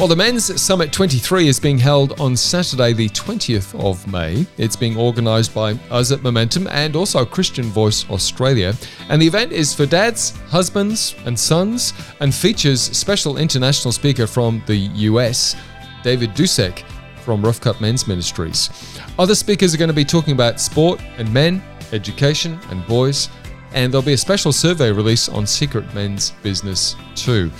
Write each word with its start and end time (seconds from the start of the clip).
Well, 0.00 0.08
the 0.08 0.16
Men's 0.16 0.58
Summit 0.58 0.94
23 0.94 1.46
is 1.46 1.60
being 1.60 1.76
held 1.76 2.18
on 2.18 2.34
Saturday, 2.34 2.94
the 2.94 3.10
20th 3.10 3.78
of 3.78 4.10
May. 4.10 4.46
It's 4.56 4.74
being 4.74 4.96
organised 4.96 5.54
by 5.54 5.72
us 5.90 6.10
at 6.10 6.22
Momentum 6.22 6.68
and 6.68 6.96
also 6.96 7.22
Christian 7.26 7.66
Voice 7.66 8.08
Australia. 8.08 8.72
And 9.10 9.20
the 9.20 9.26
event 9.26 9.52
is 9.52 9.74
for 9.74 9.84
dads, 9.84 10.30
husbands, 10.48 11.14
and 11.26 11.38
sons 11.38 11.92
and 12.20 12.34
features 12.34 12.80
special 12.80 13.36
international 13.36 13.92
speaker 13.92 14.26
from 14.26 14.62
the 14.64 14.74
US, 14.74 15.54
David 16.02 16.30
Dusek 16.30 16.82
from 17.22 17.42
Rough 17.44 17.60
Cut 17.60 17.78
Men's 17.82 18.08
Ministries. 18.08 18.70
Other 19.18 19.34
speakers 19.34 19.74
are 19.74 19.78
going 19.78 19.88
to 19.88 19.94
be 19.94 20.06
talking 20.06 20.32
about 20.32 20.62
sport 20.62 20.98
and 21.18 21.30
men, 21.30 21.62
education 21.92 22.58
and 22.70 22.86
boys, 22.86 23.28
and 23.74 23.92
there'll 23.92 24.02
be 24.02 24.14
a 24.14 24.16
special 24.16 24.50
survey 24.50 24.92
release 24.92 25.28
on 25.28 25.46
secret 25.46 25.92
men's 25.94 26.30
business 26.42 26.96
too. 27.14 27.50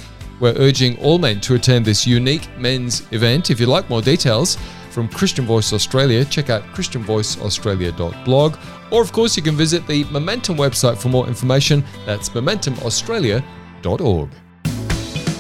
We're 0.41 0.55
urging 0.57 0.99
all 0.99 1.19
men 1.19 1.41
to 1.43 1.55
attend 1.55 1.85
this 1.85 2.07
unique 2.07 2.49
men's 2.57 3.07
event. 3.13 3.51
If 3.51 3.61
you'd 3.61 3.69
like 3.69 3.91
more 3.91 4.01
details 4.01 4.57
from 4.91 5.07
Christian 5.07 5.45
Voice 5.45 5.75
Australia, 5.75 6.25
check 6.25 6.49
out 6.49 6.63
christianvoiceaustralia.blog. 6.75 8.57
Or, 8.91 9.03
of 9.03 9.13
course, 9.13 9.37
you 9.37 9.43
can 9.43 9.55
visit 9.55 9.87
the 9.87 10.05
Momentum 10.05 10.57
website 10.57 10.97
for 10.97 11.11
more 11.11 11.29
information. 11.29 11.85
That's 12.07 12.31
momentumaustralia.org. 12.31 14.31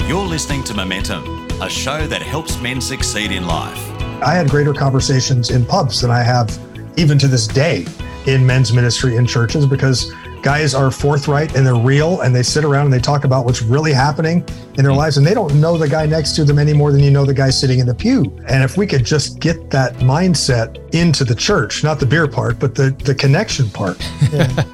You're 0.06 0.26
listening 0.26 0.64
to 0.64 0.74
Momentum, 0.74 1.48
a 1.62 1.70
show 1.70 2.06
that 2.06 2.20
helps 2.20 2.60
men 2.60 2.80
succeed 2.80 3.32
in 3.32 3.46
life. 3.46 3.78
I 4.22 4.34
had 4.34 4.50
greater 4.50 4.74
conversations 4.74 5.50
in 5.50 5.64
pubs 5.64 6.02
than 6.02 6.10
I 6.10 6.22
have 6.22 6.58
even 6.98 7.18
to 7.20 7.28
this 7.28 7.46
day 7.46 7.86
in 8.26 8.44
men's 8.44 8.72
ministry 8.72 9.16
in 9.16 9.26
churches 9.26 9.64
because 9.64 10.12
guys 10.42 10.74
are 10.74 10.90
forthright 10.90 11.54
and 11.54 11.66
they're 11.66 11.74
real 11.74 12.20
and 12.22 12.34
they 12.34 12.42
sit 12.42 12.64
around 12.64 12.86
and 12.86 12.92
they 12.92 12.98
talk 12.98 13.24
about 13.24 13.44
what's 13.44 13.62
really 13.62 13.92
happening 13.92 14.44
in 14.76 14.84
their 14.84 14.92
lives 14.92 15.16
and 15.16 15.26
they 15.26 15.34
don't 15.34 15.54
know 15.60 15.76
the 15.76 15.88
guy 15.88 16.06
next 16.06 16.34
to 16.36 16.44
them 16.44 16.58
any 16.58 16.72
more 16.72 16.92
than 16.92 17.00
you 17.00 17.10
know 17.10 17.24
the 17.24 17.34
guy 17.34 17.50
sitting 17.50 17.78
in 17.78 17.86
the 17.86 17.94
pew. 17.94 18.22
And 18.48 18.62
if 18.62 18.76
we 18.76 18.86
could 18.86 19.04
just 19.04 19.38
get 19.40 19.70
that 19.70 19.94
mindset 19.96 20.78
into 20.94 21.24
the 21.24 21.34
church, 21.34 21.84
not 21.84 22.00
the 22.00 22.06
beer 22.06 22.26
part, 22.26 22.58
but 22.58 22.74
the, 22.74 22.90
the 23.04 23.14
connection 23.14 23.70
part. 23.70 23.98
Yeah. 24.32 24.64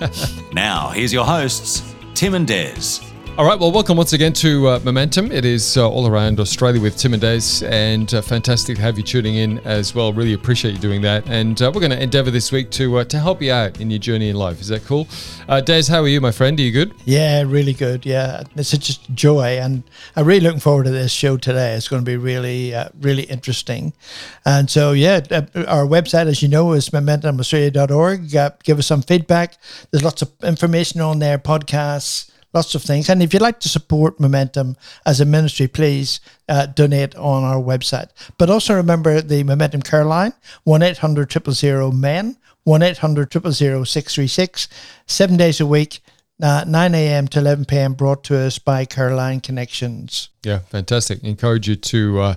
now, 0.52 0.88
here's 0.90 1.12
your 1.12 1.24
hosts, 1.24 1.82
Tim 2.14 2.34
and 2.34 2.46
Des. 2.46 3.00
All 3.38 3.44
right, 3.44 3.60
well, 3.60 3.70
welcome 3.70 3.98
once 3.98 4.14
again 4.14 4.32
to 4.32 4.66
uh, 4.66 4.80
Momentum. 4.82 5.30
It 5.30 5.44
is 5.44 5.76
uh, 5.76 5.86
all 5.86 6.06
around 6.06 6.40
Australia 6.40 6.80
with 6.80 6.96
Tim 6.96 7.12
and 7.12 7.20
Des, 7.20 7.66
and 7.66 8.14
uh, 8.14 8.22
fantastic 8.22 8.76
to 8.76 8.82
have 8.82 8.96
you 8.96 9.04
tuning 9.04 9.34
in 9.34 9.58
as 9.58 9.94
well. 9.94 10.10
Really 10.10 10.32
appreciate 10.32 10.72
you 10.72 10.80
doing 10.80 11.02
that. 11.02 11.28
And 11.28 11.60
uh, 11.60 11.70
we're 11.74 11.82
going 11.82 11.90
to 11.90 12.02
endeavour 12.02 12.30
this 12.30 12.50
week 12.50 12.70
to 12.70 12.96
uh, 12.96 13.04
to 13.04 13.18
help 13.18 13.42
you 13.42 13.52
out 13.52 13.78
in 13.78 13.90
your 13.90 13.98
journey 13.98 14.30
in 14.30 14.36
life. 14.36 14.62
Is 14.62 14.68
that 14.68 14.86
cool? 14.86 15.06
Uh, 15.50 15.60
Des, 15.60 15.82
how 15.86 16.00
are 16.00 16.08
you, 16.08 16.18
my 16.18 16.30
friend? 16.30 16.58
Are 16.58 16.62
you 16.62 16.72
good? 16.72 16.94
Yeah, 17.04 17.42
really 17.42 17.74
good. 17.74 18.06
Yeah, 18.06 18.44
it's 18.54 18.70
such 18.70 18.88
a 18.88 19.12
joy, 19.12 19.58
and 19.58 19.82
I'm 20.16 20.24
really 20.24 20.40
looking 20.40 20.60
forward 20.60 20.84
to 20.84 20.90
this 20.90 21.12
show 21.12 21.36
today. 21.36 21.74
It's 21.74 21.88
going 21.88 22.02
to 22.02 22.10
be 22.10 22.16
really, 22.16 22.74
really 22.98 23.24
interesting. 23.24 23.92
And 24.46 24.70
so, 24.70 24.92
yeah, 24.92 25.16
our 25.68 25.84
website, 25.84 26.26
as 26.26 26.40
you 26.40 26.48
know, 26.48 26.72
is 26.72 26.88
momentumaustralia.org. 26.88 28.30
give 28.64 28.78
us 28.78 28.86
some 28.86 29.02
feedback. 29.02 29.58
There's 29.90 30.02
lots 30.02 30.22
of 30.22 30.32
information 30.42 31.02
on 31.02 31.18
there, 31.18 31.36
podcasts 31.36 32.30
lots 32.56 32.74
of 32.74 32.82
things. 32.82 33.08
And 33.08 33.22
if 33.22 33.32
you'd 33.32 33.42
like 33.42 33.60
to 33.60 33.68
support 33.68 34.18
Momentum 34.18 34.76
as 35.04 35.20
a 35.20 35.24
ministry, 35.24 35.68
please 35.68 36.20
uh, 36.48 36.66
donate 36.66 37.14
on 37.14 37.44
our 37.44 37.62
website. 37.62 38.08
But 38.38 38.50
also 38.50 38.74
remember 38.74 39.20
the 39.20 39.44
Momentum 39.44 39.82
Care 39.82 40.04
Line, 40.04 40.32
1 40.64 40.82
800 40.82 41.30
000 41.30 41.92
MEN, 41.92 42.36
1 42.64 42.82
800 42.82 43.32
000 43.32 43.84
636, 43.84 44.68
seven 45.06 45.36
days 45.36 45.60
a 45.60 45.66
week. 45.66 46.00
Uh, 46.42 46.64
9 46.66 46.94
a.m. 46.94 47.26
to 47.28 47.38
11 47.38 47.64
p.m. 47.64 47.94
brought 47.94 48.22
to 48.22 48.36
us 48.36 48.58
by 48.58 48.84
Caroline 48.84 49.40
Connections. 49.40 50.28
Yeah, 50.44 50.58
fantastic. 50.58 51.24
Encourage 51.24 51.66
you 51.66 51.76
to 51.76 52.20
uh, 52.20 52.34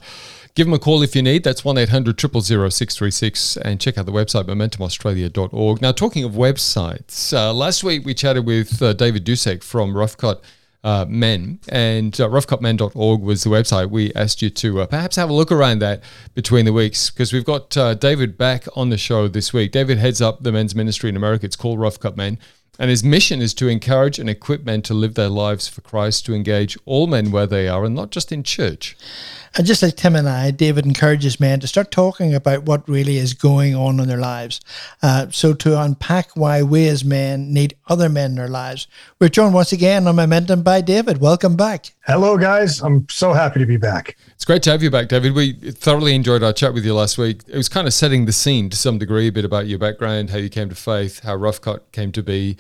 Give 0.55 0.67
them 0.67 0.73
a 0.73 0.79
call 0.79 1.03
if 1.03 1.15
you 1.15 1.21
need. 1.21 1.43
That's 1.43 1.63
1 1.63 1.77
800 1.77 2.19
636 2.19 3.57
and 3.57 3.79
check 3.79 3.97
out 3.97 4.05
the 4.05 4.11
website 4.11 4.45
momentumaustralia.org. 4.45 5.81
Now, 5.81 5.91
talking 5.91 6.23
of 6.23 6.33
websites, 6.33 7.33
uh, 7.33 7.53
last 7.53 7.83
week 7.83 8.05
we 8.05 8.13
chatted 8.13 8.45
with 8.45 8.81
uh, 8.81 8.93
David 8.93 9.25
Dusek 9.25 9.63
from 9.63 9.95
Rough 9.95 10.17
Cut 10.17 10.43
uh, 10.83 11.05
Men, 11.07 11.59
and 11.67 12.19
uh, 12.19 12.29
roughcutmen.org 12.29 13.21
was 13.21 13.43
the 13.43 13.49
website. 13.49 13.89
We 13.89 14.13
asked 14.13 14.41
you 14.41 14.49
to 14.49 14.81
uh, 14.81 14.85
perhaps 14.85 15.17
have 15.17 15.29
a 15.29 15.33
look 15.33 15.51
around 15.51 15.79
that 15.79 16.01
between 16.33 16.65
the 16.65 16.73
weeks 16.73 17.09
because 17.09 17.33
we've 17.33 17.45
got 17.45 17.75
uh, 17.75 17.95
David 17.95 18.37
back 18.37 18.65
on 18.75 18.89
the 18.89 18.97
show 18.97 19.27
this 19.27 19.51
week. 19.51 19.71
David 19.71 19.97
heads 19.97 20.21
up 20.21 20.43
the 20.43 20.51
men's 20.51 20.75
ministry 20.75 21.09
in 21.09 21.17
America. 21.17 21.45
It's 21.45 21.55
called 21.55 21.79
Rough 21.79 21.99
Cut 21.99 22.15
Men. 22.15 22.37
And 22.81 22.89
his 22.89 23.03
mission 23.03 23.41
is 23.41 23.53
to 23.55 23.67
encourage 23.67 24.19
and 24.19 24.29
equip 24.29 24.63
men 24.63 24.81
to 24.83 24.93
live 24.93 25.15
their 25.15 25.27
lives 25.27 25.67
for 25.67 25.81
Christ, 25.81 26.25
to 26.27 26.33
engage 26.33 26.77
all 26.85 27.07
men 27.07 27.29
where 27.29 27.45
they 27.45 27.67
are 27.67 27.83
and 27.83 27.93
not 27.93 28.09
just 28.09 28.31
in 28.31 28.41
church. 28.41 28.95
And 29.55 29.65
just 29.65 29.81
like 29.81 29.95
Tim 29.95 30.15
and 30.15 30.29
I, 30.29 30.51
David 30.51 30.85
encourages 30.85 31.39
men 31.39 31.59
to 31.59 31.67
start 31.67 31.91
talking 31.91 32.35
about 32.35 32.63
what 32.63 32.87
really 32.87 33.17
is 33.17 33.33
going 33.33 33.75
on 33.75 33.99
in 33.99 34.07
their 34.07 34.19
lives. 34.19 34.61
Uh, 35.01 35.27
so 35.31 35.53
to 35.53 35.79
unpack 35.79 36.35
why 36.35 36.61
we 36.61 36.87
as 36.87 37.03
men 37.03 37.53
need 37.53 37.75
other 37.87 38.09
men 38.09 38.33
in 38.33 38.39
our 38.39 38.47
lives. 38.47 38.87
We're 39.19 39.29
joined 39.29 39.53
once 39.53 39.71
again 39.71 40.07
on 40.07 40.15
Momentum 40.15 40.61
by 40.61 40.81
David. 40.81 41.19
Welcome 41.19 41.55
back. 41.55 41.93
Hello, 42.05 42.37
guys. 42.37 42.81
I'm 42.81 43.07
so 43.09 43.33
happy 43.33 43.59
to 43.59 43.65
be 43.65 43.77
back. 43.77 44.17
It's 44.31 44.45
great 44.45 44.63
to 44.63 44.71
have 44.71 44.81
you 44.83 44.89
back, 44.89 45.09
David. 45.09 45.33
We 45.33 45.53
thoroughly 45.53 46.15
enjoyed 46.15 46.43
our 46.43 46.53
chat 46.53 46.73
with 46.73 46.85
you 46.85 46.93
last 46.93 47.17
week. 47.17 47.41
It 47.47 47.57
was 47.57 47.69
kind 47.69 47.87
of 47.87 47.93
setting 47.93 48.25
the 48.25 48.31
scene 48.31 48.69
to 48.69 48.77
some 48.77 48.97
degree, 48.97 49.27
a 49.27 49.31
bit 49.31 49.45
about 49.45 49.67
your 49.67 49.79
background, 49.79 50.29
how 50.29 50.37
you 50.37 50.49
came 50.49 50.69
to 50.69 50.75
faith, 50.75 51.23
how 51.23 51.35
Rough 51.35 51.61
Cut 51.61 51.91
came 51.91 52.11
to 52.13 52.23
be 52.23 52.57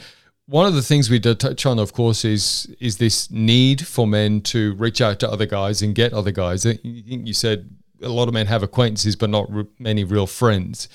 one 0.49 0.65
of 0.65 0.73
the 0.73 0.81
things 0.81 1.11
we 1.11 1.19
did 1.19 1.39
touch 1.39 1.65
on, 1.65 1.77
of 1.77 1.93
course, 1.93 2.25
is 2.25 2.75
is 2.79 2.97
this 2.97 3.29
need 3.29 3.85
for 3.85 4.07
men 4.07 4.41
to 4.41 4.73
reach 4.75 4.99
out 4.99 5.19
to 5.19 5.29
other 5.29 5.45
guys 5.45 5.81
and 5.81 5.93
get 5.93 6.11
other 6.11 6.31
guys. 6.31 6.65
I 6.65 6.73
think 6.73 7.27
you 7.27 7.33
said 7.33 7.69
a 8.01 8.09
lot 8.09 8.27
of 8.27 8.33
men 8.33 8.47
have 8.47 8.63
acquaintances, 8.63 9.15
but 9.15 9.29
not 9.29 9.51
re- 9.53 9.67
many 9.77 10.03
real 10.03 10.25
friends. 10.25 10.89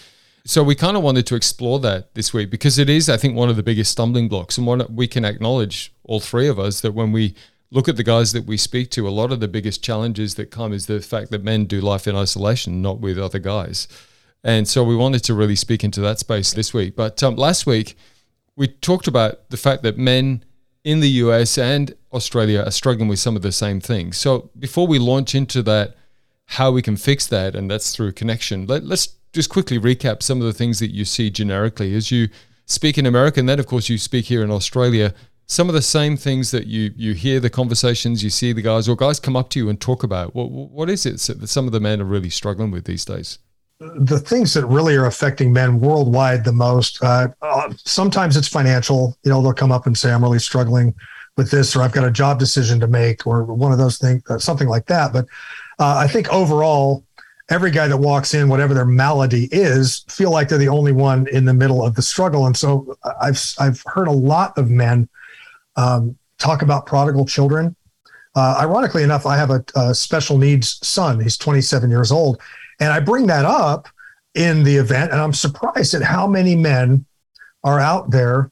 So 0.45 0.63
we 0.63 0.75
kind 0.75 0.97
of 0.97 1.03
wanted 1.03 1.27
to 1.29 1.37
explore 1.37 1.79
that 1.81 2.15
this 2.15 2.35
week 2.35 2.51
because 2.51 2.79
it 2.79 2.91
is, 2.91 3.09
I 3.09 3.17
think, 3.17 3.37
one 3.37 3.49
of 3.49 3.57
the 3.57 3.63
biggest 3.63 3.93
stumbling 3.93 4.29
blocks, 4.29 4.59
and 4.59 4.67
one 4.67 4.85
we 4.95 5.07
can 5.07 5.25
acknowledge 5.25 5.93
all 6.03 6.21
three 6.21 6.49
of 6.49 6.59
us 6.59 6.81
that 6.81 6.93
when 6.93 7.13
we 7.13 7.35
look 7.71 7.89
at 7.89 7.97
the 7.97 8.03
guys 8.03 8.33
that 8.33 8.47
we 8.47 8.57
speak 8.57 8.91
to, 8.91 9.07
a 9.07 9.11
lot 9.11 9.31
of 9.31 9.39
the 9.41 9.49
biggest 9.49 9.83
challenges 9.85 10.35
that 10.35 10.51
come 10.51 10.73
is 10.73 10.87
the 10.87 11.01
fact 11.01 11.31
that 11.31 11.45
men 11.45 11.65
do 11.65 11.81
life 11.81 12.09
in 12.09 12.17
isolation, 12.17 12.83
not 12.83 12.99
with 12.99 13.19
other 13.19 13.39
guys. 13.39 13.87
And 14.43 14.69
so 14.69 14.83
we 14.85 14.97
wanted 14.97 15.25
to 15.25 15.35
really 15.35 15.57
speak 15.57 15.85
into 15.85 16.01
that 16.03 16.19
space 16.19 16.53
this 16.53 16.75
week. 16.75 16.95
But 16.97 17.23
um, 17.23 17.37
last 17.37 17.67
week 17.67 17.97
we 18.57 18.69
talked 18.69 19.09
about 19.09 19.51
the 19.51 19.57
fact 19.57 19.83
that 19.83 19.99
men 19.99 20.45
in 20.85 21.01
the 21.01 21.09
US 21.09 21.59
and 21.59 21.95
Australia 22.13 22.63
are 22.63 22.71
struggling 22.71 23.09
with 23.09 23.19
some 23.19 23.37
of 23.37 23.43
the 23.43 23.53
same 23.53 23.81
things. 23.81 24.17
So 24.17 24.51
before 24.59 24.87
we 24.87 24.99
launch 24.99 25.35
into 25.35 25.63
that, 25.63 25.97
how 26.47 26.71
we 26.71 26.83
can 26.83 26.97
fix 26.97 27.27
that, 27.29 27.57
and 27.57 27.71
that's 27.71 27.95
through 27.97 28.13
connection, 28.13 28.67
let, 28.67 28.83
us 28.85 29.09
just 29.33 29.51
quickly 29.51 29.79
recap 29.79 30.23
some 30.23 30.41
of 30.41 30.47
the 30.47 30.53
things 30.53 30.79
that 30.79 30.91
you 30.91 31.05
see 31.05 31.31
generically 31.31 31.95
as 31.95 32.11
you 32.11 32.29
speak 32.67 32.99
in 32.99 33.07
America, 33.07 33.41
and 33.41 33.49
then 33.49 33.59
of 33.59 33.67
course 33.67 33.89
you 33.89 33.99
speak 33.99 34.27
here 34.27 34.43
in 34.43 34.51
Australia. 34.51 35.15
Some 35.47 35.69
of 35.69 35.75
the 35.75 35.83
same 35.83 36.17
things 36.17 36.51
that 36.53 36.67
you 36.67 36.93
you 36.97 37.13
hear 37.13 37.41
the 37.41 37.51
conversations, 37.51 38.23
you 38.23 38.31
see 38.31 38.53
the 38.53 38.63
guys, 38.63 38.89
or 38.89 38.97
guys 38.97 39.21
come 39.21 39.37
up 39.37 39.51
to 39.51 39.59
you 39.59 39.69
and 39.69 39.79
talk 39.79 40.03
about. 40.03 40.35
What 40.35 40.51
what 40.51 40.89
is 40.89 41.05
it 41.05 41.19
that 41.41 41.49
some 41.49 41.67
of 41.67 41.73
the 41.73 41.81
men 41.81 42.01
are 42.01 42.07
really 42.07 42.31
struggling 42.31 42.71
with 42.71 42.85
these 42.85 43.05
days? 43.05 43.39
The 43.97 44.19
things 44.19 44.55
that 44.55 44.67
really 44.67 44.97
are 44.97 45.07
affecting 45.07 45.53
men 45.53 45.81
worldwide 45.81 46.45
the 46.45 46.53
most 46.53 47.03
uh, 47.03 47.29
uh, 47.43 47.73
sometimes 47.77 48.37
it's 48.37 48.49
financial. 48.49 49.17
You 49.23 49.31
know 49.31 49.43
they'll 49.43 49.53
come 49.53 49.73
up 49.73 49.87
and 49.87 49.97
say 49.97 50.13
i'm 50.13 50.23
really 50.23 50.39
struggling 50.39 50.95
with 51.37 51.51
this 51.51 51.75
or 51.75 51.83
i've 51.83 51.93
got 51.93 52.05
a 52.05 52.11
job 52.11 52.39
decision 52.39 52.81
to 52.81 52.87
make 52.87 53.27
or 53.27 53.45
one 53.45 53.73
of 53.73 53.79
those 53.79 53.99
things 53.99 54.23
uh, 54.31 54.39
something 54.39 54.69
like 54.69 54.87
that. 54.87 55.13
But 55.13 55.27
uh, 55.79 55.97
i 55.97 56.07
think 56.07 56.33
overall 56.33 57.05
every 57.51 57.71
guy 57.71 57.87
that 57.87 57.97
walks 57.97 58.33
in 58.33 58.49
whatever 58.49 58.73
their 58.73 58.87
malady 58.87 59.49
is 59.53 60.05
feel 60.09 60.31
like 60.31 60.49
they're 60.49 60.59
the 60.59 60.69
only 60.69 60.93
one 60.93 61.27
in 61.29 61.45
the 61.45 61.53
middle 61.53 61.85
of 61.85 61.95
the 61.95 62.03
struggle. 62.03 62.47
And 62.47 62.57
so 62.57 62.97
uh, 63.03 63.13
i've 63.21 63.41
i've 63.59 63.83
heard 63.87 64.09
a 64.09 64.13
lot 64.13 64.57
of 64.59 64.71
men 64.71 65.09
um, 65.77 66.17
talk 66.39 66.63
about 66.63 66.87
prodigal 66.87 67.27
children. 67.27 67.77
Uh, 68.37 68.57
ironically 68.61 69.05
enough 69.05 69.27
i 69.27 69.37
have 69.37 69.51
a, 69.51 69.65
a 69.77 69.95
special 69.95 70.39
needs 70.39 70.79
son. 70.87 71.21
He's 71.21 71.37
27 71.37 71.91
years 71.91 72.11
old 72.11 72.41
and 72.81 72.93
I 72.93 73.01
bring 73.01 73.27
that 73.27 73.45
up 73.45 73.89
in 74.35 74.65
the 74.65 74.77
event, 74.77 75.13
and 75.13 75.21
I'm 75.21 75.33
surprised 75.33 75.95
at 75.95 76.03
how 76.03 76.27
many 76.27 76.57
men 76.57 77.05
are 77.63 77.81
out 77.81 78.11
there 78.11 78.51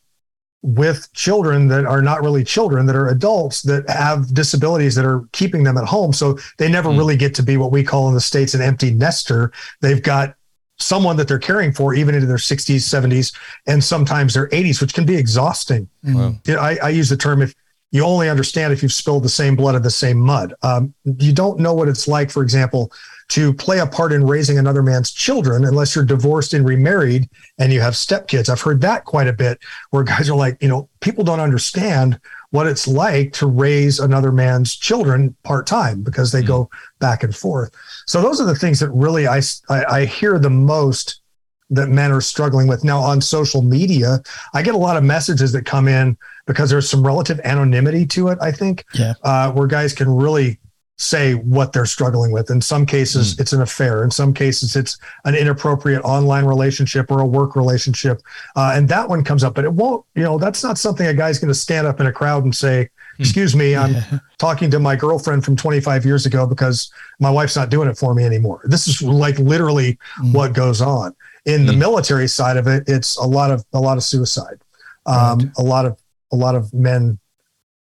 with 0.62 1.12
children 1.12 1.66
that 1.68 1.84
are 1.84 2.00
not 2.00 2.22
really 2.22 2.44
children, 2.44 2.86
that 2.86 2.94
are 2.94 3.08
adults 3.08 3.62
that 3.62 3.88
have 3.90 4.32
disabilities 4.32 4.94
that 4.94 5.04
are 5.04 5.24
keeping 5.32 5.64
them 5.64 5.76
at 5.76 5.84
home. 5.84 6.12
So 6.12 6.38
they 6.58 6.68
never 6.68 6.88
mm. 6.90 6.98
really 6.98 7.16
get 7.16 7.34
to 7.36 7.42
be 7.42 7.56
what 7.56 7.72
we 7.72 7.82
call 7.82 8.08
in 8.08 8.14
the 8.14 8.20
States 8.20 8.54
an 8.54 8.62
empty 8.62 8.92
nester. 8.92 9.52
They've 9.80 10.02
got 10.02 10.36
someone 10.78 11.16
that 11.16 11.28
they're 11.28 11.38
caring 11.38 11.72
for 11.72 11.94
even 11.94 12.14
into 12.14 12.26
their 12.26 12.36
60s 12.36 12.76
70s 12.76 13.34
and 13.66 13.82
sometimes 13.82 14.34
their 14.34 14.48
80s 14.48 14.80
which 14.80 14.94
can 14.94 15.04
be 15.04 15.16
exhausting 15.16 15.88
wow. 16.02 16.34
I, 16.48 16.78
I, 16.82 16.88
use 16.88 17.08
the 17.08 17.16
term 17.16 17.40
if 17.40 17.54
you 17.92 18.02
only 18.02 18.28
understand 18.28 18.72
if 18.72 18.82
you've 18.82 18.92
spilled 18.92 19.22
the 19.22 19.28
same 19.28 19.54
blood 19.54 19.74
of 19.74 19.84
the 19.84 19.90
same 19.90 20.18
mud 20.18 20.54
um, 20.62 20.92
you 21.04 21.32
don't 21.32 21.60
know 21.60 21.72
what 21.72 21.88
it's 21.88 22.08
like 22.08 22.30
for 22.30 22.42
example 22.42 22.90
to 23.28 23.52
play 23.54 23.78
a 23.78 23.86
part 23.86 24.12
in 24.12 24.26
raising 24.26 24.58
another 24.58 24.82
man's 24.82 25.10
children 25.10 25.64
unless 25.64 25.94
you're 25.94 26.04
divorced 26.04 26.54
and 26.54 26.66
remarried 26.66 27.28
and 27.58 27.72
you 27.72 27.80
have 27.80 27.94
stepkids. 27.94 28.48
I've 28.48 28.60
heard 28.60 28.80
that 28.82 29.04
quite 29.04 29.28
a 29.28 29.32
bit 29.32 29.58
where 29.90 30.02
guys 30.04 30.28
are 30.28 30.36
like, 30.36 30.60
you 30.60 30.68
know, 30.68 30.88
people 31.00 31.24
don't 31.24 31.40
understand 31.40 32.20
what 32.50 32.66
it's 32.66 32.86
like 32.86 33.32
to 33.32 33.46
raise 33.46 33.98
another 33.98 34.30
man's 34.30 34.76
children 34.76 35.34
part 35.42 35.66
time 35.66 36.02
because 36.02 36.32
they 36.32 36.42
mm. 36.42 36.46
go 36.46 36.70
back 36.98 37.22
and 37.22 37.34
forth. 37.34 37.74
So 38.06 38.20
those 38.20 38.40
are 38.40 38.46
the 38.46 38.54
things 38.54 38.80
that 38.80 38.90
really 38.90 39.26
I, 39.26 39.40
I, 39.70 39.84
I 39.84 40.04
hear 40.04 40.38
the 40.38 40.50
most 40.50 41.22
that 41.70 41.88
men 41.88 42.12
are 42.12 42.20
struggling 42.20 42.68
with 42.68 42.84
now 42.84 43.00
on 43.00 43.22
social 43.22 43.62
media. 43.62 44.22
I 44.52 44.62
get 44.62 44.74
a 44.74 44.78
lot 44.78 44.98
of 44.98 45.04
messages 45.04 45.52
that 45.52 45.64
come 45.64 45.88
in 45.88 46.18
because 46.46 46.68
there's 46.68 46.88
some 46.88 47.04
relative 47.04 47.40
anonymity 47.44 48.04
to 48.06 48.28
it. 48.28 48.38
I 48.42 48.52
think, 48.52 48.84
yeah. 48.92 49.14
uh, 49.22 49.50
where 49.52 49.66
guys 49.66 49.94
can 49.94 50.14
really 50.14 50.58
say 51.02 51.34
what 51.34 51.72
they're 51.72 51.86
struggling 51.86 52.30
with. 52.32 52.50
In 52.50 52.60
some 52.60 52.86
cases, 52.86 53.34
mm. 53.34 53.40
it's 53.40 53.52
an 53.52 53.62
affair. 53.62 54.04
In 54.04 54.10
some 54.10 54.32
cases, 54.32 54.76
it's 54.76 54.98
an 55.24 55.34
inappropriate 55.34 56.02
online 56.02 56.44
relationship 56.44 57.10
or 57.10 57.20
a 57.20 57.26
work 57.26 57.56
relationship, 57.56 58.20
uh, 58.56 58.72
and 58.74 58.88
that 58.88 59.08
one 59.08 59.24
comes 59.24 59.44
up. 59.44 59.54
But 59.54 59.64
it 59.64 59.72
won't. 59.72 60.04
You 60.14 60.22
know, 60.22 60.38
that's 60.38 60.62
not 60.62 60.78
something 60.78 61.06
a 61.06 61.14
guy's 61.14 61.38
going 61.38 61.48
to 61.48 61.54
stand 61.54 61.86
up 61.86 62.00
in 62.00 62.06
a 62.06 62.12
crowd 62.12 62.44
and 62.44 62.54
say, 62.54 62.88
hmm. 63.16 63.22
"Excuse 63.22 63.54
me, 63.54 63.74
I'm 63.74 63.94
yeah. 63.94 64.18
talking 64.38 64.70
to 64.70 64.78
my 64.78 64.96
girlfriend 64.96 65.44
from 65.44 65.56
25 65.56 66.04
years 66.04 66.26
ago 66.26 66.46
because 66.46 66.90
my 67.20 67.30
wife's 67.30 67.56
not 67.56 67.70
doing 67.70 67.88
it 67.88 67.98
for 67.98 68.14
me 68.14 68.24
anymore." 68.24 68.62
This 68.64 68.86
is 68.86 69.02
like 69.02 69.38
literally 69.38 69.98
mm. 70.18 70.32
what 70.32 70.54
goes 70.54 70.80
on 70.80 71.14
in 71.44 71.66
the 71.66 71.72
hmm. 71.72 71.80
military 71.80 72.28
side 72.28 72.56
of 72.56 72.66
it, 72.66 72.84
it's 72.86 73.16
a 73.16 73.24
lot 73.24 73.50
of 73.50 73.64
a 73.72 73.80
lot 73.80 73.96
of 73.96 74.04
suicide, 74.04 74.60
um, 75.06 75.38
right. 75.38 75.48
a 75.58 75.62
lot 75.62 75.86
of 75.86 75.98
a 76.32 76.36
lot 76.36 76.54
of 76.54 76.72
men 76.72 77.18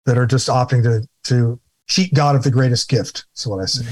that 0.06 0.17
are 0.17 0.26
just 0.26 0.49
opting 0.49 0.82
to 0.82 1.06
to 1.25 1.61
cheat 1.91 2.15
God 2.15 2.37
of 2.37 2.43
the 2.43 2.51
greatest 2.51 2.89
gift. 2.89 3.27
That's 3.33 3.47
what 3.47 3.61
I 3.61 3.67
say. 3.67 3.85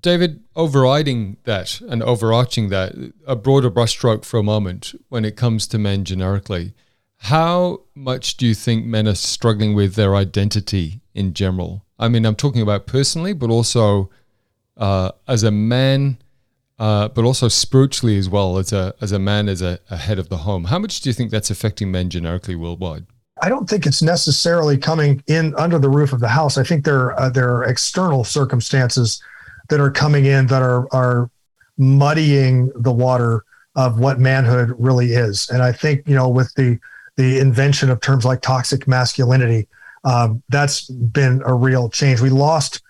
David, 0.00 0.42
overriding 0.54 1.38
that 1.44 1.80
and 1.80 2.02
overarching 2.02 2.68
that, 2.68 2.94
a 3.26 3.34
broader 3.34 3.70
brushstroke 3.70 4.24
for 4.24 4.38
a 4.38 4.42
moment 4.42 4.94
when 5.08 5.24
it 5.24 5.36
comes 5.36 5.66
to 5.68 5.78
men 5.78 6.04
generically. 6.04 6.74
How 7.22 7.82
much 7.94 8.36
do 8.36 8.46
you 8.46 8.54
think 8.54 8.84
men 8.84 9.08
are 9.08 9.14
struggling 9.14 9.74
with 9.74 9.94
their 9.94 10.14
identity 10.14 11.00
in 11.14 11.32
general? 11.32 11.84
I 11.98 12.08
mean, 12.08 12.24
I'm 12.26 12.36
talking 12.36 12.62
about 12.62 12.86
personally, 12.86 13.32
but 13.32 13.50
also 13.50 14.10
uh, 14.76 15.12
as 15.26 15.42
a 15.42 15.50
man 15.50 16.18
uh, 16.78 17.08
but 17.08 17.24
also 17.24 17.48
spiritually 17.48 18.16
as 18.18 18.28
well 18.28 18.56
as 18.56 18.72
a 18.72 18.94
as 19.00 19.10
a 19.10 19.18
man 19.18 19.48
as 19.48 19.60
a, 19.60 19.80
a 19.90 19.96
head 19.96 20.18
of 20.18 20.28
the 20.28 20.38
home. 20.38 20.64
How 20.64 20.78
much 20.78 21.00
do 21.00 21.08
you 21.08 21.14
think 21.14 21.32
that's 21.32 21.50
affecting 21.50 21.90
men 21.90 22.08
generically 22.08 22.54
worldwide? 22.54 23.06
I 23.42 23.48
don't 23.48 23.68
think 23.68 23.86
it's 23.86 24.02
necessarily 24.02 24.76
coming 24.78 25.22
in 25.26 25.54
under 25.56 25.78
the 25.78 25.88
roof 25.88 26.12
of 26.12 26.20
the 26.20 26.28
house. 26.28 26.58
I 26.58 26.64
think 26.64 26.84
there 26.84 27.18
uh, 27.18 27.30
there 27.30 27.54
are 27.54 27.64
external 27.64 28.24
circumstances 28.24 29.22
that 29.68 29.80
are 29.80 29.90
coming 29.90 30.24
in 30.24 30.46
that 30.48 30.62
are 30.62 30.92
are 30.92 31.30
muddying 31.76 32.72
the 32.74 32.92
water 32.92 33.44
of 33.76 33.98
what 33.98 34.18
manhood 34.18 34.74
really 34.78 35.12
is. 35.12 35.48
And 35.50 35.62
I 35.62 35.72
think 35.72 36.06
you 36.08 36.14
know 36.14 36.28
with 36.28 36.52
the 36.54 36.78
the 37.16 37.38
invention 37.38 37.90
of 37.90 38.00
terms 38.00 38.24
like 38.24 38.40
toxic 38.42 38.86
masculinity, 38.86 39.66
um, 40.04 40.42
that's 40.48 40.88
been 40.88 41.42
a 41.44 41.54
real 41.54 41.88
change. 41.88 42.20
We 42.20 42.30
lost 42.30 42.80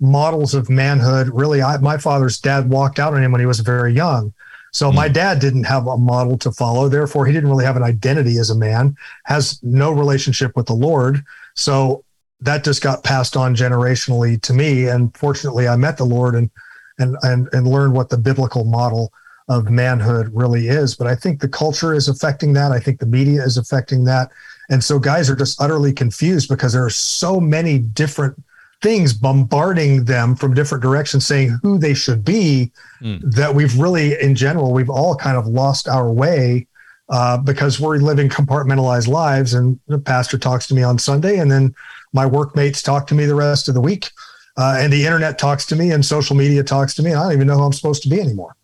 models 0.00 0.54
of 0.54 0.70
manhood. 0.70 1.28
Really, 1.32 1.62
I, 1.62 1.76
my 1.78 1.98
father's 1.98 2.38
dad 2.38 2.68
walked 2.68 2.98
out 2.98 3.14
on 3.14 3.22
him 3.22 3.32
when 3.32 3.40
he 3.40 3.46
was 3.46 3.60
very 3.60 3.92
young. 3.92 4.32
So 4.74 4.90
mm. 4.90 4.94
my 4.94 5.08
dad 5.08 5.38
didn't 5.38 5.64
have 5.64 5.86
a 5.86 5.96
model 5.96 6.36
to 6.38 6.52
follow. 6.52 6.88
Therefore, 6.88 7.24
he 7.24 7.32
didn't 7.32 7.48
really 7.48 7.64
have 7.64 7.76
an 7.76 7.82
identity 7.82 8.36
as 8.38 8.50
a 8.50 8.54
man, 8.54 8.96
has 9.24 9.62
no 9.62 9.90
relationship 9.90 10.54
with 10.56 10.66
the 10.66 10.74
Lord. 10.74 11.22
So 11.54 12.04
that 12.40 12.64
just 12.64 12.82
got 12.82 13.04
passed 13.04 13.36
on 13.36 13.54
generationally 13.54 14.40
to 14.42 14.52
me. 14.52 14.88
And 14.88 15.16
fortunately, 15.16 15.66
I 15.66 15.76
met 15.76 15.96
the 15.96 16.04
Lord 16.04 16.34
and 16.34 16.50
and 16.98 17.16
and 17.22 17.48
and 17.52 17.66
learned 17.66 17.94
what 17.94 18.10
the 18.10 18.18
biblical 18.18 18.64
model 18.64 19.12
of 19.48 19.70
manhood 19.70 20.30
really 20.32 20.68
is. 20.68 20.94
But 20.94 21.06
I 21.06 21.14
think 21.14 21.40
the 21.40 21.48
culture 21.48 21.94
is 21.94 22.08
affecting 22.08 22.52
that. 22.54 22.72
I 22.72 22.80
think 22.80 22.98
the 22.98 23.06
media 23.06 23.42
is 23.42 23.56
affecting 23.56 24.04
that. 24.04 24.30
And 24.70 24.82
so 24.82 24.98
guys 24.98 25.28
are 25.28 25.36
just 25.36 25.60
utterly 25.60 25.92
confused 25.92 26.48
because 26.48 26.72
there 26.72 26.84
are 26.84 26.90
so 26.90 27.40
many 27.40 27.78
different 27.78 28.42
things 28.84 29.14
bombarding 29.14 30.04
them 30.04 30.36
from 30.36 30.52
different 30.52 30.82
directions 30.82 31.26
saying 31.26 31.58
who 31.62 31.78
they 31.78 31.94
should 31.94 32.22
be 32.22 32.70
mm. 33.00 33.18
that 33.34 33.54
we've 33.54 33.78
really 33.78 34.20
in 34.20 34.34
general 34.34 34.74
we've 34.74 34.90
all 34.90 35.16
kind 35.16 35.38
of 35.38 35.46
lost 35.46 35.88
our 35.88 36.12
way 36.12 36.66
uh, 37.08 37.38
because 37.38 37.80
we're 37.80 37.96
living 37.96 38.28
compartmentalized 38.28 39.08
lives. 39.08 39.54
And 39.54 39.80
the 39.88 39.98
pastor 39.98 40.36
talks 40.36 40.66
to 40.66 40.74
me 40.74 40.82
on 40.82 40.98
sunday 40.98 41.38
and 41.38 41.50
then 41.50 41.74
my 42.12 42.26
workmates 42.26 42.82
talk 42.82 43.06
to 43.06 43.14
me 43.14 43.24
the 43.24 43.34
rest 43.34 43.68
of 43.68 43.74
the 43.74 43.80
week. 43.80 44.10
Uh, 44.58 44.76
and 44.78 44.92
the 44.92 45.06
internet 45.06 45.38
talks 45.38 45.64
to 45.66 45.76
me 45.76 45.90
and 45.90 46.04
social 46.04 46.36
media 46.36 46.62
talks 46.62 46.94
to 46.94 47.02
me 47.02 47.10
and 47.10 47.18
i 47.18 47.22
don't 47.22 47.32
even 47.32 47.46
know 47.46 47.56
who 47.56 47.64
i'm 47.64 47.72
supposed 47.72 48.02
to 48.02 48.10
be 48.10 48.20
anymore. 48.20 48.54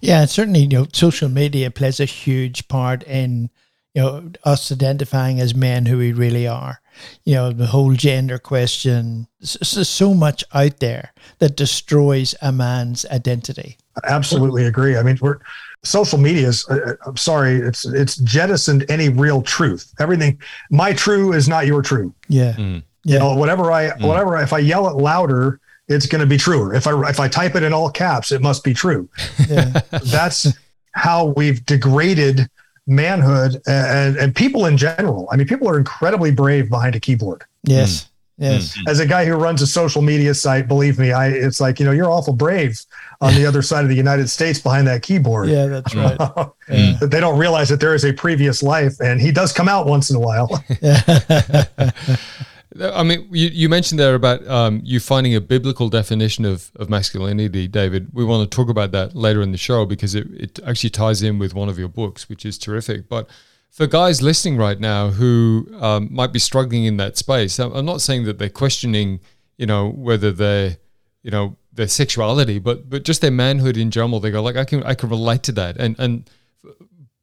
Yeah 0.00 0.24
certainly 0.26 0.60
you 0.60 0.68
know 0.68 0.86
social 0.92 1.28
media 1.28 1.72
plays 1.72 1.98
a 1.98 2.04
huge 2.04 2.68
part 2.68 3.02
in 3.02 3.50
you 3.94 4.02
know 4.02 4.30
us 4.44 4.70
identifying 4.70 5.40
as 5.40 5.52
men 5.52 5.86
who 5.86 5.98
we 5.98 6.12
really 6.12 6.46
are 6.46 6.80
you 7.24 7.34
know, 7.34 7.52
the 7.52 7.66
whole 7.66 7.94
gender 7.94 8.38
question. 8.38 9.26
There's 9.40 9.88
so 9.88 10.14
much 10.14 10.44
out 10.52 10.80
there 10.80 11.12
that 11.38 11.56
destroys 11.56 12.34
a 12.42 12.52
man's 12.52 13.04
identity. 13.06 13.76
I 14.02 14.08
absolutely 14.08 14.64
agree. 14.66 14.96
I 14.96 15.02
mean, 15.02 15.18
we're 15.20 15.38
social 15.84 16.18
media 16.18 16.48
is. 16.48 16.66
Uh, 16.68 16.74
uh, 16.86 16.94
I'm 17.06 17.16
sorry, 17.16 17.56
it's 17.56 17.84
it's 17.86 18.16
jettisoned 18.16 18.84
any 18.90 19.08
real 19.08 19.42
truth. 19.42 19.92
Everything, 19.98 20.40
my 20.70 20.92
true 20.92 21.32
is 21.32 21.48
not 21.48 21.66
your 21.66 21.82
true. 21.82 22.14
Yeah, 22.28 22.52
mm. 22.52 22.82
yeah. 23.04 23.14
You 23.14 23.18
know, 23.20 23.34
whatever 23.36 23.72
I 23.72 23.90
mm. 23.90 24.06
whatever 24.06 24.36
if 24.38 24.52
I 24.52 24.58
yell 24.58 24.88
it 24.88 24.96
louder, 24.96 25.60
it's 25.88 26.06
going 26.06 26.20
to 26.20 26.26
be 26.26 26.36
truer. 26.36 26.74
If 26.74 26.86
I 26.86 27.08
if 27.08 27.20
I 27.20 27.28
type 27.28 27.54
it 27.54 27.62
in 27.62 27.72
all 27.72 27.90
caps, 27.90 28.32
it 28.32 28.42
must 28.42 28.64
be 28.64 28.74
true. 28.74 29.08
Yeah. 29.48 29.80
That's 30.04 30.46
how 30.92 31.26
we've 31.36 31.64
degraded 31.64 32.48
manhood 32.88 33.60
and, 33.66 34.16
and 34.16 34.34
people 34.34 34.66
in 34.66 34.76
general. 34.76 35.28
I 35.30 35.36
mean, 35.36 35.46
people 35.46 35.68
are 35.68 35.78
incredibly 35.78 36.30
brave 36.30 36.68
behind 36.68 36.96
a 36.96 37.00
keyboard. 37.00 37.44
Yes. 37.62 38.04
Mm. 38.04 38.08
Yes. 38.40 38.78
Mm. 38.78 38.88
As 38.88 39.00
a 39.00 39.06
guy 39.06 39.24
who 39.24 39.34
runs 39.34 39.62
a 39.62 39.66
social 39.66 40.00
media 40.00 40.32
site, 40.32 40.68
believe 40.68 40.98
me, 40.98 41.12
I 41.12 41.28
it's 41.28 41.60
like, 41.60 41.80
you 41.80 41.86
know, 41.86 41.92
you're 41.92 42.10
awful 42.10 42.32
brave 42.32 42.80
on 43.20 43.34
the 43.34 43.44
other 43.44 43.62
side 43.62 43.82
of 43.82 43.88
the 43.88 43.96
United 43.96 44.30
States 44.30 44.60
behind 44.60 44.86
that 44.86 45.02
keyboard. 45.02 45.48
Yeah, 45.48 45.66
that's 45.66 45.94
right. 45.94 46.16
yeah. 46.68 46.98
They 47.00 47.20
don't 47.20 47.38
realize 47.38 47.68
that 47.68 47.80
there 47.80 47.94
is 47.94 48.04
a 48.04 48.12
previous 48.12 48.62
life 48.62 49.00
and 49.00 49.20
he 49.20 49.32
does 49.32 49.52
come 49.52 49.68
out 49.68 49.86
once 49.86 50.08
in 50.08 50.16
a 50.16 50.20
while. 50.20 50.48
I 52.80 53.02
mean, 53.02 53.28
you, 53.30 53.48
you 53.48 53.68
mentioned 53.68 53.98
there 53.98 54.14
about 54.14 54.46
um, 54.46 54.80
you 54.84 55.00
finding 55.00 55.34
a 55.34 55.40
biblical 55.40 55.88
definition 55.88 56.44
of, 56.44 56.70
of 56.76 56.88
masculinity, 56.88 57.68
David. 57.68 58.08
We 58.12 58.24
want 58.24 58.50
to 58.50 58.56
talk 58.56 58.68
about 58.68 58.92
that 58.92 59.14
later 59.14 59.42
in 59.42 59.52
the 59.52 59.58
show 59.58 59.84
because 59.86 60.14
it, 60.14 60.26
it 60.32 60.60
actually 60.66 60.90
ties 60.90 61.22
in 61.22 61.38
with 61.38 61.54
one 61.54 61.68
of 61.68 61.78
your 61.78 61.88
books, 61.88 62.28
which 62.28 62.44
is 62.44 62.58
terrific. 62.58 63.08
But 63.08 63.28
for 63.70 63.86
guys 63.86 64.22
listening 64.22 64.56
right 64.56 64.78
now 64.78 65.10
who 65.10 65.68
um, 65.80 66.08
might 66.10 66.32
be 66.32 66.38
struggling 66.38 66.84
in 66.84 66.96
that 66.98 67.16
space, 67.16 67.58
I'm 67.58 67.84
not 67.84 68.00
saying 68.00 68.24
that 68.24 68.38
they're 68.38 68.48
questioning, 68.48 69.20
you 69.56 69.66
know, 69.66 69.90
whether 69.90 70.32
they're, 70.32 70.78
you 71.22 71.30
know, 71.30 71.56
their 71.72 71.88
sexuality, 71.88 72.58
but 72.58 72.90
but 72.90 73.04
just 73.04 73.20
their 73.20 73.30
manhood 73.30 73.76
in 73.76 73.90
general. 73.90 74.20
They 74.20 74.30
go 74.30 74.42
like, 74.42 74.56
I 74.56 74.64
can 74.64 74.82
I 74.82 74.94
can 74.94 75.08
relate 75.08 75.42
to 75.44 75.52
that. 75.52 75.76
And 75.78 75.98
and 75.98 76.28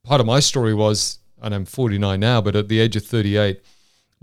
part 0.04 0.22
of 0.22 0.28
my 0.28 0.40
story 0.40 0.74
was, 0.74 1.20
and 1.42 1.54
I'm 1.54 1.66
49 1.66 2.20
now, 2.20 2.42
but 2.42 2.56
at 2.56 2.68
the 2.70 2.80
age 2.80 2.96
of 2.96 3.06
38 3.06 3.62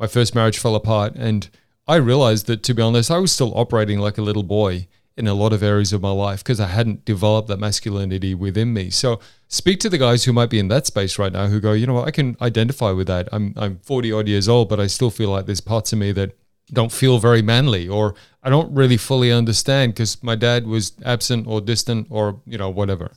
my 0.02 0.08
first 0.08 0.34
marriage 0.34 0.58
fell 0.58 0.74
apart. 0.74 1.14
And 1.14 1.48
I 1.86 1.94
realized 1.94 2.46
that, 2.48 2.64
to 2.64 2.74
be 2.74 2.82
honest, 2.82 3.08
I 3.08 3.18
was 3.18 3.30
still 3.30 3.56
operating 3.56 4.00
like 4.00 4.18
a 4.18 4.22
little 4.22 4.42
boy 4.42 4.88
in 5.16 5.28
a 5.28 5.34
lot 5.34 5.52
of 5.52 5.62
areas 5.62 5.92
of 5.92 6.02
my 6.02 6.10
life 6.10 6.42
because 6.42 6.58
I 6.58 6.66
hadn't 6.66 7.04
developed 7.04 7.46
that 7.48 7.60
masculinity 7.60 8.34
within 8.34 8.72
me. 8.72 8.90
So 8.90 9.20
speak 9.46 9.78
to 9.80 9.88
the 9.88 9.98
guys 9.98 10.24
who 10.24 10.32
might 10.32 10.50
be 10.50 10.58
in 10.58 10.66
that 10.68 10.86
space 10.86 11.20
right 11.20 11.32
now 11.32 11.46
who 11.46 11.60
go, 11.60 11.72
you 11.72 11.86
know 11.86 11.94
what, 11.94 12.08
I 12.08 12.10
can 12.10 12.36
identify 12.40 12.90
with 12.90 13.06
that. 13.06 13.28
I'm 13.30 13.54
I'm 13.56 13.78
40 13.84 14.10
odd 14.10 14.26
years 14.26 14.48
old, 14.48 14.68
but 14.68 14.80
I 14.80 14.88
still 14.88 15.10
feel 15.10 15.30
like 15.30 15.46
there's 15.46 15.60
parts 15.60 15.92
of 15.92 16.00
me 16.00 16.10
that 16.12 16.32
don't 16.72 16.90
feel 16.90 17.18
very 17.18 17.42
manly 17.42 17.88
or 17.88 18.16
I 18.42 18.50
don't 18.50 18.74
really 18.74 18.96
fully 18.96 19.30
understand 19.30 19.92
because 19.92 20.20
my 20.20 20.34
dad 20.34 20.66
was 20.66 20.92
absent 21.04 21.46
or 21.46 21.60
distant 21.60 22.08
or, 22.10 22.40
you 22.44 22.58
know, 22.58 22.70
whatever 22.70 23.12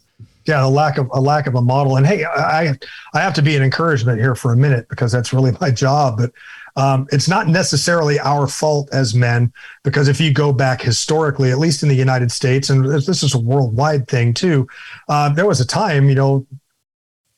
yeah, 0.46 0.66
a 0.66 0.70
lack 0.70 0.98
of 0.98 1.10
a 1.12 1.20
lack 1.20 1.48
of 1.48 1.56
a 1.56 1.62
model. 1.62 1.98
And 1.98 2.06
hey, 2.06 2.24
I 2.24 2.78
I 3.14 3.20
have 3.20 3.34
to 3.36 3.42
be 3.42 3.56
an 3.56 3.64
encouragement 3.64 4.20
here 4.20 4.36
for 4.36 4.54
a 4.54 4.58
minute 4.58 4.88
because 4.90 5.12
that's 5.12 5.34
really 5.34 5.54
my 5.62 5.72
job. 5.72 6.18
But 6.18 6.32
um, 6.76 7.08
it's 7.12 7.30
not 7.30 7.48
necessarily 7.48 8.20
our 8.20 8.48
fault 8.48 8.90
as 8.92 9.16
men, 9.16 9.52
because 9.84 10.08
if 10.08 10.20
you 10.20 10.34
go 10.34 10.52
back 10.52 10.82
historically, 10.82 11.52
at 11.52 11.60
least 11.60 11.84
in 11.84 11.90
the 11.90 11.96
United 11.96 12.32
States, 12.32 12.70
and 12.70 12.86
this 12.86 13.24
is 13.24 13.34
a 13.34 13.40
worldwide 13.40 14.08
thing 14.08 14.34
too, 14.34 14.68
uh, 15.08 15.30
there 15.30 15.46
was 15.46 15.62
a 15.62 15.68
time, 15.68 16.10
you 16.10 16.16
know, 16.16 16.46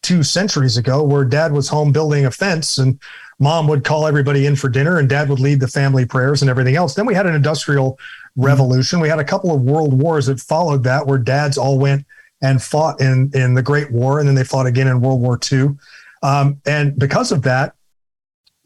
two 0.01 0.23
centuries 0.23 0.77
ago 0.77 1.03
where 1.03 1.25
dad 1.25 1.51
was 1.51 1.67
home 1.67 1.91
building 1.91 2.25
a 2.25 2.31
fence 2.31 2.77
and 2.77 2.99
mom 3.39 3.67
would 3.67 3.83
call 3.83 4.07
everybody 4.07 4.45
in 4.45 4.55
for 4.55 4.69
dinner 4.69 4.97
and 4.97 5.09
dad 5.09 5.29
would 5.29 5.39
lead 5.39 5.59
the 5.59 5.67
family 5.67 6.05
prayers 6.05 6.41
and 6.41 6.49
everything 6.49 6.75
else. 6.75 6.95
Then 6.95 7.05
we 7.05 7.13
had 7.13 7.25
an 7.25 7.35
industrial 7.35 7.93
mm-hmm. 7.93 8.45
revolution. 8.45 8.99
We 8.99 9.09
had 9.09 9.19
a 9.19 9.25
couple 9.25 9.53
of 9.53 9.61
world 9.61 9.93
wars 9.93 10.27
that 10.27 10.39
followed 10.39 10.83
that 10.83 11.05
where 11.05 11.17
dads 11.17 11.57
all 11.57 11.77
went 11.77 12.05
and 12.41 12.61
fought 12.61 13.01
in, 13.01 13.31
in 13.33 13.53
the 13.53 13.61
Great 13.61 13.91
War 13.91 14.19
and 14.19 14.27
then 14.27 14.35
they 14.35 14.43
fought 14.43 14.65
again 14.65 14.87
in 14.87 15.01
World 15.01 15.21
War 15.21 15.39
II. 15.51 15.69
Um, 16.23 16.61
and 16.65 16.97
because 16.97 17.31
of 17.31 17.41
that, 17.43 17.75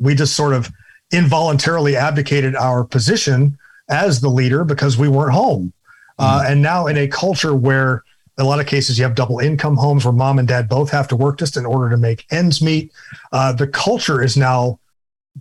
we 0.02 0.16
just 0.16 0.36
sort 0.36 0.54
of 0.54 0.70
involuntarily 1.12 1.96
abdicated 1.96 2.56
our 2.56 2.84
position 2.84 3.58
as 3.90 4.22
the 4.22 4.30
leader 4.30 4.64
because 4.64 4.98
we 4.98 5.08
weren't 5.08 5.34
home. 5.34 5.72
Uh, 6.18 6.40
mm-hmm. 6.40 6.52
And 6.52 6.62
now 6.62 6.88
in 6.88 6.98
a 6.98 7.08
culture 7.08 7.56
where 7.56 8.04
in 8.38 8.46
a 8.46 8.48
lot 8.48 8.60
of 8.60 8.66
cases 8.66 8.98
you 8.98 9.04
have 9.04 9.16
double 9.16 9.40
income 9.40 9.78
homes 9.78 10.06
where 10.06 10.14
mom 10.14 10.40
and 10.40 10.48
dad 10.48 10.68
both 10.68 10.90
have 10.90 11.08
to 11.10 11.16
work 11.16 11.38
just 11.38 11.58
in 11.58 11.66
order 11.66 11.90
to 11.90 11.98
make 11.98 12.26
ends 12.32 12.62
meet, 12.62 12.92
uh, 13.32 13.54
the 13.54 13.68
culture 13.68 14.22
is 14.22 14.36
now 14.36 14.80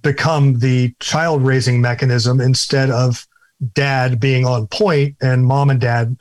become 0.03 0.59
the 0.59 0.95
child 1.01 1.43
raising 1.43 1.81
mechanism 1.81 2.41
instead 2.41 2.91
of 2.91 3.27
dad 3.75 4.21
being 4.21 4.45
on 4.47 4.67
point 4.67 5.17
and 5.21 5.45
mom 5.45 5.71
and 5.71 5.81
dad 5.81 6.17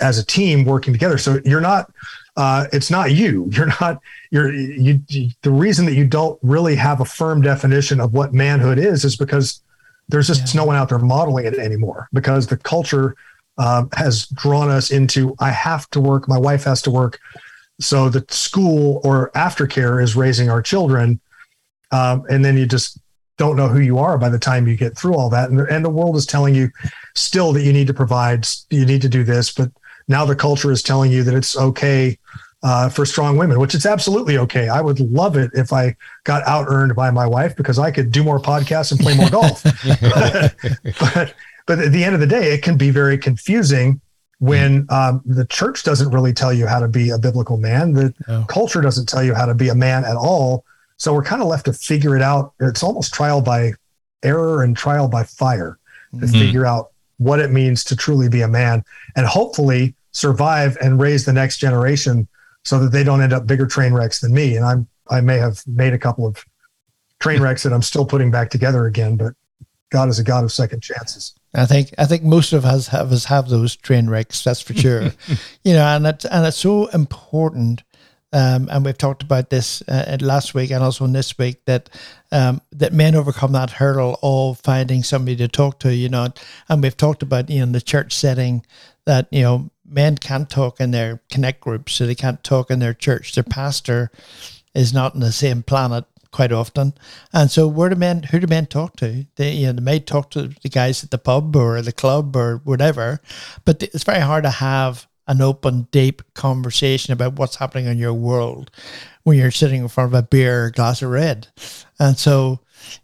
as 0.00 0.18
a 0.18 0.26
team 0.26 0.64
working 0.64 0.92
together. 0.92 1.18
So 1.18 1.40
you're 1.44 1.60
not, 1.60 1.90
uh, 2.36 2.66
it's 2.72 2.90
not 2.90 3.12
you. 3.12 3.48
You're 3.52 3.72
not, 3.80 4.00
you're, 4.30 4.52
you, 4.52 5.00
you, 5.08 5.30
the 5.42 5.50
reason 5.50 5.86
that 5.86 5.94
you 5.94 6.06
don't 6.06 6.38
really 6.42 6.76
have 6.76 7.00
a 7.00 7.04
firm 7.04 7.40
definition 7.40 8.00
of 8.00 8.12
what 8.12 8.34
manhood 8.34 8.78
is, 8.78 9.04
is 9.04 9.16
because 9.16 9.62
there's 10.08 10.26
just 10.26 10.54
yeah. 10.54 10.60
no 10.60 10.66
one 10.66 10.76
out 10.76 10.88
there 10.88 10.98
modeling 10.98 11.46
it 11.46 11.54
anymore 11.54 12.08
because 12.12 12.46
the 12.46 12.56
culture 12.56 13.16
uh, 13.58 13.84
has 13.94 14.26
drawn 14.26 14.68
us 14.68 14.90
into, 14.90 15.34
I 15.40 15.50
have 15.50 15.88
to 15.90 16.00
work, 16.00 16.28
my 16.28 16.38
wife 16.38 16.64
has 16.64 16.82
to 16.82 16.90
work. 16.90 17.18
So 17.80 18.08
the 18.08 18.24
school 18.28 19.00
or 19.04 19.30
aftercare 19.34 20.02
is 20.02 20.16
raising 20.16 20.50
our 20.50 20.62
children. 20.62 21.20
Um, 21.92 22.24
and 22.28 22.44
then 22.44 22.56
you 22.56 22.66
just 22.66 22.98
don't 23.38 23.56
know 23.56 23.68
who 23.68 23.80
you 23.80 23.98
are 23.98 24.18
by 24.18 24.28
the 24.28 24.38
time 24.38 24.66
you 24.66 24.76
get 24.76 24.96
through 24.96 25.14
all 25.14 25.30
that. 25.30 25.50
And 25.50 25.58
the, 25.58 25.66
and 25.66 25.84
the 25.84 25.90
world 25.90 26.16
is 26.16 26.26
telling 26.26 26.54
you 26.54 26.70
still 27.14 27.52
that 27.52 27.62
you 27.62 27.72
need 27.72 27.86
to 27.86 27.94
provide, 27.94 28.46
you 28.70 28.86
need 28.86 29.02
to 29.02 29.08
do 29.08 29.24
this, 29.24 29.52
but 29.52 29.70
now 30.08 30.24
the 30.24 30.36
culture 30.36 30.70
is 30.70 30.82
telling 30.82 31.10
you 31.10 31.22
that 31.24 31.34
it's 31.34 31.56
okay 31.56 32.18
uh, 32.62 32.88
for 32.88 33.06
strong 33.06 33.36
women, 33.36 33.58
which 33.58 33.74
it's 33.74 33.86
absolutely 33.86 34.38
okay. 34.38 34.68
I 34.68 34.80
would 34.80 34.98
love 34.98 35.36
it 35.36 35.50
if 35.54 35.72
I 35.72 35.96
got 36.24 36.46
out 36.48 36.66
earned 36.68 36.94
by 36.96 37.10
my 37.10 37.26
wife 37.26 37.56
because 37.56 37.78
I 37.78 37.90
could 37.90 38.10
do 38.10 38.24
more 38.24 38.40
podcasts 38.40 38.90
and 38.90 39.00
play 39.00 39.16
more 39.16 39.30
golf. 39.30 39.62
but, 41.00 41.34
but, 41.66 41.78
at 41.78 41.92
the 41.92 42.02
end 42.02 42.14
of 42.14 42.20
the 42.20 42.26
day, 42.26 42.52
it 42.52 42.62
can 42.62 42.76
be 42.76 42.90
very 42.90 43.18
confusing 43.18 44.00
when 44.38 44.86
um, 44.90 45.22
the 45.24 45.46
church 45.46 45.82
doesn't 45.82 46.10
really 46.10 46.32
tell 46.32 46.52
you 46.52 46.66
how 46.66 46.80
to 46.80 46.88
be 46.88 47.10
a 47.10 47.18
biblical 47.18 47.56
man. 47.56 47.92
The 47.92 48.14
oh. 48.28 48.44
culture 48.48 48.80
doesn't 48.80 49.08
tell 49.08 49.22
you 49.22 49.34
how 49.34 49.46
to 49.46 49.54
be 49.54 49.68
a 49.68 49.74
man 49.74 50.04
at 50.04 50.16
all. 50.16 50.64
So 50.98 51.12
we're 51.12 51.24
kind 51.24 51.42
of 51.42 51.48
left 51.48 51.66
to 51.66 51.72
figure 51.72 52.16
it 52.16 52.22
out. 52.22 52.52
It's 52.60 52.82
almost 52.82 53.14
trial 53.14 53.40
by 53.40 53.72
error 54.22 54.62
and 54.62 54.76
trial 54.76 55.08
by 55.08 55.24
fire 55.24 55.78
to 56.12 56.16
mm-hmm. 56.16 56.32
figure 56.32 56.66
out 56.66 56.90
what 57.18 57.40
it 57.40 57.50
means 57.50 57.84
to 57.84 57.96
truly 57.96 58.28
be 58.28 58.42
a 58.42 58.48
man 58.48 58.84
and 59.16 59.26
hopefully 59.26 59.94
survive 60.12 60.76
and 60.80 61.00
raise 61.00 61.24
the 61.24 61.32
next 61.32 61.58
generation 61.58 62.28
so 62.64 62.78
that 62.78 62.92
they 62.92 63.04
don't 63.04 63.22
end 63.22 63.32
up 63.32 63.46
bigger 63.46 63.66
train 63.66 63.92
wrecks 63.92 64.20
than 64.20 64.32
me. 64.32 64.56
And 64.56 64.64
I'm 64.64 64.88
I 65.08 65.20
may 65.20 65.38
have 65.38 65.62
made 65.66 65.92
a 65.92 65.98
couple 65.98 66.26
of 66.26 66.44
train 67.20 67.40
wrecks 67.40 67.62
that 67.62 67.72
I'm 67.72 67.82
still 67.82 68.04
putting 68.04 68.30
back 68.30 68.50
together 68.50 68.86
again, 68.86 69.16
but 69.16 69.34
God 69.90 70.08
is 70.08 70.18
a 70.18 70.24
God 70.24 70.44
of 70.44 70.52
second 70.52 70.82
chances. 70.82 71.34
I 71.54 71.64
think 71.64 71.94
I 71.96 72.04
think 72.04 72.22
most 72.22 72.52
of 72.52 72.64
us 72.64 72.88
have 72.88 73.12
us 73.12 73.24
have 73.26 73.48
those 73.48 73.76
train 73.76 74.10
wrecks. 74.10 74.44
That's 74.44 74.60
for 74.60 74.74
sure. 74.74 75.12
you 75.64 75.72
know, 75.72 75.84
and 75.84 76.06
it's 76.06 76.24
and 76.24 76.44
it's 76.44 76.56
so 76.56 76.86
important. 76.88 77.82
Um, 78.32 78.68
and 78.70 78.84
we've 78.84 78.98
talked 78.98 79.22
about 79.22 79.50
this 79.50 79.82
uh, 79.88 80.16
last 80.20 80.52
week 80.52 80.70
and 80.70 80.82
also 80.82 81.06
this 81.06 81.38
week 81.38 81.64
that 81.66 81.88
um, 82.32 82.60
that 82.72 82.92
men 82.92 83.14
overcome 83.14 83.52
that 83.52 83.70
hurdle 83.70 84.18
of 84.22 84.58
finding 84.60 85.02
somebody 85.02 85.36
to 85.36 85.48
talk 85.48 85.78
to. 85.80 85.94
You 85.94 86.08
know, 86.08 86.28
and 86.68 86.82
we've 86.82 86.96
talked 86.96 87.22
about 87.22 87.48
you 87.48 87.58
know 87.58 87.64
in 87.64 87.72
the 87.72 87.80
church 87.80 88.12
setting 88.12 88.64
that 89.04 89.28
you 89.30 89.42
know 89.42 89.70
men 89.88 90.18
can't 90.18 90.50
talk 90.50 90.80
in 90.80 90.90
their 90.90 91.20
connect 91.30 91.60
groups, 91.60 91.94
so 91.94 92.06
they 92.06 92.14
can't 92.14 92.42
talk 92.42 92.70
in 92.70 92.80
their 92.80 92.94
church. 92.94 93.34
Their 93.34 93.44
pastor 93.44 94.10
is 94.74 94.92
not 94.92 95.14
on 95.14 95.20
the 95.20 95.32
same 95.32 95.62
planet 95.62 96.04
quite 96.32 96.52
often, 96.52 96.94
and 97.32 97.50
so 97.50 97.68
where 97.68 97.88
do 97.88 97.96
men? 97.96 98.24
Who 98.24 98.40
do 98.40 98.48
men 98.48 98.66
talk 98.66 98.96
to? 98.96 99.24
They 99.36 99.52
you 99.52 99.66
know 99.68 99.72
they 99.74 99.82
may 99.82 100.00
talk 100.00 100.30
to 100.32 100.48
the 100.48 100.68
guys 100.68 101.04
at 101.04 101.12
the 101.12 101.18
pub 101.18 101.54
or 101.54 101.80
the 101.80 101.92
club 101.92 102.34
or 102.34 102.60
whatever, 102.64 103.20
but 103.64 103.84
it's 103.84 104.04
very 104.04 104.20
hard 104.20 104.42
to 104.42 104.50
have 104.50 105.06
an 105.28 105.42
open, 105.42 105.88
deep 105.90 106.22
conversation 106.34 107.12
about 107.12 107.34
what's 107.34 107.56
happening 107.56 107.86
in 107.86 107.98
your 107.98 108.14
world 108.14 108.70
when 109.24 109.38
you're 109.38 109.50
sitting 109.50 109.82
in 109.82 109.88
front 109.88 110.12
of 110.12 110.18
a 110.18 110.22
beer, 110.22 110.66
a 110.66 110.72
glass 110.72 111.02
of 111.02 111.10
red, 111.10 111.48
and 111.98 112.16
so 112.16 112.60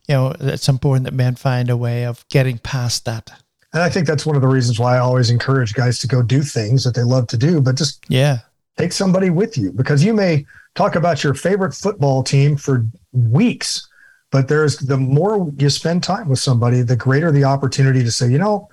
you 0.08 0.14
know 0.14 0.34
it's 0.40 0.68
important 0.68 1.04
that 1.04 1.14
men 1.14 1.34
find 1.34 1.68
a 1.68 1.76
way 1.76 2.04
of 2.04 2.26
getting 2.28 2.58
past 2.58 3.04
that. 3.04 3.30
And 3.72 3.82
I 3.82 3.88
think 3.88 4.06
that's 4.06 4.26
one 4.26 4.36
of 4.36 4.42
the 4.42 4.48
reasons 4.48 4.78
why 4.78 4.96
I 4.96 5.00
always 5.00 5.30
encourage 5.30 5.74
guys 5.74 5.98
to 6.00 6.06
go 6.06 6.22
do 6.22 6.42
things 6.42 6.84
that 6.84 6.94
they 6.94 7.02
love 7.02 7.26
to 7.28 7.38
do, 7.38 7.60
but 7.60 7.76
just 7.76 8.04
yeah, 8.08 8.38
take 8.76 8.92
somebody 8.92 9.30
with 9.30 9.58
you 9.58 9.72
because 9.72 10.04
you 10.04 10.12
may 10.12 10.44
talk 10.74 10.94
about 10.94 11.22
your 11.22 11.34
favorite 11.34 11.74
football 11.74 12.22
team 12.22 12.56
for 12.56 12.86
weeks, 13.12 13.88
but 14.30 14.48
there's 14.48 14.78
the 14.78 14.96
more 14.96 15.50
you 15.56 15.70
spend 15.70 16.02
time 16.02 16.28
with 16.28 16.38
somebody, 16.38 16.82
the 16.82 16.96
greater 16.96 17.30
the 17.32 17.44
opportunity 17.44 18.02
to 18.02 18.10
say, 18.10 18.28
you 18.28 18.38
know, 18.38 18.68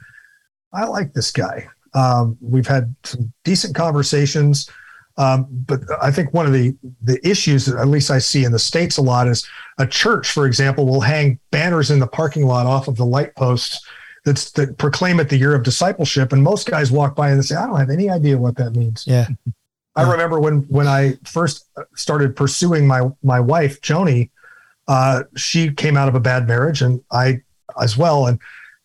I 0.74 0.86
like 0.86 1.14
this 1.14 1.32
guy. 1.32 1.68
Um, 1.94 2.38
we've 2.42 2.68
had 2.68 2.96
some 3.04 3.32
decent 3.44 3.76
conversations. 3.76 4.70
Um, 5.18 5.48
but 5.50 5.82
I 6.02 6.12
think 6.12 6.34
one 6.34 6.46
of 6.46 6.54
the 6.54 6.76
the 7.04 7.20
issues 7.28 7.66
that 7.66 7.78
at 7.78 7.90
least 7.90 8.10
I 8.10 8.20
see 8.20 8.46
in 8.46 8.54
the 8.54 8.60
states 8.60 8.98
a 8.98 9.02
lot 9.02 9.28
is 9.28 9.46
a 9.78 9.86
church, 9.86 10.32
for 10.32 10.46
example, 10.46 10.86
will 10.86 11.02
hang 11.02 11.40
banners 11.52 11.92
in 11.92 12.00
the 12.00 12.08
parking 12.08 12.46
lot 12.46 12.66
off 12.66 12.88
of 12.88 12.96
the 12.96 13.06
light 13.06 13.36
posts 13.36 13.86
that's 14.24 14.52
that 14.52 14.78
proclaim 14.78 15.20
it 15.20 15.28
the 15.28 15.38
year 15.38 15.54
of 15.54 15.64
discipleship. 15.64 16.32
And 16.32 16.42
most 16.42 16.70
guys 16.70 16.92
walk 16.92 17.16
by 17.16 17.30
and 17.32 17.40
they 17.40 17.44
say, 17.44 17.56
I 17.56 17.68
don't 17.68 17.80
have 17.80 17.90
any 17.90 18.10
idea 18.10 18.38
what 18.38 18.56
that 18.58 18.72
means. 18.72 19.06
Yeah. 19.06 19.28
I 19.96 20.10
remember 20.10 20.40
when 20.40 20.62
when 20.70 20.88
I 20.88 21.18
first 21.26 21.66
started 21.96 22.36
pursuing 22.36 22.88
my 22.88 23.10
my 23.22 23.42
wife, 23.42 23.82
Joni, 23.82 24.30
uh, 24.88 25.24
she 25.36 25.72
came 25.72 25.98
out 25.98 26.08
of 26.08 26.16
a 26.16 26.20
bad 26.22 26.48
marriage 26.48 26.82
and 26.82 27.02
I 27.12 27.42
as 27.82 27.98
well. 27.98 28.28
And 28.28 28.40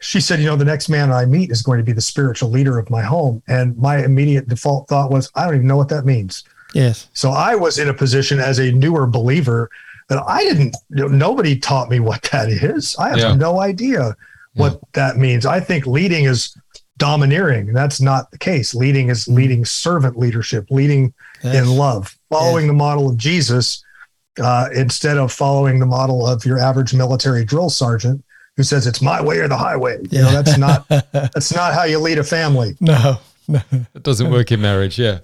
she 0.05 0.21
said, 0.21 0.39
you 0.39 0.45
know, 0.45 0.57
the 0.57 0.67
next 0.67 0.91
man 0.91 1.11
I 1.11 1.25
meet 1.25 1.51
is 1.51 1.63
going 1.63 1.79
to 1.79 1.85
be 1.85 1.93
the 1.93 2.01
spiritual 2.01 2.51
leader 2.51 2.79
of 2.79 2.91
my 2.91 3.01
home. 3.01 3.43
And 3.49 3.77
my 3.79 4.05
immediate 4.05 4.47
default 4.49 4.87
thought 4.87 5.11
was, 5.11 5.31
I 5.35 5.47
don't 5.47 5.55
even 5.55 5.67
know 5.67 5.79
what 5.79 5.89
that 5.89 6.05
means. 6.05 6.45
Yes. 6.75 7.09
So 7.15 7.31
I 7.31 7.55
was 7.55 7.79
in 7.79 7.89
a 7.89 7.95
position 7.95 8.39
as 8.39 8.59
a 8.59 8.71
newer 8.71 9.07
believer 9.07 9.71
that 10.11 10.23
I 10.27 10.45
didn't, 10.45 10.77
you 10.91 11.05
know, 11.05 11.09
nobody 11.09 11.59
taught 11.59 11.89
me 11.89 12.01
what 12.01 12.23
that 12.33 12.51
is. 12.51 12.95
I 12.99 13.09
have 13.09 13.19
yeah. 13.19 13.35
no 13.35 13.61
idea 13.61 14.15
what 14.55 14.75
yeah. 14.75 14.79
that 14.93 15.17
means. 15.17 15.47
I 15.47 15.59
think 15.59 15.87
leading 15.87 16.25
is 16.25 16.55
domineering. 16.99 17.69
And 17.69 17.77
that's 17.77 18.01
not 18.01 18.31
the 18.31 18.39
case. 18.39 18.75
Leading 18.75 19.09
is 19.09 19.25
mm. 19.25 19.37
leading 19.37 19.65
servant 19.65 20.19
leadership, 20.19 20.67
leading 20.69 21.15
yes. 21.43 21.55
in 21.55 21.77
love, 21.77 22.15
following 22.29 22.67
yes. 22.67 22.71
the 22.71 22.77
model 22.77 23.09
of 23.09 23.17
Jesus 23.17 23.83
uh, 24.39 24.69
instead 24.75 25.17
of 25.17 25.33
following 25.33 25.79
the 25.79 25.87
model 25.87 26.27
of 26.27 26.45
your 26.45 26.59
average 26.59 26.93
military 26.93 27.45
drill 27.45 27.71
sergeant 27.71 28.23
who 28.57 28.63
says 28.63 28.87
it's 28.87 29.03
my 29.03 29.23
way 29.23 29.39
or 29.39 29.49
the 29.49 29.57
highway. 29.57 29.99
You 30.11 30.23
know, 30.23 30.31
that's 30.31 30.59
not 30.59 30.89
that's 31.13 31.55
not 31.55 31.75
how 31.75 31.85
you 31.85 31.99
lead 31.99 32.19
a 32.19 32.25
family. 32.25 32.77
No, 32.81 33.19
no. 33.49 33.61
It 33.71 34.03
doesn't 34.03 34.31
work 34.31 34.53
in 34.53 34.61
marriage. 34.61 34.99
Yeah 34.99 35.21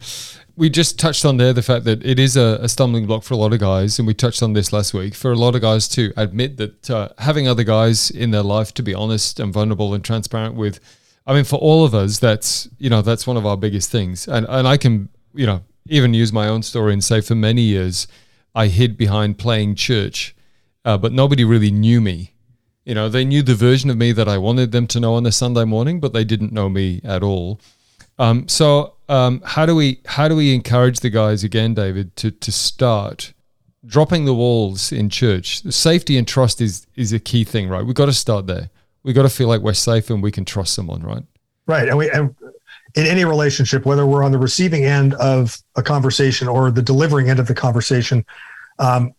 we 0.60 0.68
just 0.68 0.98
touched 0.98 1.24
on 1.24 1.38
there 1.38 1.54
the 1.54 1.62
fact 1.62 1.86
that 1.86 2.04
it 2.04 2.18
is 2.18 2.36
a, 2.36 2.58
a, 2.60 2.68
stumbling 2.68 3.06
block 3.06 3.22
for 3.22 3.32
a 3.32 3.36
lot 3.38 3.54
of 3.54 3.60
guys, 3.60 3.98
and 3.98 4.06
we 4.06 4.12
touched 4.12 4.42
on 4.42 4.52
this 4.52 4.74
last 4.74 4.92
week. 4.92 5.14
For 5.14 5.32
a 5.32 5.36
lot 5.36 5.54
of 5.54 5.62
guys 5.62 5.88
to 5.88 6.12
admit 6.18 6.58
that 6.58 6.90
uh, 6.90 7.08
having 7.16 7.48
other 7.48 7.64
guys 7.64 8.10
in 8.10 8.30
their 8.30 8.42
life 8.42 8.74
to 8.74 8.82
be 8.82 8.92
honest 8.92 9.40
and 9.40 9.54
vulnerable 9.54 9.94
and 9.94 10.04
transparent 10.04 10.56
with, 10.56 10.78
I 11.26 11.32
mean, 11.32 11.44
for 11.44 11.56
all 11.56 11.82
of 11.82 11.94
us, 11.94 12.18
that's 12.18 12.68
you 12.78 12.90
know 12.90 13.00
that's 13.00 13.26
one 13.26 13.38
of 13.38 13.46
our 13.46 13.56
biggest 13.56 13.90
things. 13.90 14.28
And 14.28 14.44
and 14.50 14.68
I 14.68 14.76
can 14.76 15.08
you 15.32 15.46
know 15.46 15.62
even 15.88 16.12
use 16.12 16.30
my 16.30 16.46
own 16.46 16.62
story 16.62 16.92
and 16.92 17.02
say 17.02 17.22
for 17.22 17.34
many 17.34 17.62
years 17.62 18.06
I 18.54 18.66
hid 18.66 18.98
behind 18.98 19.38
playing 19.38 19.76
church, 19.76 20.36
uh, 20.84 20.98
but 20.98 21.10
nobody 21.10 21.42
really 21.42 21.70
knew 21.70 22.02
me. 22.02 22.34
You 22.84 22.94
know, 22.94 23.08
they 23.08 23.24
knew 23.24 23.42
the 23.42 23.54
version 23.54 23.90
of 23.90 23.96
me 23.96 24.12
that 24.12 24.28
I 24.28 24.38
wanted 24.38 24.72
them 24.72 24.86
to 24.88 25.00
know 25.00 25.14
on 25.14 25.26
a 25.26 25.32
Sunday 25.32 25.64
morning, 25.64 26.00
but 26.00 26.12
they 26.12 26.24
didn't 26.24 26.52
know 26.52 26.68
me 26.68 27.00
at 27.04 27.22
all. 27.22 27.60
Um, 28.18 28.48
so 28.48 28.94
um, 29.08 29.42
how 29.44 29.66
do 29.66 29.74
we 29.74 30.00
how 30.06 30.28
do 30.28 30.36
we 30.36 30.54
encourage 30.54 31.00
the 31.00 31.10
guys 31.10 31.42
again, 31.44 31.74
David, 31.74 32.16
to 32.16 32.30
to 32.30 32.52
start 32.52 33.32
dropping 33.86 34.24
the 34.24 34.34
walls 34.34 34.92
in 34.92 35.08
church? 35.08 35.62
Safety 35.72 36.16
and 36.16 36.26
trust 36.26 36.60
is 36.60 36.86
is 36.96 37.12
a 37.12 37.18
key 37.18 37.44
thing, 37.44 37.68
right? 37.68 37.84
We've 37.84 37.94
got 37.94 38.06
to 38.06 38.12
start 38.12 38.46
there. 38.46 38.70
We've 39.02 39.14
got 39.14 39.22
to 39.22 39.30
feel 39.30 39.48
like 39.48 39.62
we're 39.62 39.72
safe 39.72 40.10
and 40.10 40.22
we 40.22 40.30
can 40.30 40.44
trust 40.44 40.74
someone, 40.74 41.02
right? 41.02 41.22
Right, 41.66 41.88
and 41.88 41.96
we 41.96 42.10
and 42.10 42.34
in 42.94 43.06
any 43.06 43.24
relationship, 43.24 43.86
whether 43.86 44.04
we're 44.06 44.22
on 44.22 44.32
the 44.32 44.38
receiving 44.38 44.84
end 44.84 45.14
of 45.14 45.56
a 45.76 45.82
conversation 45.82 46.48
or 46.48 46.70
the 46.70 46.82
delivering 46.82 47.30
end 47.30 47.38
of 47.38 47.46
the 47.46 47.54
conversation, 47.54 48.24
um, 48.78 49.14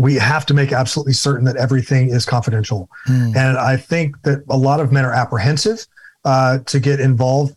we 0.00 0.14
have 0.14 0.46
to 0.46 0.54
make 0.54 0.72
absolutely 0.72 1.12
certain 1.12 1.44
that 1.44 1.56
everything 1.56 2.08
is 2.08 2.24
confidential. 2.24 2.88
Mm. 3.06 3.36
And 3.36 3.58
I 3.58 3.76
think 3.76 4.20
that 4.22 4.42
a 4.48 4.56
lot 4.56 4.80
of 4.80 4.92
men 4.92 5.04
are 5.04 5.12
apprehensive 5.12 5.86
uh, 6.24 6.58
to 6.60 6.80
get 6.80 7.00
involved. 7.00 7.54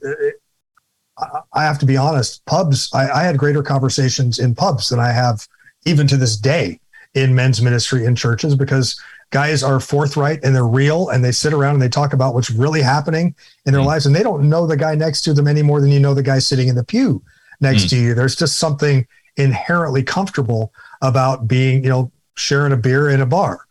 I 1.53 1.63
have 1.63 1.79
to 1.79 1.85
be 1.85 1.95
honest, 1.95 2.45
pubs, 2.45 2.89
I, 2.93 3.09
I, 3.09 3.23
had 3.23 3.37
greater 3.37 3.61
conversations 3.61 4.39
in 4.39 4.55
pubs 4.55 4.89
than 4.89 4.99
I 4.99 5.11
have 5.11 5.47
even 5.85 6.07
to 6.07 6.17
this 6.17 6.35
day 6.35 6.79
in 7.13 7.35
men's 7.35 7.61
ministry 7.61 8.05
in 8.05 8.15
churches 8.15 8.55
because 8.55 8.99
guys 9.29 9.63
are 9.63 9.79
forthright 9.79 10.43
and 10.43 10.55
they're 10.55 10.65
real 10.65 11.09
and 11.09 11.23
they 11.23 11.31
sit 11.31 11.53
around 11.53 11.75
and 11.75 11.81
they 11.81 11.89
talk 11.89 12.13
about 12.13 12.33
what's 12.33 12.49
really 12.49 12.81
happening 12.81 13.35
in 13.65 13.73
their 13.73 13.83
mm. 13.83 13.85
lives 13.85 14.05
and 14.05 14.15
they 14.15 14.23
don't 14.23 14.49
know 14.49 14.65
the 14.65 14.75
guy 14.75 14.95
next 14.95 15.21
to 15.21 15.33
them 15.33 15.47
any 15.47 15.61
more 15.61 15.79
than 15.79 15.91
you 15.91 15.99
know 15.99 16.13
the 16.13 16.23
guy 16.23 16.39
sitting 16.39 16.67
in 16.67 16.75
the 16.75 16.83
pew 16.83 17.21
next 17.61 17.85
mm. 17.85 17.89
to 17.91 17.97
you. 17.97 18.13
There's 18.15 18.35
just 18.35 18.57
something 18.57 19.07
inherently 19.37 20.03
comfortable 20.03 20.73
about 21.01 21.47
being, 21.47 21.83
you 21.83 21.89
know, 21.89 22.11
sharing 22.35 22.71
a 22.73 22.77
beer 22.77 23.09
in 23.09 23.21
a 23.21 23.25
bar. 23.25 23.65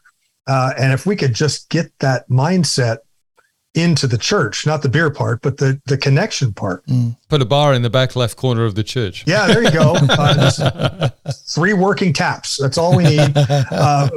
Uh, 0.46 0.72
and 0.78 0.92
if 0.92 1.06
we 1.06 1.16
could 1.16 1.34
just 1.34 1.68
get 1.68 1.96
that 2.00 2.28
mindset 2.28 2.98
into 3.74 4.06
the 4.06 4.18
church, 4.18 4.66
not 4.66 4.82
the 4.82 4.88
beer 4.88 5.10
part, 5.10 5.40
but 5.40 5.56
the 5.56 5.80
the 5.86 5.96
connection 5.96 6.52
part. 6.52 6.84
Mm. 6.86 7.16
Put 7.28 7.40
a 7.40 7.46
bar 7.46 7.72
in 7.72 7.82
the 7.82 7.90
back 7.90 8.16
left 8.16 8.36
corner 8.36 8.64
of 8.64 8.74
the 8.74 8.82
church. 8.82 9.24
Yeah, 9.26 9.46
there 9.46 9.62
you 9.62 9.70
go. 9.70 9.94
Uh, 9.96 11.08
three 11.32 11.72
working 11.72 12.12
taps. 12.12 12.58
That's 12.60 12.76
all 12.76 12.96
we 12.96 13.04
need. 13.04 13.32
Uh, 13.36 14.10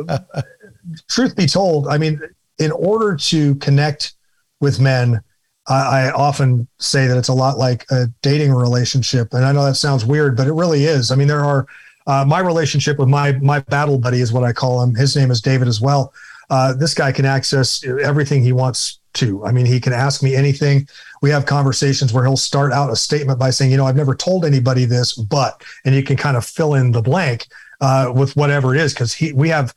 truth 1.10 1.36
be 1.36 1.46
told, 1.46 1.88
I 1.88 1.98
mean, 1.98 2.20
in 2.60 2.72
order 2.72 3.16
to 3.16 3.56
connect 3.56 4.14
with 4.60 4.80
men, 4.80 5.22
I, 5.68 6.08
I 6.08 6.12
often 6.12 6.68
say 6.80 7.08
that 7.08 7.18
it's 7.18 7.28
a 7.28 7.34
lot 7.34 7.58
like 7.58 7.86
a 7.92 8.08
dating 8.22 8.54
relationship. 8.54 9.34
And 9.34 9.46
I 9.46 9.52
know 9.52 9.66
that 9.66 9.76
sounds 9.76 10.06
weird, 10.06 10.38
but 10.38 10.48
it 10.48 10.54
really 10.54 10.86
is. 10.86 11.12
I 11.12 11.16
mean, 11.16 11.28
there 11.28 11.44
are 11.44 11.66
uh, 12.08 12.26
my 12.26 12.40
relationship 12.40 13.00
with 13.00 13.10
my 13.10 13.34
my 13.34 13.60
battle 13.60 13.98
buddy 13.98 14.22
is 14.22 14.32
what 14.32 14.44
I 14.44 14.54
call 14.54 14.82
him. 14.82 14.96
His 14.96 15.16
name 15.16 15.32
is 15.32 15.42
David 15.42 15.68
as 15.68 15.82
well. 15.82 16.14
Uh, 16.50 16.74
this 16.74 16.94
guy 16.94 17.12
can 17.12 17.26
access 17.26 17.84
everything 17.84 18.44
he 18.44 18.52
wants 18.52 19.00
to. 19.14 19.44
I 19.46 19.52
mean, 19.52 19.66
he 19.66 19.80
can 19.80 19.94
ask 19.94 20.22
me 20.22 20.36
anything. 20.36 20.88
We 21.22 21.30
have 21.32 21.46
conversations 21.46 22.14
where 22.14 22.24
he'll 22.24 22.38
start 22.38 22.72
out 22.72 22.92
a 22.92 22.96
statement 22.96 23.40
by 23.40 23.50
saying, 23.50 23.72
you 23.72 23.78
know, 23.78 23.86
I've 23.86 23.96
never 23.96 24.14
told 24.14 24.46
anybody 24.46 24.86
this, 24.86 25.14
but, 25.14 25.64
and 25.86 25.96
you 25.96 26.04
can 26.04 26.18
kind 26.18 26.38
of 26.38 26.46
fill 26.46 26.76
in 26.76 26.92
the 26.92 27.02
blank 27.02 27.48
uh, 27.82 28.12
with 28.14 28.36
whatever 28.36 28.76
it 28.76 28.82
is 28.82 28.94
because 28.94 29.14
he 29.14 29.34
we 29.34 29.50
have 29.50 29.74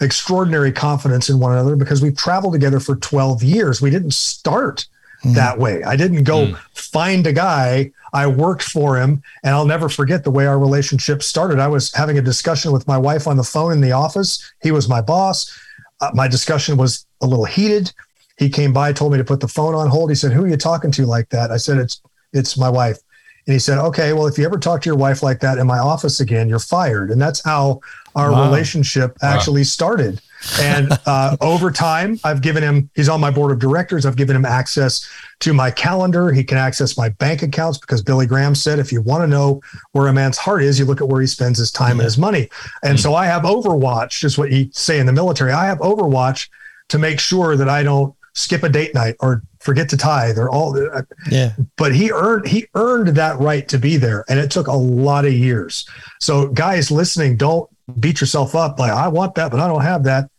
extraordinary 0.00 0.72
confidence 0.72 1.28
in 1.28 1.38
one 1.38 1.52
another 1.52 1.76
because 1.76 2.02
we've 2.02 2.16
traveled 2.16 2.52
together 2.52 2.80
for 2.80 2.96
12 2.96 3.42
years. 3.42 3.80
We 3.82 3.90
didn't 3.90 4.14
start 4.14 4.86
mm. 5.24 5.34
that 5.34 5.58
way. 5.58 5.82
I 5.82 5.96
didn't 5.96 6.24
go 6.24 6.46
mm. 6.46 6.56
find 6.74 7.26
a 7.26 7.32
guy. 7.32 7.92
I 8.12 8.26
worked 8.26 8.62
for 8.62 8.98
him, 8.98 9.22
and 9.44 9.54
I'll 9.54 9.66
never 9.66 9.88
forget 9.88 10.24
the 10.24 10.30
way 10.30 10.46
our 10.46 10.58
relationship 10.58 11.22
started. 11.22 11.58
I 11.58 11.68
was 11.68 11.92
having 11.94 12.18
a 12.18 12.22
discussion 12.22 12.72
with 12.72 12.86
my 12.88 12.98
wife 12.98 13.26
on 13.26 13.36
the 13.36 13.44
phone 13.44 13.72
in 13.72 13.80
the 13.80 13.92
office. 13.92 14.52
He 14.62 14.72
was 14.72 14.88
my 14.88 15.00
boss. 15.00 15.56
Uh, 16.00 16.10
my 16.14 16.26
discussion 16.26 16.76
was 16.76 17.06
a 17.20 17.26
little 17.26 17.44
heated. 17.44 17.92
He 18.36 18.48
came 18.48 18.72
by, 18.72 18.92
told 18.92 19.12
me 19.12 19.18
to 19.18 19.24
put 19.24 19.40
the 19.40 19.48
phone 19.48 19.74
on 19.74 19.88
hold. 19.88 20.10
He 20.10 20.16
said, 20.16 20.32
"Who 20.32 20.44
are 20.44 20.48
you 20.48 20.56
talking 20.56 20.90
to 20.92 21.06
like 21.06 21.28
that?" 21.28 21.50
I 21.50 21.56
said, 21.56 21.78
"It's 21.78 22.00
it's 22.32 22.56
my 22.56 22.70
wife." 22.70 22.98
And 23.46 23.52
he 23.52 23.58
said, 23.58 23.78
"Okay, 23.78 24.12
well, 24.12 24.26
if 24.26 24.38
you 24.38 24.44
ever 24.44 24.58
talk 24.58 24.80
to 24.82 24.88
your 24.88 24.96
wife 24.96 25.22
like 25.22 25.40
that 25.40 25.58
in 25.58 25.66
my 25.66 25.78
office 25.78 26.20
again, 26.20 26.48
you're 26.48 26.58
fired." 26.58 27.10
And 27.10 27.20
that's 27.20 27.44
how 27.44 27.80
our 28.16 28.32
wow. 28.32 28.44
relationship 28.44 29.16
actually 29.22 29.60
wow. 29.60 29.64
started. 29.64 30.20
And 30.60 30.92
uh, 31.06 31.36
over 31.40 31.70
time, 31.70 32.18
I've 32.24 32.42
given 32.42 32.62
him, 32.62 32.90
he's 32.94 33.08
on 33.08 33.20
my 33.20 33.30
board 33.30 33.52
of 33.52 33.58
directors. 33.58 34.06
I've 34.06 34.16
given 34.16 34.36
him 34.36 34.44
access 34.44 35.08
to 35.40 35.52
my 35.52 35.70
calendar. 35.70 36.32
He 36.32 36.44
can 36.44 36.58
access 36.58 36.96
my 36.96 37.08
bank 37.10 37.42
accounts 37.42 37.78
because 37.78 38.02
Billy 38.02 38.26
Graham 38.26 38.54
said, 38.54 38.78
if 38.78 38.92
you 38.92 39.02
want 39.02 39.22
to 39.22 39.26
know 39.26 39.60
where 39.92 40.06
a 40.06 40.12
man's 40.12 40.38
heart 40.38 40.62
is, 40.62 40.78
you 40.78 40.84
look 40.84 41.00
at 41.00 41.08
where 41.08 41.20
he 41.20 41.26
spends 41.26 41.58
his 41.58 41.70
time 41.70 41.92
and 41.92 42.02
his 42.02 42.18
money. 42.18 42.48
And 42.82 42.96
mm-hmm. 42.96 43.02
so 43.02 43.14
I 43.14 43.26
have 43.26 43.42
Overwatch, 43.42 44.24
is 44.24 44.38
what 44.38 44.50
you 44.50 44.70
say 44.72 44.98
in 44.98 45.06
the 45.06 45.12
military. 45.12 45.52
I 45.52 45.66
have 45.66 45.78
Overwatch 45.78 46.48
to 46.88 46.98
make 46.98 47.20
sure 47.20 47.56
that 47.56 47.68
I 47.68 47.82
don't 47.82 48.14
skip 48.34 48.62
a 48.62 48.68
date 48.68 48.94
night 48.94 49.16
or 49.20 49.42
forget 49.60 49.88
to 49.88 49.96
tithe 49.96 50.38
or 50.38 50.48
all 50.48 50.76
uh, 50.78 51.02
yeah 51.30 51.52
but 51.76 51.94
he 51.94 52.10
earned 52.12 52.46
he 52.46 52.66
earned 52.74 53.08
that 53.08 53.38
right 53.38 53.68
to 53.68 53.78
be 53.78 53.96
there 53.96 54.24
and 54.28 54.38
it 54.38 54.50
took 54.50 54.68
a 54.68 54.72
lot 54.72 55.24
of 55.24 55.32
years 55.32 55.86
so 56.20 56.48
guys 56.48 56.90
listening 56.90 57.36
don't 57.36 57.68
beat 57.98 58.20
yourself 58.20 58.54
up 58.54 58.78
like 58.78 58.92
I 58.92 59.08
want 59.08 59.34
that, 59.36 59.50
but 59.50 59.60
I 59.60 59.66
don't 59.66 59.82
have 59.82 60.04
that. 60.04 60.30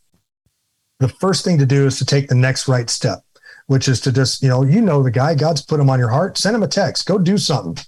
The 0.99 1.07
first 1.07 1.43
thing 1.43 1.57
to 1.57 1.65
do 1.65 1.87
is 1.87 1.97
to 1.97 2.05
take 2.05 2.27
the 2.27 2.35
next 2.35 2.67
right 2.67 2.89
step, 2.89 3.19
which 3.67 3.87
is 3.87 3.99
to 4.01 4.11
just, 4.11 4.43
you 4.43 4.49
know, 4.49 4.63
you 4.63 4.81
know 4.81 5.01
the 5.01 5.11
guy, 5.11 5.33
God's 5.33 5.61
put 5.61 5.79
him 5.79 5.89
on 5.89 5.99
your 5.99 6.09
heart, 6.09 6.37
send 6.37 6.55
him 6.55 6.63
a 6.63 6.67
text, 6.67 7.07
go 7.07 7.17
do 7.17 7.37
something 7.37 7.83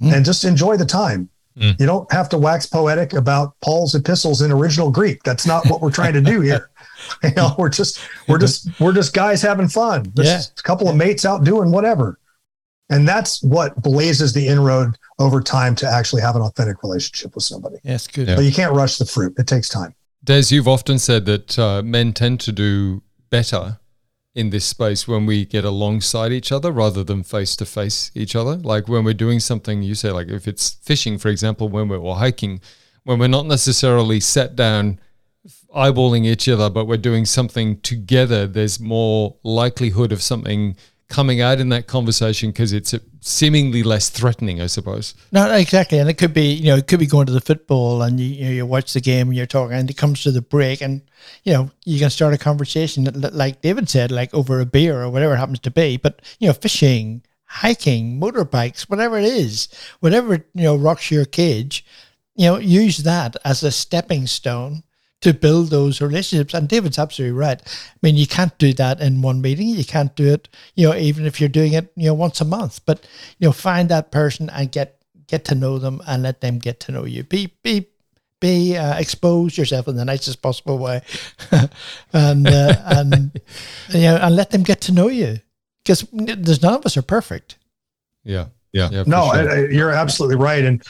mm. 0.00 0.14
and 0.14 0.24
just 0.24 0.44
enjoy 0.44 0.76
the 0.76 0.84
time. 0.84 1.30
Mm. 1.56 1.78
You 1.78 1.86
don't 1.86 2.12
have 2.12 2.28
to 2.30 2.38
wax 2.38 2.66
poetic 2.66 3.12
about 3.12 3.54
Paul's 3.60 3.94
epistles 3.94 4.42
in 4.42 4.50
original 4.50 4.90
Greek. 4.90 5.22
That's 5.22 5.46
not 5.46 5.68
what 5.70 5.80
we're 5.80 5.92
trying 5.92 6.14
to 6.14 6.20
do 6.20 6.40
here. 6.40 6.70
You 7.22 7.32
know, 7.32 7.54
we're 7.58 7.68
just 7.68 8.00
we're 8.28 8.38
just 8.38 8.80
we're 8.80 8.94
just 8.94 9.12
guys 9.12 9.42
having 9.42 9.68
fun. 9.68 10.10
yeah. 10.16 10.40
a 10.40 10.62
couple 10.62 10.88
of 10.88 10.96
mates 10.96 11.26
out 11.26 11.44
doing 11.44 11.70
whatever. 11.70 12.18
And 12.94 13.08
that's 13.08 13.42
what 13.42 13.82
blazes 13.82 14.32
the 14.32 14.46
inroad 14.46 14.96
over 15.18 15.40
time 15.40 15.74
to 15.76 15.86
actually 15.86 16.22
have 16.22 16.36
an 16.36 16.42
authentic 16.42 16.80
relationship 16.84 17.34
with 17.34 17.42
somebody. 17.42 17.78
Yes, 17.82 18.06
good. 18.06 18.28
Yeah. 18.28 18.36
But 18.36 18.44
you 18.44 18.52
can't 18.52 18.72
rush 18.72 18.98
the 18.98 19.04
fruit. 19.04 19.34
It 19.36 19.48
takes 19.48 19.68
time. 19.68 19.96
Des, 20.22 20.44
you've 20.50 20.68
often 20.68 21.00
said 21.00 21.26
that 21.26 21.58
uh, 21.58 21.82
men 21.82 22.12
tend 22.12 22.38
to 22.42 22.52
do 22.52 23.02
better 23.30 23.80
in 24.36 24.50
this 24.50 24.64
space 24.64 25.08
when 25.08 25.26
we 25.26 25.44
get 25.44 25.64
alongside 25.64 26.30
each 26.30 26.52
other 26.52 26.70
rather 26.70 27.02
than 27.02 27.24
face 27.24 27.56
to 27.56 27.66
face 27.66 28.12
each 28.14 28.36
other. 28.36 28.54
Like 28.54 28.86
when 28.86 29.02
we're 29.02 29.12
doing 29.12 29.40
something, 29.40 29.82
you 29.82 29.96
say, 29.96 30.12
like 30.12 30.28
if 30.28 30.46
it's 30.46 30.70
fishing, 30.70 31.18
for 31.18 31.30
example, 31.30 31.68
when 31.68 31.88
we're 31.88 31.98
or 31.98 32.14
hiking, 32.14 32.60
when 33.02 33.18
we're 33.18 33.26
not 33.26 33.46
necessarily 33.46 34.20
sat 34.20 34.54
down 34.54 35.00
eyeballing 35.74 36.26
each 36.26 36.48
other, 36.48 36.70
but 36.70 36.86
we're 36.86 36.96
doing 36.96 37.24
something 37.24 37.80
together, 37.80 38.46
there's 38.46 38.78
more 38.78 39.34
likelihood 39.42 40.12
of 40.12 40.22
something 40.22 40.76
coming 41.08 41.40
out 41.40 41.60
in 41.60 41.68
that 41.68 41.86
conversation 41.86 42.50
because 42.50 42.72
it's 42.72 42.94
seemingly 43.20 43.82
less 43.82 44.10
threatening, 44.10 44.60
I 44.60 44.66
suppose. 44.66 45.14
No, 45.32 45.50
exactly, 45.52 45.98
and 45.98 46.08
it 46.08 46.14
could 46.14 46.34
be 46.34 46.52
you 46.52 46.66
know 46.66 46.76
it 46.76 46.86
could 46.86 47.00
be 47.00 47.06
going 47.06 47.26
to 47.26 47.32
the 47.32 47.40
football 47.40 48.02
and 48.02 48.18
you 48.18 48.26
you, 48.26 48.44
know, 48.44 48.50
you 48.50 48.66
watch 48.66 48.92
the 48.92 49.00
game 49.00 49.28
and 49.28 49.36
you're 49.36 49.46
talking 49.46 49.76
and 49.76 49.90
it 49.90 49.96
comes 49.96 50.22
to 50.22 50.30
the 50.30 50.42
break 50.42 50.80
and 50.80 51.02
you 51.44 51.52
know 51.52 51.70
you 51.84 51.98
can 51.98 52.10
start 52.10 52.34
a 52.34 52.38
conversation 52.38 53.04
like 53.32 53.60
David 53.60 53.88
said 53.88 54.10
like 54.10 54.32
over 54.34 54.60
a 54.60 54.66
beer 54.66 55.02
or 55.02 55.10
whatever 55.10 55.34
it 55.34 55.38
happens 55.38 55.60
to 55.60 55.70
be, 55.70 55.96
but 55.96 56.22
you 56.38 56.48
know 56.48 56.54
fishing, 56.54 57.22
hiking, 57.46 58.20
motorbikes, 58.20 58.82
whatever 58.82 59.18
it 59.18 59.24
is, 59.24 59.68
whatever 60.00 60.34
you 60.54 60.64
know 60.64 60.76
rocks 60.76 61.10
your 61.10 61.24
cage, 61.24 61.84
you 62.34 62.46
know 62.46 62.58
use 62.58 62.98
that 62.98 63.36
as 63.44 63.62
a 63.62 63.70
stepping 63.70 64.26
stone 64.26 64.82
to 65.24 65.34
build 65.34 65.70
those 65.70 66.00
relationships. 66.00 66.54
And 66.54 66.68
David's 66.68 66.98
absolutely 66.98 67.36
right. 67.36 67.60
I 67.60 67.96
mean, 68.02 68.16
you 68.16 68.26
can't 68.26 68.56
do 68.58 68.72
that 68.74 69.00
in 69.00 69.22
one 69.22 69.40
meeting. 69.40 69.68
You 69.68 69.84
can't 69.84 70.14
do 70.14 70.32
it, 70.32 70.48
you 70.74 70.86
know, 70.86 70.94
even 70.94 71.26
if 71.26 71.40
you're 71.40 71.48
doing 71.48 71.72
it, 71.72 71.92
you 71.96 72.06
know, 72.06 72.14
once 72.14 72.40
a 72.40 72.44
month. 72.44 72.80
But 72.86 73.06
you 73.38 73.48
know, 73.48 73.52
find 73.52 73.88
that 73.88 74.12
person 74.12 74.50
and 74.50 74.70
get 74.70 75.00
get 75.26 75.44
to 75.46 75.54
know 75.54 75.78
them 75.78 76.02
and 76.06 76.22
let 76.22 76.40
them 76.40 76.58
get 76.58 76.78
to 76.80 76.92
know 76.92 77.04
you. 77.04 77.24
Be 77.24 77.54
be 77.62 77.88
be 78.40 78.76
uh, 78.76 78.98
expose 78.98 79.56
yourself 79.56 79.88
in 79.88 79.96
the 79.96 80.04
nicest 80.04 80.42
possible 80.42 80.78
way, 80.78 81.00
and 82.12 82.46
uh, 82.46 82.76
and 82.84 83.40
you 83.88 84.00
know, 84.02 84.16
and 84.16 84.36
let 84.36 84.50
them 84.50 84.62
get 84.62 84.82
to 84.82 84.92
know 84.92 85.08
you 85.08 85.40
because 85.82 86.06
there's 86.12 86.62
none 86.62 86.74
of 86.74 86.84
us 86.84 86.96
are 86.96 87.02
perfect. 87.02 87.56
Yeah. 88.24 88.46
Yeah. 88.72 88.88
yeah 88.90 89.04
no, 89.06 89.30
sure. 89.32 89.50
I, 89.50 89.54
I, 89.54 89.58
you're 89.68 89.92
absolutely 89.92 90.36
right. 90.36 90.64
And 90.64 90.82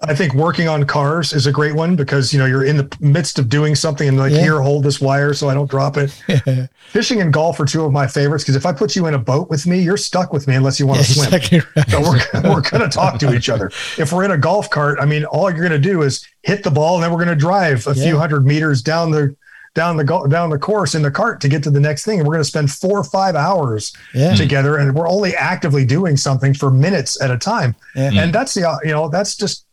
I 0.00 0.14
think 0.14 0.32
working 0.32 0.68
on 0.68 0.84
cars 0.84 1.32
is 1.32 1.48
a 1.48 1.52
great 1.52 1.74
one 1.74 1.96
because 1.96 2.32
you 2.32 2.38
know 2.38 2.46
you're 2.46 2.64
in 2.64 2.76
the 2.76 2.96
midst 3.00 3.36
of 3.40 3.48
doing 3.48 3.74
something 3.74 4.06
and 4.06 4.16
like 4.16 4.30
yeah. 4.30 4.42
here 4.42 4.60
hold 4.60 4.84
this 4.84 5.00
wire 5.00 5.34
so 5.34 5.48
I 5.48 5.54
don't 5.54 5.68
drop 5.68 5.96
it. 5.96 6.10
Fishing 6.90 7.20
and 7.20 7.32
golf 7.32 7.58
are 7.58 7.64
two 7.64 7.84
of 7.84 7.90
my 7.90 8.06
favorites 8.06 8.44
because 8.44 8.54
if 8.54 8.64
I 8.64 8.72
put 8.72 8.94
you 8.94 9.06
in 9.06 9.14
a 9.14 9.18
boat 9.18 9.50
with 9.50 9.66
me, 9.66 9.80
you're 9.80 9.96
stuck 9.96 10.32
with 10.32 10.46
me 10.46 10.54
unless 10.54 10.78
you 10.78 10.86
want 10.86 11.00
yeah, 11.00 11.04
to 11.04 11.12
swim. 11.12 11.34
Exactly 11.34 11.60
right. 11.74 11.90
So 11.90 12.00
we're 12.00 12.20
we're 12.54 12.60
going 12.60 12.82
to 12.82 12.88
talk 12.88 13.18
to 13.20 13.34
each 13.34 13.48
other. 13.48 13.72
If 13.98 14.12
we're 14.12 14.24
in 14.24 14.30
a 14.30 14.38
golf 14.38 14.70
cart, 14.70 14.98
I 15.00 15.06
mean, 15.06 15.24
all 15.24 15.50
you're 15.50 15.66
going 15.66 15.72
to 15.72 15.78
do 15.78 16.02
is 16.02 16.24
hit 16.42 16.62
the 16.62 16.70
ball 16.70 16.94
and 16.94 17.02
then 17.02 17.10
we're 17.10 17.24
going 17.24 17.36
to 17.36 17.40
drive 17.40 17.84
a 17.86 17.94
yeah. 17.94 18.04
few 18.04 18.18
hundred 18.18 18.46
meters 18.46 18.82
down 18.82 19.10
the 19.10 19.34
down 19.74 19.96
the 19.96 20.04
go- 20.04 20.26
down 20.26 20.50
the 20.50 20.58
course 20.58 20.94
in 20.94 21.02
the 21.02 21.10
cart 21.10 21.40
to 21.40 21.48
get 21.48 21.62
to 21.64 21.70
the 21.70 21.80
next 21.80 22.04
thing, 22.04 22.20
and 22.20 22.28
we're 22.28 22.34
going 22.34 22.44
to 22.44 22.48
spend 22.48 22.70
four 22.70 22.98
or 22.98 23.04
five 23.04 23.34
hours 23.34 23.92
together, 24.36 24.76
and 24.76 24.94
we're 24.94 25.08
only 25.08 25.34
actively 25.34 25.84
doing 25.84 26.16
something 26.16 26.54
for 26.54 26.70
minutes 26.70 27.20
at 27.20 27.30
a 27.30 27.38
time. 27.38 27.74
And 27.94 28.32
that's 28.32 28.54
the 28.54 28.80
you 28.84 28.92
know 28.92 29.08
that's 29.08 29.36
just 29.36 29.67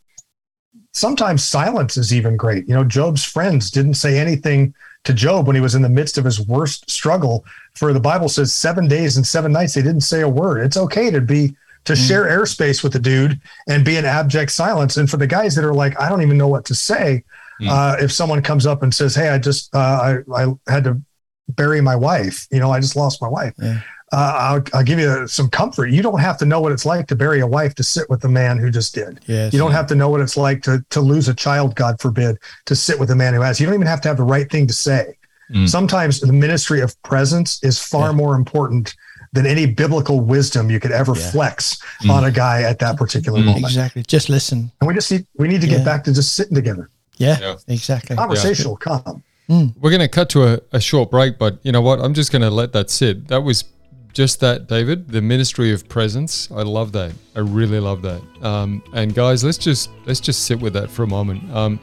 sometimes 0.95 1.43
silence 1.43 1.97
is 1.97 2.13
even 2.13 2.37
great. 2.37 2.67
You 2.67 2.73
know, 2.73 2.83
Job's 2.83 3.23
friends 3.23 3.69
didn't 3.69 3.95
say 3.95 4.17
anything 4.17 4.73
to 5.03 5.13
Job 5.13 5.45
when 5.45 5.55
he 5.55 5.61
was 5.61 5.75
in 5.75 5.81
the 5.81 5.89
midst 5.89 6.17
of 6.17 6.23
his 6.23 6.39
worst 6.47 6.89
struggle. 6.89 7.45
For 7.75 7.91
the 7.91 7.99
Bible 7.99 8.29
says 8.29 8.53
seven 8.53 8.87
days 8.87 9.17
and 9.17 9.27
seven 9.27 9.51
nights, 9.51 9.73
they 9.73 9.81
didn't 9.81 10.01
say 10.01 10.21
a 10.21 10.29
word. 10.29 10.65
It's 10.65 10.77
okay 10.77 11.11
to 11.11 11.19
be 11.19 11.55
to 11.83 11.93
mm. 11.93 12.07
share 12.07 12.25
airspace 12.25 12.81
with 12.81 12.93
the 12.93 12.99
dude 12.99 13.39
and 13.67 13.83
be 13.83 13.97
in 13.97 14.05
abject 14.05 14.51
silence. 14.51 14.95
And 14.95 15.09
for 15.09 15.17
the 15.17 15.27
guys 15.27 15.53
that 15.55 15.65
are 15.65 15.73
like, 15.73 15.99
I 15.99 16.07
don't 16.07 16.21
even 16.21 16.37
know 16.37 16.47
what 16.47 16.65
to 16.65 16.75
say, 16.75 17.23
mm. 17.61 17.69
uh, 17.69 17.97
if 18.01 18.11
someone 18.11 18.41
comes 18.41 18.65
up 18.65 18.81
and 18.81 18.95
says, 18.95 19.13
"Hey, 19.13 19.29
I 19.29 19.37
just 19.37 19.75
uh, 19.75 20.23
I 20.33 20.33
I 20.33 20.71
had 20.71 20.85
to 20.85 21.01
bury 21.49 21.81
my 21.81 21.95
wife," 21.95 22.47
you 22.51 22.59
know, 22.59 22.71
I 22.71 22.79
just 22.79 22.95
lost 22.95 23.21
my 23.21 23.29
wife. 23.29 23.53
Yeah 23.61 23.81
uh, 24.11 24.33
I'll, 24.37 24.63
I'll, 24.73 24.83
give 24.83 24.99
you 24.99 25.27
some 25.27 25.49
comfort. 25.49 25.87
You 25.87 26.01
don't 26.01 26.19
have 26.19 26.37
to 26.37 26.45
know 26.45 26.61
what 26.61 26.71
it's 26.71 26.85
like 26.85 27.07
to 27.07 27.15
bury 27.15 27.39
a 27.41 27.47
wife 27.47 27.73
to 27.75 27.83
sit 27.83 28.09
with 28.09 28.21
the 28.21 28.29
man 28.29 28.57
who 28.57 28.69
just 28.69 28.93
did. 28.93 29.19
Yes, 29.25 29.51
you 29.51 29.59
don't 29.59 29.71
yeah. 29.71 29.77
have 29.77 29.87
to 29.87 29.95
know 29.95 30.09
what 30.09 30.21
it's 30.21 30.37
like 30.37 30.61
to 30.63 30.85
to 30.91 31.01
lose 31.01 31.27
a 31.27 31.33
child, 31.33 31.75
God 31.75 31.99
forbid, 31.99 32.37
to 32.65 32.75
sit 32.75 32.99
with 32.99 33.09
a 33.11 33.15
man 33.15 33.33
who 33.33 33.41
has. 33.41 33.59
You 33.59 33.65
don't 33.65 33.75
even 33.75 33.87
have 33.87 34.01
to 34.01 34.07
have 34.07 34.17
the 34.17 34.23
right 34.23 34.49
thing 34.49 34.67
to 34.67 34.73
say. 34.73 35.17
Mm. 35.51 35.67
Sometimes 35.67 36.19
the 36.19 36.31
ministry 36.31 36.81
of 36.81 36.99
presence 37.03 37.63
is 37.63 37.79
far 37.79 38.09
yeah. 38.09 38.15
more 38.15 38.35
important 38.35 38.95
than 39.33 39.45
any 39.45 39.65
biblical 39.65 40.21
wisdom 40.21 40.71
you 40.71 40.79
could 40.79 40.91
ever 40.91 41.13
yeah. 41.15 41.31
flex 41.31 41.77
mm. 42.01 42.09
on 42.09 42.23
a 42.23 42.31
guy 42.31 42.61
at 42.61 42.79
that 42.79 42.97
particular 42.97 43.39
mm. 43.39 43.45
moment. 43.45 43.65
Exactly. 43.65 44.03
Just 44.03 44.29
listen. 44.29 44.71
And 44.79 44.87
we 44.87 44.93
just 44.93 45.11
need 45.11 45.25
we 45.35 45.47
need 45.47 45.61
to 45.61 45.67
get 45.67 45.83
back 45.83 46.03
to 46.05 46.13
just 46.13 46.35
sitting 46.35 46.55
together. 46.55 46.89
Yeah, 47.17 47.55
exactly. 47.67 48.15
Conversational 48.15 48.77
calm. 48.77 49.23
Mm. 49.49 49.75
We're 49.79 49.91
going 49.91 50.01
to 50.01 50.07
cut 50.07 50.29
to 50.29 50.43
a, 50.43 50.59
a 50.71 50.79
short 50.79 51.11
break, 51.11 51.37
but 51.37 51.59
you 51.63 51.71
know 51.71 51.81
what? 51.81 51.99
I'm 51.99 52.13
just 52.13 52.31
going 52.31 52.41
to 52.41 52.49
let 52.49 52.73
that 52.73 52.89
sit. 52.89 53.27
That 53.27 53.41
was 53.41 53.65
just 54.13 54.39
that, 54.39 54.67
David. 54.67 55.09
The 55.09 55.21
ministry 55.21 55.71
of 55.71 55.87
presence. 55.87 56.49
I 56.51 56.63
love 56.63 56.93
that. 56.93 57.13
I 57.35 57.39
really 57.39 57.79
love 57.79 58.01
that. 58.03 58.21
Um, 58.41 58.81
and 58.93 59.13
guys, 59.13 59.43
let's 59.43 59.57
just 59.57 59.89
let's 60.05 60.19
just 60.19 60.45
sit 60.45 60.59
with 60.59 60.73
that 60.73 60.89
for 60.89 61.03
a 61.03 61.07
moment. 61.07 61.53
Um, 61.53 61.79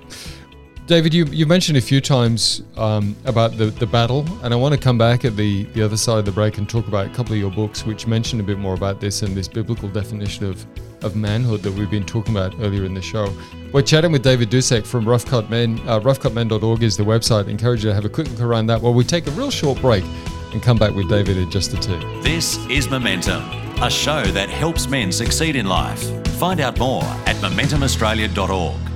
David, 0.86 1.14
you, 1.14 1.26
you 1.26 1.46
mentioned 1.46 1.78
a 1.78 1.80
few 1.80 2.00
times 2.00 2.62
um, 2.76 3.14
about 3.24 3.56
the, 3.56 3.66
the 3.66 3.86
battle, 3.86 4.26
and 4.42 4.52
I 4.52 4.56
want 4.56 4.74
to 4.74 4.80
come 4.80 4.98
back 4.98 5.24
at 5.24 5.36
the, 5.36 5.62
the 5.74 5.82
other 5.82 5.96
side 5.96 6.18
of 6.18 6.24
the 6.24 6.32
break 6.32 6.58
and 6.58 6.68
talk 6.68 6.88
about 6.88 7.06
a 7.06 7.10
couple 7.10 7.32
of 7.32 7.38
your 7.38 7.52
books, 7.52 7.86
which 7.86 8.08
mention 8.08 8.40
a 8.40 8.42
bit 8.42 8.58
more 8.58 8.74
about 8.74 9.00
this 9.00 9.22
and 9.22 9.36
this 9.36 9.46
biblical 9.46 9.88
definition 9.88 10.44
of 10.44 10.66
of 11.02 11.16
manhood 11.16 11.62
that 11.62 11.72
we've 11.72 11.90
been 11.90 12.04
talking 12.04 12.34
about 12.34 12.54
earlier 12.60 12.84
in 12.84 12.94
the 12.94 13.02
show. 13.02 13.32
We're 13.72 13.82
chatting 13.82 14.12
with 14.12 14.22
David 14.22 14.50
Dusek 14.50 14.86
from 14.86 15.08
Rough 15.08 15.26
Cut 15.26 15.48
Men. 15.50 15.80
Uh, 15.86 16.00
roughcutmen.org 16.00 16.82
is 16.82 16.96
the 16.96 17.02
website. 17.04 17.46
I 17.46 17.50
encourage 17.50 17.84
you 17.84 17.90
to 17.90 17.94
have 17.94 18.04
a 18.04 18.08
quick 18.08 18.30
look 18.30 18.40
around 18.40 18.66
that 18.66 18.80
while 18.80 18.94
we 18.94 19.04
take 19.04 19.26
a 19.26 19.30
real 19.32 19.50
short 19.50 19.80
break 19.80 20.04
and 20.52 20.62
come 20.62 20.78
back 20.78 20.94
with 20.94 21.08
David 21.08 21.36
in 21.38 21.50
just 21.50 21.72
a 21.72 21.80
two. 21.80 21.98
This 22.22 22.58
is 22.68 22.90
Momentum, 22.90 23.42
a 23.82 23.90
show 23.90 24.22
that 24.22 24.48
helps 24.48 24.86
men 24.86 25.10
succeed 25.10 25.56
in 25.56 25.66
life. 25.66 26.02
Find 26.38 26.60
out 26.60 26.78
more 26.78 27.02
at 27.02 27.36
momentumaustralia.org. 27.36 28.91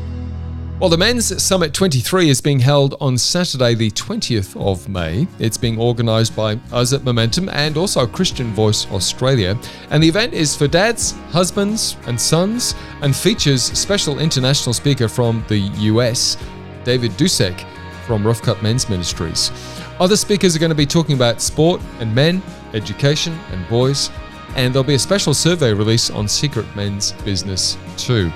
Well, 0.78 0.90
the 0.90 0.98
Men's 0.98 1.42
Summit 1.42 1.72
23 1.72 2.28
is 2.28 2.42
being 2.42 2.58
held 2.58 2.96
on 3.00 3.16
Saturday, 3.16 3.74
the 3.74 3.90
20th 3.92 4.60
of 4.60 4.90
May. 4.90 5.26
It's 5.38 5.56
being 5.56 5.80
organised 5.80 6.36
by 6.36 6.60
us 6.70 6.92
at 6.92 7.02
Momentum 7.02 7.48
and 7.48 7.78
also 7.78 8.06
Christian 8.06 8.52
Voice 8.52 8.86
Australia. 8.92 9.58
And 9.88 10.02
the 10.02 10.08
event 10.08 10.34
is 10.34 10.54
for 10.54 10.68
dads, 10.68 11.12
husbands, 11.30 11.96
and 12.06 12.20
sons 12.20 12.74
and 13.00 13.16
features 13.16 13.62
special 13.62 14.18
international 14.18 14.74
speaker 14.74 15.08
from 15.08 15.42
the 15.48 15.60
US, 15.60 16.36
David 16.84 17.12
Dusek 17.12 17.66
from 18.06 18.26
Rough 18.26 18.42
Cut 18.42 18.62
Men's 18.62 18.90
Ministries. 18.90 19.50
Other 19.98 20.16
speakers 20.16 20.54
are 20.54 20.58
going 20.58 20.68
to 20.68 20.74
be 20.74 20.84
talking 20.84 21.16
about 21.16 21.40
sport 21.40 21.80
and 22.00 22.14
men, 22.14 22.42
education 22.74 23.32
and 23.50 23.66
boys, 23.70 24.10
and 24.56 24.74
there'll 24.74 24.84
be 24.84 24.94
a 24.94 24.98
special 24.98 25.32
survey 25.32 25.72
release 25.72 26.10
on 26.10 26.28
secret 26.28 26.66
men's 26.76 27.12
business 27.24 27.78
too. 27.96 28.30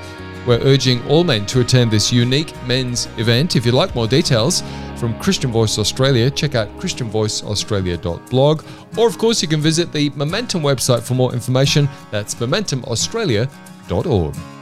We're 0.47 0.61
urging 0.61 1.07
all 1.07 1.25
men 1.25 1.45
to 1.47 1.61
attend 1.61 1.91
this 1.91 2.13
unique 2.13 2.55
men's 2.67 3.09
event. 3.19 3.57
If 3.57 3.67
you'd 3.67 3.75
like 3.75 3.95
more 3.95 4.07
details 4.07 4.63
from 4.97 5.19
Christian 5.19 5.51
Voice 5.51 5.79
Australia, 5.79 6.31
check 6.31 6.55
out 6.55 6.69
christianvoiceaustralia.blog. 6.79 8.65
Or, 8.97 9.07
of 9.07 9.19
course, 9.19 9.43
you 9.43 9.49
can 9.49 9.61
visit 9.61 9.93
the 9.93 10.11
Momentum 10.11 10.63
website 10.63 11.03
for 11.03 11.15
more 11.15 11.33
information. 11.33 11.89
That's 12.11 12.35
momentumaustralia.org. 12.37 14.60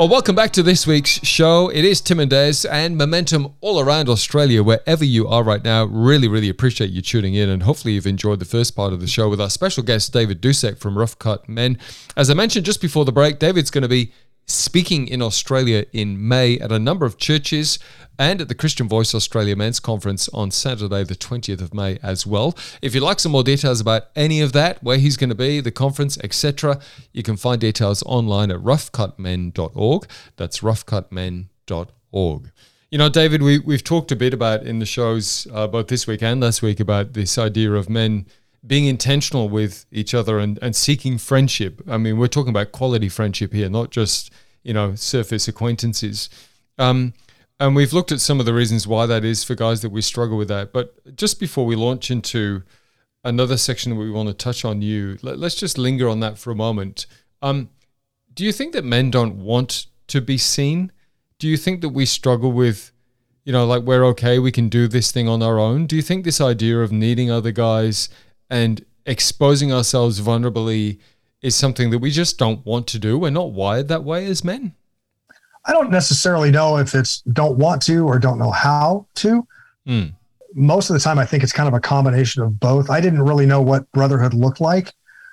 Well, 0.00 0.08
welcome 0.08 0.34
back 0.34 0.52
to 0.52 0.62
this 0.62 0.86
week's 0.86 1.10
show. 1.26 1.68
It 1.68 1.84
is 1.84 2.00
Tim 2.00 2.20
and 2.20 2.30
Des 2.30 2.66
and 2.66 2.96
Momentum 2.96 3.52
all 3.60 3.80
around 3.80 4.08
Australia, 4.08 4.62
wherever 4.62 5.04
you 5.04 5.28
are 5.28 5.42
right 5.42 5.62
now. 5.62 5.84
Really, 5.84 6.26
really 6.26 6.48
appreciate 6.48 6.88
you 6.88 7.02
tuning 7.02 7.34
in, 7.34 7.50
and 7.50 7.64
hopefully 7.64 7.92
you've 7.92 8.06
enjoyed 8.06 8.38
the 8.38 8.46
first 8.46 8.74
part 8.74 8.94
of 8.94 9.02
the 9.02 9.06
show 9.06 9.28
with 9.28 9.42
our 9.42 9.50
special 9.50 9.82
guest, 9.82 10.10
David 10.10 10.40
Dusek 10.40 10.78
from 10.78 10.96
Rough 10.96 11.18
Cut 11.18 11.46
Men. 11.50 11.76
As 12.16 12.30
I 12.30 12.34
mentioned 12.34 12.64
just 12.64 12.80
before 12.80 13.04
the 13.04 13.12
break, 13.12 13.38
David's 13.38 13.70
going 13.70 13.82
to 13.82 13.88
be 13.88 14.10
speaking 14.50 15.06
in 15.08 15.22
Australia 15.22 15.84
in 15.92 16.26
May 16.28 16.58
at 16.58 16.72
a 16.72 16.78
number 16.78 17.06
of 17.06 17.18
churches 17.18 17.78
and 18.18 18.40
at 18.42 18.48
the 18.48 18.54
Christian 18.54 18.86
Voice 18.86 19.14
Australia 19.14 19.56
Men's 19.56 19.80
Conference 19.80 20.28
on 20.28 20.50
Saturday, 20.50 21.04
the 21.04 21.14
20th 21.14 21.62
of 21.62 21.72
May, 21.72 21.98
as 22.02 22.26
well. 22.26 22.54
If 22.82 22.94
you'd 22.94 23.02
like 23.02 23.18
some 23.18 23.32
more 23.32 23.42
details 23.42 23.80
about 23.80 24.08
any 24.14 24.42
of 24.42 24.52
that, 24.52 24.82
where 24.82 24.98
he's 24.98 25.16
going 25.16 25.30
to 25.30 25.34
be, 25.34 25.60
the 25.60 25.70
conference, 25.70 26.18
etc., 26.18 26.80
you 27.12 27.22
can 27.22 27.38
find 27.38 27.58
details 27.60 28.02
online 28.04 28.50
at 28.50 28.58
roughcutmen.org. 28.58 30.06
That's 30.36 30.60
roughcutmen.org. 30.60 32.52
You 32.90 32.98
know, 32.98 33.08
David, 33.08 33.40
we, 33.40 33.58
we've 33.58 33.84
talked 33.84 34.12
a 34.12 34.16
bit 34.16 34.34
about 34.34 34.64
in 34.64 34.80
the 34.80 34.86
shows 34.86 35.46
uh, 35.54 35.66
both 35.66 35.86
this 35.86 36.06
week 36.06 36.22
and 36.22 36.40
last 36.42 36.60
week 36.60 36.78
about 36.78 37.14
this 37.14 37.38
idea 37.38 37.72
of 37.72 37.88
men 37.88 38.26
being 38.66 38.84
intentional 38.84 39.48
with 39.48 39.86
each 39.90 40.12
other 40.12 40.38
and, 40.38 40.58
and 40.60 40.76
seeking 40.76 41.16
friendship. 41.16 41.80
I 41.88 41.96
mean, 41.96 42.18
we're 42.18 42.26
talking 42.28 42.50
about 42.50 42.72
quality 42.72 43.08
friendship 43.08 43.52
here, 43.52 43.70
not 43.70 43.90
just, 43.90 44.30
you 44.62 44.74
know, 44.74 44.94
surface 44.94 45.48
acquaintances. 45.48 46.28
Um, 46.78 47.14
and 47.58 47.76
we've 47.76 47.92
looked 47.92 48.10
at 48.10 48.20
some 48.20 48.40
of 48.40 48.46
the 48.46 48.54
reasons 48.54 48.86
why 48.86 49.06
that 49.06 49.24
is 49.24 49.44
for 49.44 49.54
guys 49.54 49.82
that 49.82 49.90
we 49.90 50.00
struggle 50.00 50.38
with 50.38 50.48
that. 50.48 50.72
But 50.72 51.16
just 51.16 51.38
before 51.38 51.66
we 51.66 51.76
launch 51.76 52.10
into 52.10 52.62
another 53.22 53.58
section 53.58 53.90
that 53.90 53.98
we 53.98 54.10
want 54.10 54.28
to 54.28 54.34
touch 54.34 54.64
on 54.64 54.80
you, 54.80 55.18
let, 55.22 55.38
us 55.38 55.54
just 55.54 55.76
linger 55.76 56.08
on 56.08 56.20
that 56.20 56.38
for 56.38 56.50
a 56.50 56.56
moment. 56.56 57.06
Um, 57.42 57.68
do 58.32 58.44
you 58.44 58.52
think 58.52 58.72
that 58.72 58.84
men 58.84 59.10
don't 59.10 59.36
want 59.36 59.86
to 60.08 60.22
be 60.22 60.38
seen? 60.38 60.90
Do 61.38 61.48
you 61.48 61.58
think 61.58 61.82
that 61.82 61.90
we 61.90 62.06
struggle 62.06 62.50
with, 62.50 62.92
you 63.44 63.52
know, 63.52 63.66
like 63.66 63.82
we're 63.82 64.04
okay, 64.06 64.38
we 64.38 64.52
can 64.52 64.70
do 64.70 64.88
this 64.88 65.12
thing 65.12 65.28
on 65.28 65.42
our 65.42 65.58
own? 65.58 65.86
Do 65.86 65.96
you 65.96 66.02
think 66.02 66.24
this 66.24 66.40
idea 66.40 66.80
of 66.80 66.92
needing 66.92 67.30
other 67.30 67.52
guys 67.52 68.08
and 68.48 68.84
exposing 69.04 69.72
ourselves 69.72 70.20
vulnerably 70.20 70.98
is 71.42 71.54
something 71.54 71.90
that 71.90 71.98
we 71.98 72.10
just 72.10 72.38
don't 72.38 72.64
want 72.66 72.86
to 72.88 72.98
do? 72.98 73.18
We're 73.18 73.30
not 73.30 73.52
wired 73.52 73.88
that 73.88 74.04
way 74.04 74.26
as 74.26 74.44
men. 74.44 74.74
I 75.64 75.72
don't 75.72 75.90
necessarily 75.90 76.50
know 76.50 76.78
if 76.78 76.94
it's 76.94 77.20
don't 77.32 77.58
want 77.58 77.82
to 77.82 78.06
or 78.06 78.18
don't 78.18 78.38
know 78.38 78.50
how 78.50 79.06
to. 79.16 79.46
Mm. 79.86 80.12
Most 80.54 80.90
of 80.90 80.94
the 80.94 81.00
time, 81.00 81.18
I 81.18 81.26
think 81.26 81.42
it's 81.42 81.52
kind 81.52 81.68
of 81.68 81.74
a 81.74 81.80
combination 81.80 82.42
of 82.42 82.58
both. 82.58 82.90
I 82.90 83.00
didn't 83.00 83.22
really 83.22 83.46
know 83.46 83.62
what 83.62 83.90
brotherhood 83.92 84.34
looked 84.34 84.60
like 84.60 84.92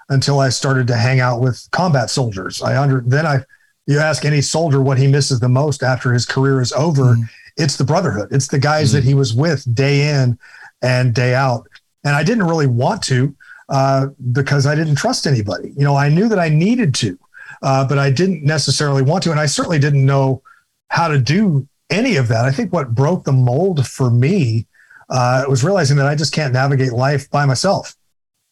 until 0.09 0.39
I 0.39 0.49
started 0.49 0.87
to 0.87 0.95
hang 0.95 1.19
out 1.19 1.41
with 1.41 1.67
combat 1.71 2.09
soldiers. 2.09 2.61
I 2.61 2.81
under 2.81 3.01
then 3.05 3.25
I 3.25 3.43
you 3.87 3.99
ask 3.99 4.25
any 4.25 4.41
soldier 4.41 4.81
what 4.81 4.97
he 4.97 5.07
misses 5.07 5.39
the 5.39 5.49
most 5.49 5.81
after 5.81 6.13
his 6.13 6.25
career 6.25 6.61
is 6.61 6.73
over, 6.73 7.15
mm. 7.15 7.23
it's 7.55 7.77
the 7.77 7.85
brotherhood. 7.85 8.27
It's 8.31 8.47
the 8.47 8.59
guys 8.59 8.89
mm. 8.89 8.93
that 8.93 9.03
he 9.05 9.13
was 9.13 9.33
with 9.33 9.63
day 9.73 10.09
in 10.09 10.37
and 10.81 11.15
day 11.15 11.33
out. 11.33 11.67
And 12.03 12.15
I 12.15 12.23
didn't 12.23 12.47
really 12.47 12.67
want 12.67 13.01
to 13.03 13.33
uh, 13.69 14.07
because 14.31 14.65
I 14.65 14.75
didn't 14.75 14.95
trust 14.95 15.27
anybody. 15.27 15.73
You 15.77 15.83
know, 15.83 15.95
I 15.95 16.09
knew 16.09 16.27
that 16.29 16.39
I 16.39 16.49
needed 16.49 16.93
to 16.95 17.17
uh, 17.61 17.87
but 17.87 17.97
I 17.97 18.11
didn't 18.11 18.43
necessarily 18.43 19.01
want 19.01 19.23
to. 19.23 19.31
And 19.31 19.39
I 19.39 19.45
certainly 19.45 19.79
didn't 19.79 20.05
know 20.05 20.41
how 20.89 21.07
to 21.07 21.19
do 21.19 21.67
any 21.89 22.17
of 22.17 22.27
that. 22.27 22.45
I 22.45 22.51
think 22.51 22.73
what 22.73 22.93
broke 22.93 23.23
the 23.23 23.31
mold 23.31 23.87
for 23.87 24.09
me 24.09 24.65
uh, 25.09 25.45
was 25.47 25.63
realizing 25.63 25.97
that 25.97 26.05
I 26.05 26.15
just 26.15 26.33
can't 26.33 26.53
navigate 26.53 26.91
life 26.91 27.29
by 27.29 27.45
myself. 27.45 27.95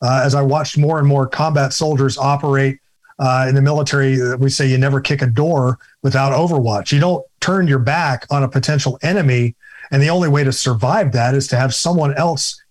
Uh, 0.01 0.21
as 0.23 0.35
I 0.35 0.41
watched 0.41 0.77
more 0.77 0.99
and 0.99 1.07
more 1.07 1.27
combat 1.27 1.73
soldiers 1.73 2.17
operate 2.17 2.79
uh, 3.19 3.45
in 3.47 3.55
the 3.55 3.61
military, 3.61 4.35
we 4.37 4.49
say 4.49 4.67
you 4.67 4.77
never 4.77 4.99
kick 4.99 5.21
a 5.21 5.27
door 5.27 5.79
without 6.03 6.33
overwatch. 6.33 6.91
You 6.91 6.99
don't 6.99 7.25
turn 7.39 7.67
your 7.67 7.79
back 7.79 8.25
on 8.29 8.43
a 8.43 8.49
potential 8.49 8.99
enemy. 9.01 9.55
And 9.91 10.01
the 10.01 10.09
only 10.09 10.29
way 10.29 10.43
to 10.43 10.51
survive 10.51 11.11
that 11.13 11.35
is 11.35 11.47
to 11.49 11.55
have 11.55 11.73
someone 11.73 12.13
else 12.15 12.61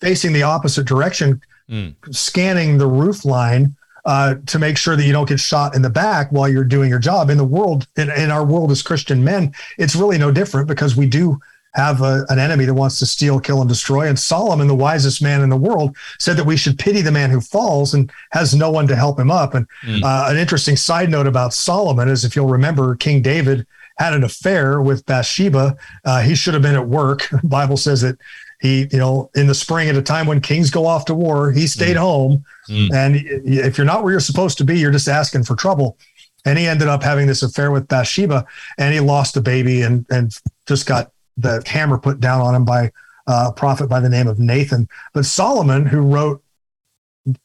facing 0.00 0.32
the 0.32 0.42
opposite 0.42 0.86
direction, 0.86 1.40
mm. 1.68 1.94
scanning 2.14 2.78
the 2.78 2.86
roof 2.86 3.24
line 3.24 3.76
uh, 4.04 4.36
to 4.46 4.58
make 4.58 4.76
sure 4.76 4.96
that 4.96 5.04
you 5.04 5.12
don't 5.12 5.28
get 5.28 5.40
shot 5.40 5.74
in 5.74 5.82
the 5.82 5.90
back 5.90 6.30
while 6.30 6.48
you're 6.48 6.64
doing 6.64 6.90
your 6.90 6.98
job. 6.98 7.30
In 7.30 7.38
the 7.38 7.44
world, 7.44 7.88
in, 7.96 8.10
in 8.10 8.30
our 8.30 8.44
world 8.44 8.70
as 8.70 8.82
Christian 8.82 9.24
men, 9.24 9.54
it's 9.78 9.96
really 9.96 10.18
no 10.18 10.30
different 10.30 10.68
because 10.68 10.96
we 10.96 11.06
do 11.06 11.38
have 11.74 12.02
a, 12.02 12.24
an 12.28 12.38
enemy 12.38 12.64
that 12.64 12.74
wants 12.74 12.98
to 13.00 13.06
steal, 13.06 13.40
kill, 13.40 13.60
and 13.60 13.68
destroy. 13.68 14.06
And 14.08 14.18
Solomon, 14.18 14.68
the 14.68 14.74
wisest 14.74 15.22
man 15.22 15.42
in 15.42 15.48
the 15.48 15.56
world, 15.56 15.96
said 16.20 16.36
that 16.36 16.46
we 16.46 16.56
should 16.56 16.78
pity 16.78 17.00
the 17.00 17.10
man 17.10 17.30
who 17.30 17.40
falls 17.40 17.94
and 17.94 18.10
has 18.30 18.54
no 18.54 18.70
one 18.70 18.86
to 18.88 18.96
help 18.96 19.18
him 19.18 19.30
up. 19.30 19.54
And 19.54 19.66
mm. 19.82 20.02
uh, 20.02 20.30
an 20.30 20.36
interesting 20.36 20.76
side 20.76 21.10
note 21.10 21.26
about 21.26 21.52
Solomon 21.52 22.08
is 22.08 22.24
if 22.24 22.36
you'll 22.36 22.48
remember, 22.48 22.94
King 22.96 23.22
David 23.22 23.66
had 23.98 24.14
an 24.14 24.24
affair 24.24 24.80
with 24.80 25.06
Bathsheba. 25.06 25.76
Uh, 26.04 26.20
he 26.20 26.34
should 26.34 26.54
have 26.54 26.62
been 26.62 26.76
at 26.76 26.88
work. 26.88 27.28
The 27.30 27.40
Bible 27.44 27.76
says 27.76 28.02
that 28.02 28.18
he, 28.60 28.88
you 28.90 28.98
know, 28.98 29.30
in 29.34 29.46
the 29.46 29.54
spring 29.54 29.88
at 29.88 29.96
a 29.96 30.02
time 30.02 30.26
when 30.26 30.40
kings 30.40 30.70
go 30.70 30.86
off 30.86 31.04
to 31.06 31.14
war, 31.14 31.52
he 31.52 31.66
stayed 31.66 31.96
mm. 31.96 32.00
home. 32.00 32.44
Mm. 32.68 32.92
And 32.92 33.16
if 33.44 33.76
you're 33.76 33.84
not 33.84 34.02
where 34.02 34.12
you're 34.12 34.20
supposed 34.20 34.58
to 34.58 34.64
be, 34.64 34.78
you're 34.78 34.92
just 34.92 35.08
asking 35.08 35.44
for 35.44 35.56
trouble. 35.56 35.98
And 36.44 36.58
he 36.58 36.66
ended 36.66 36.88
up 36.88 37.02
having 37.02 37.26
this 37.26 37.42
affair 37.42 37.70
with 37.70 37.88
Bathsheba, 37.88 38.46
and 38.78 38.92
he 38.92 39.00
lost 39.00 39.36
a 39.36 39.40
baby 39.40 39.82
and 39.82 40.04
and 40.10 40.38
just 40.66 40.86
got 40.86 41.10
the 41.36 41.62
hammer 41.66 41.98
put 41.98 42.20
down 42.20 42.40
on 42.40 42.54
him 42.54 42.64
by 42.64 42.92
uh, 43.26 43.46
a 43.48 43.52
prophet 43.52 43.88
by 43.88 44.00
the 44.00 44.08
name 44.08 44.28
of 44.28 44.38
Nathan. 44.38 44.88
But 45.14 45.24
Solomon, 45.24 45.86
who 45.86 46.02
wrote 46.02 46.42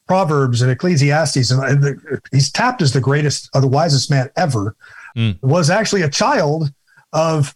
Proverbs 0.06 0.60
and 0.62 0.70
Ecclesiastes, 0.70 1.50
and 1.50 1.82
the, 1.82 2.20
he's 2.30 2.50
tapped 2.50 2.82
as 2.82 2.92
the 2.92 3.00
greatest, 3.00 3.48
or 3.54 3.60
the 3.62 3.66
wisest 3.66 4.10
man 4.10 4.30
ever, 4.36 4.76
mm. 5.16 5.40
was 5.42 5.70
actually 5.70 6.02
a 6.02 6.10
child 6.10 6.72
of 7.12 7.54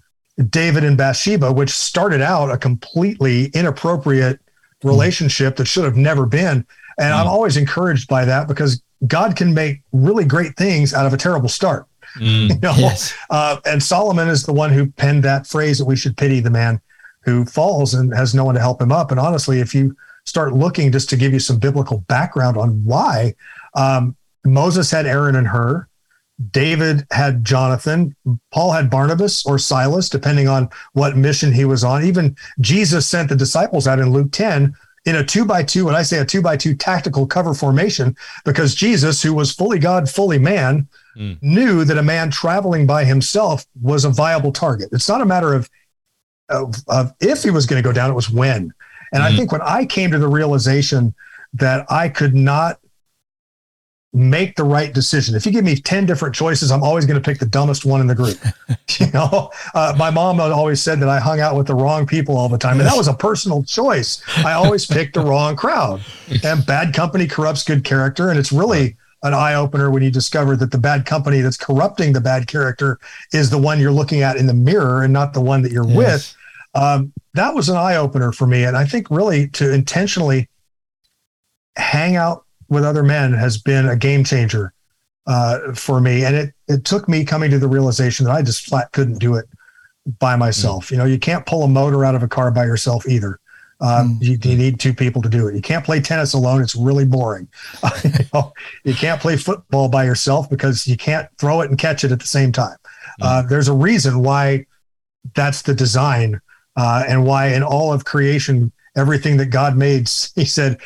David 0.50 0.84
and 0.84 0.96
Bathsheba, 0.96 1.52
which 1.52 1.70
started 1.70 2.20
out 2.20 2.50
a 2.50 2.58
completely 2.58 3.46
inappropriate 3.46 4.40
hmm. 4.82 4.88
relationship 4.88 5.56
that 5.56 5.66
should 5.66 5.84
have 5.84 5.96
never 5.96 6.26
been. 6.26 6.66
And 6.96 7.12
mm. 7.12 7.20
I'm 7.20 7.26
always 7.26 7.56
encouraged 7.56 8.08
by 8.08 8.24
that 8.24 8.46
because 8.46 8.80
God 9.08 9.34
can 9.36 9.52
make 9.52 9.82
really 9.92 10.24
great 10.24 10.56
things 10.56 10.94
out 10.94 11.06
of 11.06 11.12
a 11.12 11.16
terrible 11.16 11.48
start. 11.48 11.86
Mm. 12.16 12.50
You 12.54 12.58
know? 12.60 12.74
yes. 12.76 13.12
uh, 13.30 13.56
and 13.66 13.82
Solomon 13.82 14.28
is 14.28 14.44
the 14.44 14.52
one 14.52 14.70
who 14.70 14.86
penned 14.92 15.24
that 15.24 15.46
phrase 15.46 15.78
that 15.78 15.86
we 15.86 15.96
should 15.96 16.16
pity 16.16 16.38
the 16.38 16.50
man 16.50 16.80
who 17.22 17.44
falls 17.44 17.94
and 17.94 18.14
has 18.14 18.34
no 18.34 18.44
one 18.44 18.54
to 18.54 18.60
help 18.60 18.80
him 18.80 18.92
up. 18.92 19.10
And 19.10 19.18
honestly, 19.18 19.60
if 19.60 19.74
you 19.74 19.96
start 20.24 20.52
looking 20.52 20.92
just 20.92 21.08
to 21.10 21.16
give 21.16 21.32
you 21.32 21.40
some 21.40 21.58
biblical 21.58 21.98
background 22.06 22.56
on 22.56 22.84
why, 22.84 23.34
um, 23.74 24.14
Moses 24.44 24.90
had 24.90 25.06
Aaron 25.06 25.36
and 25.36 25.48
Hur. 25.48 25.88
David 26.50 27.06
had 27.10 27.44
Jonathan, 27.44 28.14
Paul 28.52 28.72
had 28.72 28.90
Barnabas 28.90 29.46
or 29.46 29.58
Silas, 29.58 30.08
depending 30.08 30.48
on 30.48 30.68
what 30.92 31.16
mission 31.16 31.52
he 31.52 31.64
was 31.64 31.84
on. 31.84 32.04
Even 32.04 32.36
Jesus 32.60 33.06
sent 33.06 33.28
the 33.28 33.36
disciples 33.36 33.86
out 33.86 33.98
in 33.98 34.12
Luke 34.12 34.32
10 34.32 34.74
in 35.04 35.16
a 35.16 35.24
two 35.24 35.44
by 35.44 35.62
two, 35.62 35.84
when 35.84 35.94
I 35.94 36.02
say 36.02 36.18
a 36.18 36.24
two 36.24 36.40
by 36.40 36.56
two 36.56 36.74
tactical 36.74 37.26
cover 37.26 37.54
formation, 37.54 38.16
because 38.44 38.74
Jesus, 38.74 39.22
who 39.22 39.34
was 39.34 39.52
fully 39.52 39.78
God, 39.78 40.08
fully 40.08 40.38
man, 40.38 40.88
mm. 41.16 41.38
knew 41.42 41.84
that 41.84 41.98
a 41.98 42.02
man 42.02 42.30
traveling 42.30 42.86
by 42.86 43.04
himself 43.04 43.66
was 43.80 44.04
a 44.04 44.10
viable 44.10 44.52
target. 44.52 44.88
It's 44.92 45.08
not 45.08 45.20
a 45.20 45.26
matter 45.26 45.52
of, 45.52 45.68
of, 46.48 46.76
of 46.88 47.12
if 47.20 47.42
he 47.42 47.50
was 47.50 47.66
going 47.66 47.82
to 47.82 47.86
go 47.86 47.92
down, 47.92 48.10
it 48.10 48.14
was 48.14 48.30
when. 48.30 48.72
And 49.12 49.22
mm. 49.22 49.26
I 49.26 49.36
think 49.36 49.52
when 49.52 49.62
I 49.62 49.84
came 49.84 50.10
to 50.10 50.18
the 50.18 50.28
realization 50.28 51.14
that 51.52 51.86
I 51.90 52.08
could 52.08 52.34
not 52.34 52.80
make 54.14 54.54
the 54.54 54.62
right 54.62 54.94
decision. 54.94 55.34
If 55.34 55.44
you 55.44 55.50
give 55.50 55.64
me 55.64 55.74
10 55.74 56.06
different 56.06 56.36
choices, 56.36 56.70
I'm 56.70 56.84
always 56.84 57.04
going 57.04 57.20
to 57.20 57.24
pick 57.24 57.40
the 57.40 57.46
dumbest 57.46 57.84
one 57.84 58.00
in 58.00 58.06
the 58.06 58.14
group. 58.14 58.38
you 59.00 59.10
know, 59.12 59.50
uh, 59.74 59.92
my 59.98 60.08
mom 60.08 60.40
always 60.40 60.80
said 60.80 61.00
that 61.00 61.08
I 61.08 61.18
hung 61.18 61.40
out 61.40 61.56
with 61.56 61.66
the 61.66 61.74
wrong 61.74 62.06
people 62.06 62.36
all 62.36 62.48
the 62.48 62.56
time. 62.56 62.78
And 62.78 62.88
that 62.88 62.96
was 62.96 63.08
a 63.08 63.14
personal 63.14 63.64
choice. 63.64 64.22
I 64.38 64.52
always 64.52 64.86
picked 64.86 65.14
the 65.14 65.20
wrong 65.20 65.56
crowd 65.56 66.00
and 66.44 66.64
bad 66.64 66.94
company 66.94 67.26
corrupts 67.26 67.64
good 67.64 67.82
character. 67.84 68.30
And 68.30 68.38
it's 68.38 68.52
really 68.52 68.96
an 69.24 69.34
eye 69.34 69.54
opener 69.54 69.90
when 69.90 70.02
you 70.02 70.12
discover 70.12 70.54
that 70.56 70.70
the 70.70 70.78
bad 70.78 71.06
company 71.06 71.40
that's 71.40 71.56
corrupting 71.56 72.12
the 72.12 72.20
bad 72.20 72.46
character 72.46 73.00
is 73.32 73.50
the 73.50 73.58
one 73.58 73.80
you're 73.80 73.90
looking 73.90 74.22
at 74.22 74.36
in 74.36 74.46
the 74.46 74.54
mirror 74.54 75.02
and 75.02 75.12
not 75.12 75.32
the 75.32 75.40
one 75.40 75.62
that 75.62 75.72
you're 75.72 75.88
yes. 75.88 75.96
with. 75.96 76.36
Um, 76.74 77.12
that 77.32 77.54
was 77.54 77.68
an 77.68 77.76
eye 77.76 77.96
opener 77.96 78.30
for 78.30 78.46
me. 78.46 78.64
And 78.64 78.76
I 78.76 78.84
think 78.84 79.10
really 79.10 79.48
to 79.48 79.72
intentionally 79.72 80.48
hang 81.76 82.14
out 82.14 82.43
with 82.68 82.84
other 82.84 83.02
men 83.02 83.32
has 83.32 83.58
been 83.58 83.88
a 83.88 83.96
game 83.96 84.24
changer 84.24 84.72
uh, 85.26 85.72
for 85.74 86.00
me. 86.00 86.24
And 86.24 86.36
it, 86.36 86.54
it 86.68 86.84
took 86.84 87.08
me 87.08 87.24
coming 87.24 87.50
to 87.50 87.58
the 87.58 87.68
realization 87.68 88.26
that 88.26 88.32
I 88.32 88.42
just 88.42 88.66
flat 88.66 88.92
couldn't 88.92 89.18
do 89.18 89.34
it 89.34 89.46
by 90.18 90.36
myself. 90.36 90.86
Mm-hmm. 90.86 90.94
You 90.94 90.98
know, 90.98 91.04
you 91.06 91.18
can't 91.18 91.46
pull 91.46 91.62
a 91.62 91.68
motor 91.68 92.04
out 92.04 92.14
of 92.14 92.22
a 92.22 92.28
car 92.28 92.50
by 92.50 92.64
yourself 92.64 93.06
either. 93.08 93.40
Um, 93.80 94.20
mm-hmm. 94.20 94.24
you, 94.24 94.38
you, 94.42 94.56
need 94.56 94.78
two 94.78 94.94
people 94.94 95.20
to 95.22 95.28
do 95.28 95.48
it. 95.48 95.54
You 95.54 95.60
can't 95.60 95.84
play 95.84 96.00
tennis 96.00 96.32
alone. 96.32 96.62
It's 96.62 96.76
really 96.76 97.04
boring. 97.04 97.48
you, 98.04 98.10
know, 98.32 98.52
you, 98.84 98.94
can't 98.94 99.20
play 99.20 99.36
football 99.36 99.88
by 99.88 100.04
yourself 100.04 100.48
because 100.48 100.86
you 100.86 100.96
can't 100.96 101.28
throw 101.38 101.60
it 101.60 101.70
and 101.70 101.78
catch 101.78 102.04
it 102.04 102.12
at 102.12 102.20
the 102.20 102.26
same 102.26 102.52
time. 102.52 102.76
Mm-hmm. 103.20 103.22
Uh, 103.22 103.42
there's 103.42 103.68
a 103.68 103.74
reason 103.74 104.20
why 104.20 104.66
that's 105.34 105.62
the 105.62 105.74
design 105.74 106.40
uh, 106.76 107.04
and 107.08 107.26
why 107.26 107.48
in 107.48 107.62
all 107.62 107.92
of 107.92 108.04
creation, 108.04 108.72
everything 108.96 109.36
that 109.38 109.46
God 109.46 109.76
made, 109.76 110.08
he 110.34 110.44
said, 110.44 110.78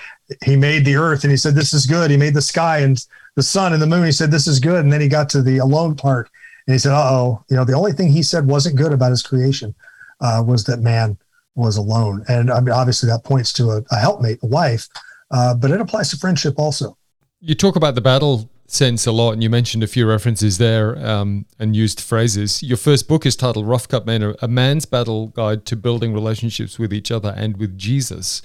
he 0.45 0.57
made 0.57 0.85
the 0.85 0.97
earth 0.97 1.25
and 1.25 1.31
he 1.31 1.37
said, 1.37 1.55
This 1.55 1.73
is 1.73 1.87
good. 1.87 2.11
He 2.11 2.17
made 2.17 2.35
the 2.35 2.43
sky 2.43 2.79
and 2.79 3.05
the 3.35 3.43
sun 3.43 3.73
and 3.73 3.81
the 3.81 3.87
moon. 3.87 4.05
He 4.05 4.13
said, 4.13 4.31
This 4.31 4.47
is 4.47 4.61
good. 4.61 4.85
And 4.85 4.93
then 4.93 5.01
he 5.01 5.09
got 5.09 5.29
to 5.31 5.43
the 5.43 5.59
alone 5.59 5.95
part 5.95 6.31
and 6.67 6.75
he 6.75 6.79
said, 6.79 6.93
Uh 6.93 7.09
oh, 7.11 7.45
you 7.49 7.57
know, 7.57 7.65
the 7.65 7.75
only 7.75 7.93
thing 7.93 8.11
he 8.11 8.23
said 8.23 8.47
wasn't 8.47 8.77
good 8.77 8.93
about 8.93 9.11
his 9.11 9.23
creation 9.23 9.75
uh, 10.21 10.43
was 10.47 10.65
that 10.65 10.81
man 10.81 11.17
was 11.55 11.77
alone. 11.77 12.25
And 12.29 12.51
I 12.51 12.61
mean, 12.61 12.71
obviously 12.71 13.09
that 13.09 13.25
points 13.25 13.53
to 13.55 13.71
a, 13.71 13.83
a 13.91 13.97
helpmate, 13.97 14.39
a 14.43 14.47
wife, 14.47 14.89
uh, 15.31 15.55
but 15.55 15.71
it 15.71 15.81
applies 15.81 16.11
to 16.11 16.17
friendship 16.17 16.55
also. 16.59 16.97
You 17.41 17.55
talk 17.55 17.77
about 17.77 17.95
the 17.95 18.01
battle 18.01 18.51
sense 18.67 19.07
a 19.07 19.13
lot, 19.13 19.33
and 19.33 19.43
you 19.43 19.51
mentioned 19.51 19.83
a 19.83 19.87
few 19.87 20.07
references 20.07 20.59
there 20.59 20.99
um, 21.05 21.47
and 21.59 21.75
used 21.75 22.01
phrases. 22.01 22.63
Your 22.63 22.77
first 22.77 23.09
book 23.09 23.27
is 23.27 23.35
titled 23.35 23.67
Rough 23.67 23.89
Cut 23.89 24.07
Man, 24.07 24.35
A 24.43 24.49
Man's 24.49 24.85
Battle 24.85 25.29
Guide 25.29 25.65
to 25.67 25.77
Building 25.77 26.13
Relationships 26.13 26.79
with 26.79 26.93
Each 26.93 27.11
Other 27.11 27.35
and 27.37 27.57
with 27.57 27.77
Jesus. 27.79 28.43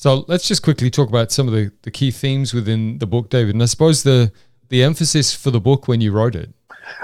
So 0.00 0.24
let's 0.28 0.48
just 0.48 0.62
quickly 0.62 0.88
talk 0.88 1.10
about 1.10 1.30
some 1.30 1.46
of 1.46 1.52
the, 1.52 1.70
the 1.82 1.90
key 1.90 2.10
themes 2.10 2.54
within 2.54 2.96
the 3.00 3.06
book, 3.06 3.28
David. 3.28 3.54
And 3.54 3.62
I 3.62 3.66
suppose 3.66 4.02
the 4.02 4.32
the 4.70 4.82
emphasis 4.82 5.34
for 5.34 5.50
the 5.50 5.60
book 5.60 5.88
when 5.88 6.00
you 6.00 6.10
wrote 6.10 6.34
it. 6.34 6.48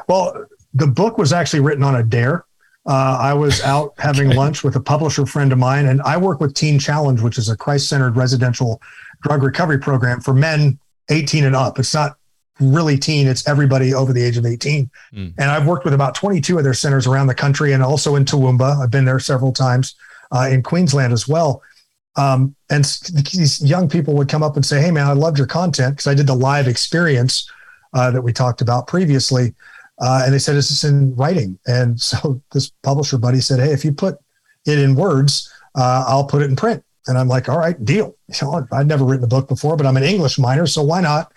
Well, 0.09 0.47
the 0.73 0.87
book 0.87 1.19
was 1.19 1.31
actually 1.31 1.61
written 1.61 1.83
on 1.83 1.97
a 1.97 2.03
dare. 2.03 2.47
Uh, 2.87 3.19
I 3.21 3.35
was 3.35 3.61
out 3.65 3.93
having 3.99 4.29
okay. 4.29 4.37
lunch 4.39 4.65
with 4.65 4.77
a 4.77 4.81
publisher 4.81 5.27
friend 5.27 5.53
of 5.53 5.59
mine, 5.59 5.85
and 5.85 6.01
I 6.03 6.17
work 6.17 6.41
with 6.41 6.55
Teen 6.55 6.79
Challenge, 6.79 7.21
which 7.21 7.37
is 7.37 7.51
a 7.51 7.57
Christ 7.57 7.87
centered 7.87 8.17
residential 8.17 8.81
drug 9.21 9.43
recovery 9.43 9.79
program 9.79 10.23
for 10.23 10.33
men 10.33 10.79
18 11.11 11.45
and 11.45 11.55
up. 11.55 11.79
It's 11.79 11.93
not 11.93 12.17
really 12.61 12.97
teen, 12.97 13.27
it's 13.27 13.47
everybody 13.47 13.93
over 13.93 14.15
the 14.15 14.23
age 14.23 14.39
of 14.39 14.47
18. 14.47 14.91
Mm. 15.13 15.35
And 15.37 15.51
I've 15.51 15.67
worked 15.67 15.85
with 15.85 15.93
about 15.93 16.15
22 16.15 16.57
of 16.57 16.65
their 16.65 16.73
centers 16.73 17.07
around 17.07 17.27
the 17.27 17.35
country 17.35 17.75
and 17.75 17.83
also 17.83 18.17
in 18.17 18.25
Toowoomba. 18.25 18.83
I've 18.83 18.91
been 18.91 19.05
there 19.05 19.21
several 19.21 19.53
times 19.53 19.95
uh, 20.33 20.49
in 20.51 20.63
Queensland 20.63 21.13
as 21.13 21.29
well. 21.29 21.63
Um, 22.17 22.55
and 22.71 22.85
these 23.33 23.63
young 23.63 23.89
people 23.89 24.15
would 24.15 24.29
come 24.29 24.43
up 24.43 24.57
and 24.57 24.65
say, 24.65 24.81
Hey, 24.81 24.91
man, 24.91 25.07
I 25.07 25.13
loved 25.13 25.39
your 25.39 25.47
content 25.47 25.97
because 25.97 26.07
I 26.07 26.15
did 26.15 26.27
the 26.27 26.35
live 26.35 26.67
experience 26.67 27.51
uh, 27.93 28.11
that 28.11 28.23
we 28.23 28.33
talked 28.33 28.61
about 28.61 28.87
previously. 28.87 29.55
Uh, 29.99 30.23
and 30.25 30.35
they 30.35 30.39
said, 30.39 30.57
Is 30.57 30.69
this 30.69 30.85
in 30.85 31.15
writing? 31.15 31.59
And 31.67 32.01
so 32.11 32.41
this 32.53 32.71
publisher 32.83 33.19
buddy 33.19 33.41
said, 33.41 33.61
Hey, 33.61 33.73
if 33.73 33.85
you 33.85 33.93
put 33.93 34.19
it 34.67 34.79
in 34.79 34.95
words, 34.95 35.53
uh, 35.75 36.05
I'll 36.07 36.27
put 36.27 36.43
it 36.43 36.51
in 36.51 36.57
print. 36.57 36.83
And 37.07 37.17
I'm 37.19 37.29
like, 37.29 37.49
All 37.49 37.59
right, 37.59 37.83
deal. 37.85 38.15
You 38.29 38.49
know, 38.49 38.67
I'd 38.73 38.89
never 38.89 39.05
written 39.05 39.23
a 39.23 39.29
book 39.29 39.47
before, 39.47 39.77
but 39.77 39.87
I'm 39.87 39.97
an 39.97 40.03
English 40.03 40.37
minor, 40.37 40.67
so 40.67 40.83
why 40.83 41.01
not? 41.01 41.33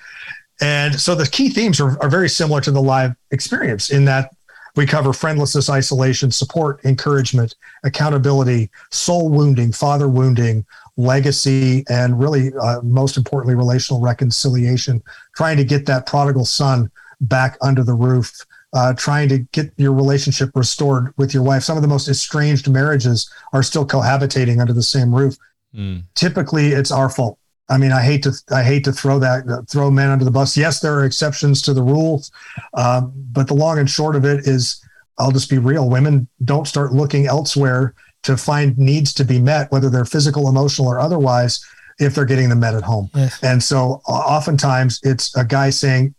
And 0.59 0.99
so 0.99 1.13
the 1.13 1.27
key 1.27 1.49
themes 1.49 1.79
are, 1.79 2.01
are 2.01 2.09
very 2.09 2.27
similar 2.27 2.61
to 2.61 2.71
the 2.71 2.81
live 2.81 3.15
experience 3.29 3.91
in 3.91 4.05
that 4.05 4.31
we 4.75 4.85
cover 4.85 5.13
friendlessness, 5.13 5.69
isolation, 5.69 6.31
support, 6.31 6.83
encouragement, 6.85 7.55
accountability, 7.83 8.69
soul 8.91 9.29
wounding, 9.29 9.71
father 9.71 10.07
wounding, 10.07 10.65
legacy, 10.97 11.83
and 11.89 12.19
really, 12.19 12.51
uh, 12.61 12.81
most 12.81 13.17
importantly, 13.17 13.55
relational 13.55 14.01
reconciliation, 14.01 15.01
trying 15.35 15.57
to 15.57 15.63
get 15.63 15.85
that 15.85 16.05
prodigal 16.05 16.45
son 16.45 16.91
back 17.21 17.57
under 17.61 17.83
the 17.83 17.93
roof, 17.93 18.45
uh, 18.73 18.93
trying 18.93 19.29
to 19.29 19.39
get 19.51 19.71
your 19.77 19.93
relationship 19.93 20.51
restored 20.55 21.13
with 21.17 21.33
your 21.33 21.43
wife. 21.43 21.63
Some 21.63 21.77
of 21.77 21.81
the 21.81 21.87
most 21.87 22.07
estranged 22.07 22.69
marriages 22.69 23.31
are 23.53 23.63
still 23.63 23.85
cohabitating 23.85 24.59
under 24.59 24.73
the 24.73 24.83
same 24.83 25.13
roof. 25.13 25.37
Mm. 25.73 26.03
Typically, 26.15 26.69
it's 26.69 26.91
our 26.91 27.09
fault. 27.09 27.37
I 27.69 27.77
mean, 27.77 27.91
I 27.91 28.01
hate 28.01 28.23
to 28.23 28.33
I 28.51 28.63
hate 28.63 28.83
to 28.85 28.91
throw 28.91 29.19
that 29.19 29.65
throw 29.69 29.91
men 29.91 30.09
under 30.09 30.25
the 30.25 30.31
bus. 30.31 30.57
Yes, 30.57 30.79
there 30.79 30.95
are 30.95 31.05
exceptions 31.05 31.61
to 31.63 31.73
the 31.73 31.83
rules, 31.83 32.31
um, 32.73 33.13
but 33.31 33.47
the 33.47 33.53
long 33.53 33.77
and 33.77 33.89
short 33.89 34.15
of 34.15 34.25
it 34.25 34.47
is, 34.47 34.83
I'll 35.17 35.31
just 35.31 35.49
be 35.49 35.59
real. 35.59 35.89
Women 35.89 36.27
don't 36.43 36.67
start 36.67 36.93
looking 36.93 37.27
elsewhere 37.27 37.93
to 38.23 38.35
find 38.35 38.77
needs 38.77 39.13
to 39.13 39.23
be 39.23 39.39
met, 39.39 39.71
whether 39.71 39.89
they're 39.89 40.05
physical, 40.05 40.49
emotional, 40.49 40.87
or 40.87 40.99
otherwise, 40.99 41.63
if 41.99 42.15
they're 42.15 42.25
getting 42.25 42.49
them 42.49 42.59
met 42.59 42.73
at 42.73 42.83
home. 42.83 43.09
Yes. 43.13 43.41
And 43.43 43.61
so, 43.61 44.01
oftentimes, 44.07 44.99
it's 45.03 45.35
a 45.37 45.45
guy 45.45 45.69
saying, 45.69 46.15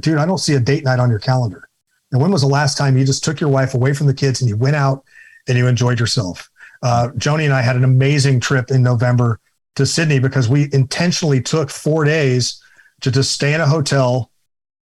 "Dude, 0.00 0.18
I 0.18 0.26
don't 0.26 0.38
see 0.38 0.54
a 0.54 0.60
date 0.60 0.84
night 0.84 1.00
on 1.00 1.08
your 1.08 1.18
calendar." 1.18 1.68
And 2.12 2.20
when 2.20 2.30
was 2.30 2.42
the 2.42 2.48
last 2.48 2.76
time 2.76 2.96
you 2.96 3.04
just 3.04 3.24
took 3.24 3.40
your 3.40 3.50
wife 3.50 3.74
away 3.74 3.94
from 3.94 4.06
the 4.06 4.14
kids 4.14 4.40
and 4.40 4.48
you 4.48 4.56
went 4.56 4.76
out 4.76 5.02
and 5.48 5.56
you 5.56 5.66
enjoyed 5.66 5.98
yourself? 5.98 6.50
Uh, 6.82 7.08
Joni 7.16 7.44
and 7.44 7.54
I 7.54 7.62
had 7.62 7.74
an 7.74 7.84
amazing 7.84 8.38
trip 8.38 8.70
in 8.70 8.82
November 8.82 9.40
to 9.76 9.86
Sydney 9.86 10.18
because 10.18 10.48
we 10.48 10.68
intentionally 10.72 11.40
took 11.40 11.70
four 11.70 12.04
days 12.04 12.62
to 13.00 13.10
just 13.10 13.32
stay 13.32 13.54
in 13.54 13.60
a 13.60 13.66
hotel. 13.66 14.30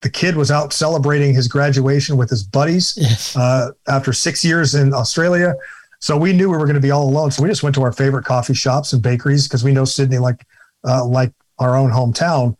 The 0.02 0.10
kid 0.10 0.36
was 0.36 0.52
out 0.52 0.72
celebrating 0.72 1.34
his 1.34 1.48
graduation 1.48 2.18
with 2.18 2.30
his 2.30 2.44
buddies 2.44 2.96
yes. 2.96 3.36
uh, 3.36 3.72
after 3.88 4.14
six 4.14 4.46
years 4.46 4.76
in 4.76 4.94
Australia. 4.94 5.56
So 6.00 6.16
we 6.16 6.32
knew 6.32 6.50
we 6.50 6.58
were 6.58 6.66
going 6.66 6.76
to 6.76 6.80
be 6.80 6.92
all 6.92 7.10
alone. 7.10 7.32
So 7.32 7.42
we 7.42 7.50
just 7.50 7.64
went 7.64 7.76
to 7.76 7.82
our 7.82 7.92
favorite 7.92 8.24
coffee 8.24 8.54
shops 8.54 8.94
and 8.94 9.02
bakeries 9.02 9.48
because 9.48 9.64
we 9.64 9.74
know 9.74 9.86
Sydney 9.86 10.20
like 10.20 10.46
uh, 10.88 11.04
like 11.04 11.34
our 11.58 11.76
own 11.76 11.90
hometown, 11.90 12.56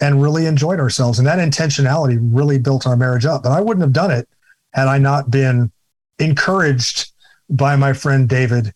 and 0.00 0.22
really 0.22 0.44
enjoyed 0.44 0.78
ourselves. 0.78 1.18
And 1.18 1.26
that 1.26 1.38
intentionality 1.38 2.18
really 2.20 2.58
built 2.58 2.86
our 2.86 2.96
marriage 2.96 3.24
up. 3.24 3.42
But 3.42 3.52
I 3.52 3.62
wouldn't 3.62 3.82
have 3.82 3.94
done 3.94 4.10
it 4.10 4.28
had 4.74 4.86
I 4.86 4.98
not 4.98 5.30
been 5.30 5.72
encouraged 6.18 7.10
by 7.48 7.74
my 7.76 7.94
friend 7.94 8.28
David 8.28 8.74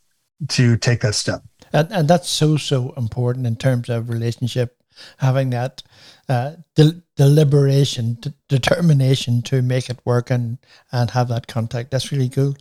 to 0.49 0.79
take 0.79 1.01
that 1.03 1.15
step 1.15 1.43
and, 1.73 1.89
and 1.91 2.09
that's 2.09 2.29
so 2.29 2.57
so 2.57 2.93
important 2.97 3.47
in 3.47 3.57
terms 3.57 3.89
of 3.89 4.09
relationship 4.09 4.75
having 5.19 5.51
that 5.51 5.83
uh, 6.29 6.53
del- 6.75 7.01
deliberation 7.17 8.19
determination 8.49 9.43
to 9.43 9.63
make 9.63 9.89
it 9.89 10.01
work 10.05 10.31
and 10.31 10.59
and 10.93 11.11
have 11.11 11.29
that 11.29 11.47
contact. 11.47 11.91
That's 11.91 12.11
really 12.13 12.29
cool 12.29 12.57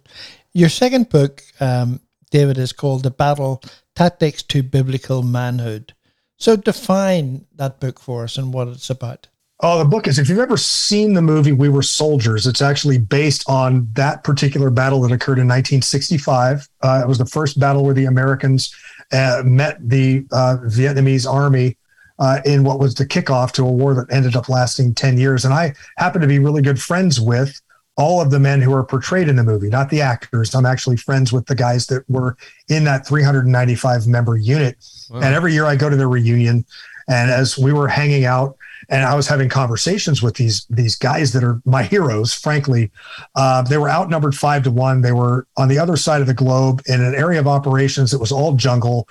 your 0.58 0.70
second 0.70 1.10
book 1.10 1.44
um, 1.60 2.02
david 2.32 2.58
is 2.58 2.74
called 2.74 3.04
the 3.04 3.12
battle 3.12 3.62
tactics 3.96 4.42
to 4.44 4.64
biblical 4.64 5.22
manhood. 5.22 5.94
So 6.38 6.56
define 6.56 7.46
that 7.56 7.80
book 7.80 8.00
for 8.00 8.24
us 8.24 8.38
and 8.38 8.54
what 8.54 8.68
it's 8.68 8.90
about. 8.90 9.28
Oh, 9.62 9.80
the 9.80 9.86
book 9.86 10.08
is 10.08 10.20
if 10.20 10.30
you've 10.30 10.38
ever 10.38 10.58
seen 10.58 11.14
the 11.14 11.22
movie 11.22 11.52
We 11.52 11.70
Were 11.70 11.82
Soldiers, 11.82 12.46
it's 12.46 12.62
actually 12.62 13.00
based 13.00 13.44
on 13.48 13.88
that 13.94 14.24
particular 14.24 14.70
battle 14.70 15.02
that 15.02 15.12
occurred 15.12 15.40
in 15.40 15.48
1965. 15.48 16.68
Uh, 16.82 17.02
it 17.04 17.08
was 17.08 17.18
the 17.18 17.26
first 17.26 17.60
battle 17.60 17.84
where 17.84 17.96
the 17.96 18.06
Americans 18.06 18.76
uh, 19.12 19.42
met 19.46 19.78
the 19.88 20.26
uh, 20.32 20.58
Vietnamese 20.66 21.32
army 21.32 21.78
uh, 22.20 22.40
in 22.46 22.64
what 22.64 22.80
was 22.80 22.96
the 22.96 23.06
kickoff 23.06 23.52
to 23.54 23.64
a 23.64 23.72
war 23.72 23.94
that 23.94 24.12
ended 24.12 24.36
up 24.36 24.50
lasting 24.50 24.94
10 24.94 25.18
years. 25.18 25.46
And 25.46 25.54
I 25.54 25.74
happen 25.98 26.22
to 26.22 26.28
be 26.28 26.40
really 26.40 26.62
good 26.62 26.82
friends 26.82 27.22
with 27.22 27.62
all 27.96 28.22
of 28.22 28.30
the 28.30 28.40
men 28.40 28.62
who 28.62 28.74
are 28.74 28.84
portrayed 28.84 29.28
in 29.28 29.36
the 29.36 29.44
movie, 29.44 29.70
not 29.70 29.90
the 29.90 30.02
actors. 30.02 30.54
I'm 30.54 30.66
actually 30.66 30.98
friends 30.98 31.34
with 31.34 31.48
the 31.48 31.56
guys 31.56 31.88
that 31.88 32.08
were 32.08 32.38
in 32.70 32.84
that 32.84 33.08
395 33.08 34.08
member 34.08 34.38
unit. 34.38 34.78
Wow. 35.10 35.22
And 35.22 35.34
every 35.34 35.54
year 35.54 35.66
I 35.66 35.76
go 35.76 35.90
to 35.90 35.96
their 35.96 36.10
reunion. 36.10 36.64
And 37.08 37.32
as 37.32 37.58
we 37.58 37.74
were 37.74 37.88
hanging 37.88 38.26
out, 38.26 38.58
and 38.90 39.04
I 39.04 39.16
was 39.16 39.28
having 39.28 39.50
conversations 39.50 40.22
with 40.22 40.36
these 40.36 40.66
these 40.70 40.96
guys 40.96 41.34
that 41.34 41.44
are 41.44 41.62
my 41.66 41.84
heroes. 41.84 42.34
Frankly, 42.34 42.92
uh, 43.36 43.62
they 43.64 43.78
were 43.78 43.90
outnumbered 43.90 44.36
five 44.36 44.64
to 44.64 44.72
one. 44.72 45.02
They 45.02 45.12
were 45.12 45.48
on 45.58 45.68
the 45.68 45.80
other 45.80 45.98
side 45.98 46.22
of 46.22 46.28
the 46.28 46.34
globe 46.34 46.82
in 46.88 47.02
an 47.02 47.16
area 47.16 47.40
of 47.40 47.48
operations 47.48 48.12
that 48.12 48.20
was 48.20 48.32
all 48.32 48.54
jungle, 48.54 49.08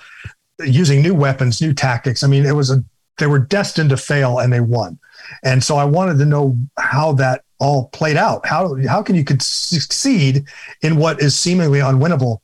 using 0.59 1.01
new 1.01 1.13
weapons, 1.13 1.61
new 1.61 1.73
tactics. 1.73 2.23
I 2.23 2.27
mean, 2.27 2.45
it 2.45 2.55
was 2.55 2.71
a 2.71 2.83
they 3.17 3.27
were 3.27 3.39
destined 3.39 3.89
to 3.91 3.97
fail, 3.97 4.39
and 4.39 4.51
they 4.51 4.61
won. 4.61 4.99
And 5.43 5.63
so 5.63 5.75
I 5.75 5.85
wanted 5.85 6.17
to 6.19 6.25
know 6.25 6.57
how 6.77 7.13
that 7.13 7.43
all 7.59 7.89
played 7.89 8.17
out. 8.17 8.45
How 8.45 8.75
how 8.87 9.03
can 9.03 9.15
you 9.15 9.25
succeed 9.39 10.45
in 10.81 10.97
what 10.97 11.21
is 11.21 11.37
seemingly 11.37 11.79
unwinnable? 11.79 12.39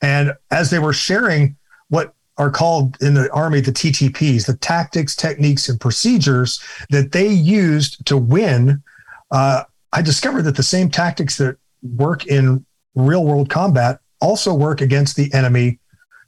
And 0.00 0.34
as 0.50 0.70
they 0.70 0.78
were 0.78 0.92
sharing 0.92 1.56
what 1.88 2.14
are 2.36 2.50
called 2.50 3.00
in 3.00 3.14
the 3.14 3.30
army 3.32 3.60
the 3.60 3.72
TTPs, 3.72 4.46
the 4.46 4.56
tactics, 4.56 5.14
techniques, 5.14 5.68
and 5.68 5.80
procedures 5.80 6.60
that 6.90 7.12
they 7.12 7.28
used 7.28 8.04
to 8.06 8.16
win. 8.16 8.82
Uh, 9.30 9.62
I 9.92 10.02
discovered 10.02 10.42
that 10.42 10.56
the 10.56 10.62
same 10.62 10.90
tactics 10.90 11.36
that 11.38 11.56
work 11.82 12.26
in 12.26 12.64
real 12.94 13.24
world 13.24 13.50
combat 13.50 14.00
also 14.20 14.52
work 14.52 14.80
against 14.80 15.16
the 15.16 15.32
enemy 15.32 15.78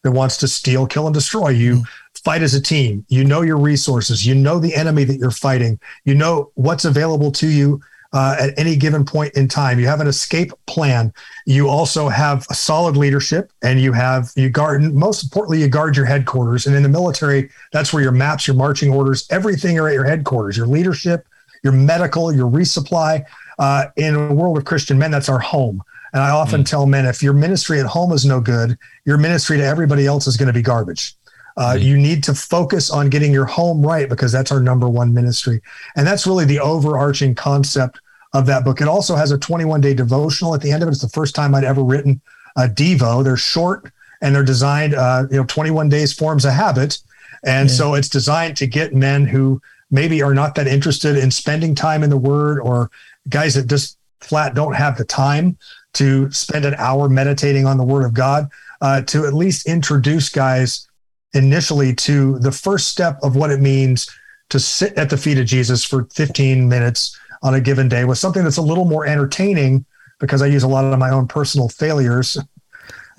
that 0.02 0.12
wants 0.12 0.36
to 0.38 0.48
steal, 0.48 0.86
kill, 0.86 1.06
and 1.06 1.14
destroy 1.14 1.48
you. 1.48 1.76
Mm. 1.76 1.84
Fight 2.24 2.42
as 2.42 2.54
a 2.54 2.60
team. 2.60 3.04
You 3.08 3.24
know 3.24 3.42
your 3.42 3.56
resources. 3.56 4.26
You 4.26 4.34
know 4.34 4.58
the 4.58 4.74
enemy 4.74 5.04
that 5.04 5.16
you're 5.16 5.30
fighting. 5.30 5.78
You 6.04 6.14
know 6.14 6.50
what's 6.54 6.84
available 6.84 7.30
to 7.32 7.48
you 7.48 7.80
uh, 8.12 8.36
at 8.38 8.58
any 8.58 8.76
given 8.76 9.04
point 9.04 9.34
in 9.34 9.48
time. 9.48 9.78
You 9.78 9.86
have 9.86 10.00
an 10.00 10.06
escape 10.06 10.52
plan. 10.66 11.12
You 11.44 11.68
also 11.68 12.08
have 12.08 12.46
a 12.50 12.54
solid 12.54 12.96
leadership, 12.96 13.52
and 13.62 13.80
you 13.80 13.92
have 13.92 14.30
you 14.36 14.48
guard. 14.50 14.82
Most 14.94 15.24
importantly, 15.24 15.60
you 15.60 15.68
guard 15.68 15.96
your 15.96 16.06
headquarters. 16.06 16.66
And 16.66 16.74
in 16.74 16.82
the 16.82 16.88
military, 16.88 17.50
that's 17.72 17.92
where 17.92 18.02
your 18.02 18.12
maps, 18.12 18.46
your 18.46 18.56
marching 18.56 18.90
orders, 18.90 19.26
everything 19.30 19.78
are 19.78 19.88
at 19.88 19.94
your 19.94 20.04
headquarters. 20.04 20.56
Your 20.56 20.66
leadership, 20.66 21.26
your 21.62 21.72
medical, 21.72 22.32
your 22.32 22.50
resupply. 22.50 23.24
Uh, 23.58 23.86
in 23.96 24.14
a 24.14 24.34
world 24.34 24.58
of 24.58 24.66
Christian 24.66 24.98
men, 24.98 25.10
that's 25.10 25.30
our 25.30 25.38
home. 25.38 25.82
And 26.12 26.22
I 26.22 26.30
often 26.30 26.62
mm. 26.62 26.66
tell 26.66 26.86
men 26.86 27.06
if 27.06 27.22
your 27.22 27.32
ministry 27.32 27.80
at 27.80 27.86
home 27.86 28.12
is 28.12 28.24
no 28.24 28.40
good, 28.40 28.78
your 29.04 29.18
ministry 29.18 29.56
to 29.58 29.64
everybody 29.64 30.06
else 30.06 30.26
is 30.26 30.36
going 30.36 30.48
to 30.48 30.52
be 30.52 30.62
garbage. 30.62 31.14
Uh, 31.56 31.74
mm. 31.74 31.82
You 31.82 31.96
need 31.96 32.22
to 32.24 32.34
focus 32.34 32.90
on 32.90 33.08
getting 33.08 33.32
your 33.32 33.46
home 33.46 33.84
right 33.84 34.08
because 34.08 34.32
that's 34.32 34.52
our 34.52 34.60
number 34.60 34.88
one 34.88 35.14
ministry. 35.14 35.60
And 35.96 36.06
that's 36.06 36.26
really 36.26 36.44
the 36.44 36.60
overarching 36.60 37.34
concept 37.34 38.00
of 38.32 38.46
that 38.46 38.64
book. 38.64 38.80
It 38.80 38.88
also 38.88 39.16
has 39.16 39.30
a 39.30 39.38
21 39.38 39.80
day 39.80 39.94
devotional 39.94 40.54
at 40.54 40.60
the 40.60 40.70
end 40.70 40.82
of 40.82 40.88
it. 40.88 40.92
It's 40.92 41.02
the 41.02 41.08
first 41.08 41.34
time 41.34 41.54
I'd 41.54 41.64
ever 41.64 41.82
written 41.82 42.20
a 42.56 42.68
Devo. 42.68 43.24
They're 43.24 43.36
short 43.36 43.90
and 44.20 44.34
they're 44.34 44.44
designed, 44.44 44.94
uh, 44.94 45.24
you 45.30 45.36
know, 45.36 45.44
21 45.44 45.88
days 45.88 46.12
forms 46.12 46.44
a 46.44 46.52
habit. 46.52 46.98
And 47.44 47.68
yeah. 47.68 47.74
so 47.74 47.94
it's 47.94 48.08
designed 48.08 48.56
to 48.58 48.66
get 48.66 48.94
men 48.94 49.26
who 49.26 49.60
maybe 49.90 50.22
are 50.22 50.34
not 50.34 50.54
that 50.56 50.66
interested 50.66 51.16
in 51.16 51.30
spending 51.30 51.74
time 51.74 52.02
in 52.02 52.10
the 52.10 52.16
word 52.16 52.58
or 52.60 52.90
guys 53.28 53.54
that 53.54 53.66
just 53.66 53.98
flat 54.20 54.54
don't 54.54 54.74
have 54.74 54.96
the 54.96 55.04
time 55.04 55.56
to 55.94 56.30
spend 56.30 56.64
an 56.64 56.74
hour 56.74 57.08
meditating 57.08 57.66
on 57.66 57.78
the 57.78 57.84
word 57.84 58.04
of 58.04 58.12
God, 58.12 58.48
uh, 58.80 59.00
to 59.02 59.26
at 59.26 59.32
least 59.32 59.66
introduce 59.66 60.28
guys 60.28 60.88
initially 61.36 61.94
to 61.94 62.38
the 62.38 62.52
first 62.52 62.88
step 62.88 63.18
of 63.22 63.36
what 63.36 63.50
it 63.50 63.60
means 63.60 64.08
to 64.48 64.58
sit 64.58 64.94
at 64.94 65.10
the 65.10 65.16
feet 65.16 65.38
of 65.38 65.46
Jesus 65.46 65.84
for 65.84 66.04
15 66.14 66.68
minutes 66.68 67.18
on 67.42 67.54
a 67.54 67.60
given 67.60 67.88
day 67.88 68.04
with 68.04 68.18
something 68.18 68.42
that's 68.42 68.56
a 68.56 68.62
little 68.62 68.84
more 68.84 69.06
entertaining 69.06 69.84
because 70.18 70.40
I 70.40 70.46
use 70.46 70.62
a 70.62 70.68
lot 70.68 70.84
of 70.84 70.98
my 70.98 71.10
own 71.10 71.28
personal 71.28 71.68
failures 71.68 72.38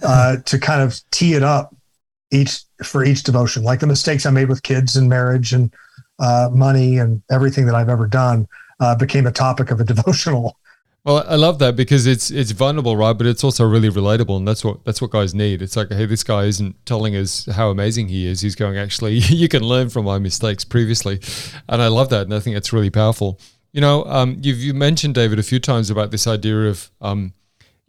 uh, 0.04 0.38
to 0.38 0.60
kind 0.60 0.82
of 0.82 1.00
tee 1.12 1.34
it 1.34 1.44
up 1.44 1.76
each 2.32 2.62
for 2.84 3.04
each 3.04 3.24
devotion, 3.24 3.64
like 3.64 3.80
the 3.80 3.88
mistakes 3.88 4.26
I 4.26 4.32
made 4.32 4.50
with 4.50 4.64
kids 4.64 4.96
and 4.96 5.10
marriage 5.10 5.54
and 5.54 5.74
uh, 6.20 6.50
money 6.52 6.98
and 6.98 7.22
everything 7.32 7.66
that 7.68 7.76
I've 7.76 7.90
ever 7.90 8.08
done 8.08 8.48
uh, 8.80 8.96
became 8.96 9.28
a 9.28 9.32
topic 9.32 9.72
of 9.72 9.80
a 9.80 9.84
devotional. 9.94 10.58
Well, 11.08 11.24
I 11.26 11.36
love 11.38 11.60
that 11.60 11.78
because 11.78 12.06
it's 12.06 12.30
it's 12.32 12.52
vulnerable, 12.52 12.98
right? 12.98 13.14
But 13.14 13.28
it's 13.28 13.42
also 13.42 13.66
really 13.66 13.90
relatable, 13.90 14.36
and 14.36 14.46
that's 14.46 14.66
what 14.66 14.84
that's 14.84 15.02
what 15.02 15.10
guys 15.10 15.34
need. 15.34 15.62
It's 15.62 15.78
like, 15.78 15.90
hey, 15.90 16.06
this 16.06 16.22
guy 16.22 16.44
isn't 16.44 16.86
telling 16.86 17.16
us 17.16 17.46
how 17.46 17.70
amazing 17.70 18.10
he 18.10 18.28
is. 18.28 18.42
He's 18.42 18.56
going, 18.56 18.78
actually, 18.78 19.14
you 19.20 19.48
can 19.48 19.64
learn 19.64 19.88
from 19.88 20.04
my 20.04 20.20
mistakes 20.20 20.66
previously, 20.66 21.22
and 21.70 21.82
I 21.82 21.88
love 21.88 22.10
that, 22.10 22.24
and 22.24 22.34
I 22.34 22.42
think 22.42 22.58
it's 22.58 22.74
really 22.74 22.90
powerful. 22.90 23.40
You 23.72 23.80
know, 23.80 24.04
um, 24.04 24.36
you've 24.42 24.58
you 24.58 24.74
mentioned 24.74 25.16
David 25.16 25.40
a 25.40 25.44
few 25.44 25.62
times 25.62 25.90
about 25.90 26.12
this 26.12 26.28
idea 26.28 26.68
of 26.68 26.92
um, 27.00 27.32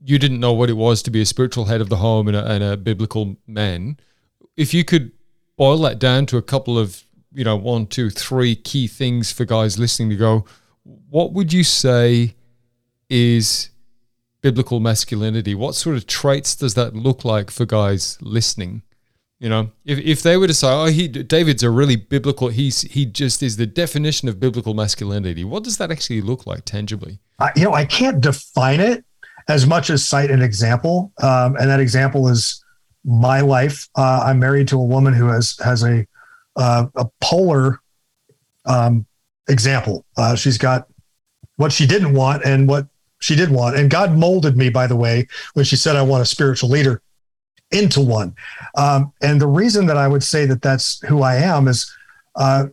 you 0.00 0.20
didn't 0.20 0.38
know 0.38 0.52
what 0.52 0.70
it 0.70 0.74
was 0.74 1.02
to 1.02 1.10
be 1.10 1.20
a 1.20 1.26
spiritual 1.26 1.64
head 1.64 1.80
of 1.80 1.88
the 1.88 1.96
home 1.96 2.28
and 2.28 2.36
a, 2.36 2.48
and 2.48 2.62
a 2.62 2.76
biblical 2.76 3.34
man. 3.48 3.98
If 4.56 4.72
you 4.72 4.84
could 4.84 5.10
boil 5.56 5.78
that 5.78 5.98
down 5.98 6.26
to 6.26 6.36
a 6.36 6.42
couple 6.42 6.78
of 6.78 7.02
you 7.34 7.42
know 7.42 7.56
one, 7.56 7.88
two, 7.88 8.10
three 8.10 8.54
key 8.54 8.86
things 8.86 9.32
for 9.32 9.44
guys 9.44 9.76
listening 9.76 10.10
to 10.10 10.16
go, 10.16 10.44
what 10.84 11.32
would 11.32 11.52
you 11.52 11.64
say 11.64 12.36
is 13.08 13.70
biblical 14.40 14.80
masculinity? 14.80 15.54
What 15.54 15.74
sort 15.74 15.96
of 15.96 16.06
traits 16.06 16.54
does 16.54 16.74
that 16.74 16.94
look 16.94 17.24
like 17.24 17.50
for 17.50 17.66
guys 17.66 18.18
listening? 18.20 18.82
You 19.40 19.48
know, 19.48 19.70
if, 19.84 19.98
if 19.98 20.22
they 20.22 20.36
were 20.36 20.48
to 20.48 20.54
say, 20.54 20.68
"Oh, 20.68 20.86
he 20.86 21.06
David's 21.06 21.62
a 21.62 21.70
really 21.70 21.94
biblical," 21.94 22.48
he's 22.48 22.82
he 22.82 23.06
just 23.06 23.42
is 23.42 23.56
the 23.56 23.66
definition 23.66 24.28
of 24.28 24.40
biblical 24.40 24.74
masculinity. 24.74 25.44
What 25.44 25.62
does 25.62 25.76
that 25.76 25.92
actually 25.92 26.22
look 26.22 26.46
like 26.46 26.64
tangibly? 26.64 27.20
Uh, 27.38 27.50
you 27.54 27.64
know, 27.64 27.72
I 27.72 27.84
can't 27.84 28.20
define 28.20 28.80
it 28.80 29.04
as 29.46 29.64
much 29.64 29.90
as 29.90 30.06
cite 30.06 30.32
an 30.32 30.42
example, 30.42 31.12
um, 31.22 31.56
and 31.56 31.70
that 31.70 31.78
example 31.78 32.26
is 32.26 32.64
my 33.04 33.40
life. 33.40 33.88
Uh, 33.94 34.24
I'm 34.26 34.40
married 34.40 34.66
to 34.68 34.76
a 34.76 34.84
woman 34.84 35.14
who 35.14 35.28
has 35.28 35.56
has 35.64 35.84
a 35.84 36.04
uh, 36.56 36.86
a 36.96 37.06
polar 37.20 37.78
um, 38.64 39.06
example. 39.48 40.04
Uh, 40.16 40.34
she's 40.34 40.58
got 40.58 40.88
what 41.56 41.72
she 41.72 41.86
didn't 41.86 42.12
want 42.12 42.44
and 42.44 42.68
what 42.68 42.88
she 43.20 43.34
did 43.34 43.50
want, 43.50 43.76
and 43.76 43.90
God 43.90 44.16
molded 44.16 44.56
me. 44.56 44.68
By 44.68 44.86
the 44.86 44.96
way, 44.96 45.26
when 45.54 45.64
she 45.64 45.76
said, 45.76 45.96
"I 45.96 46.02
want 46.02 46.22
a 46.22 46.26
spiritual 46.26 46.70
leader." 46.70 47.02
into 47.70 48.00
one. 48.00 48.34
Um, 48.76 49.12
and 49.20 49.40
the 49.40 49.46
reason 49.46 49.86
that 49.86 49.96
I 49.96 50.08
would 50.08 50.22
say 50.22 50.46
that 50.46 50.62
that's 50.62 51.00
who 51.06 51.22
I 51.22 51.36
am 51.36 51.68
is 51.68 51.94
uh, 52.36 52.68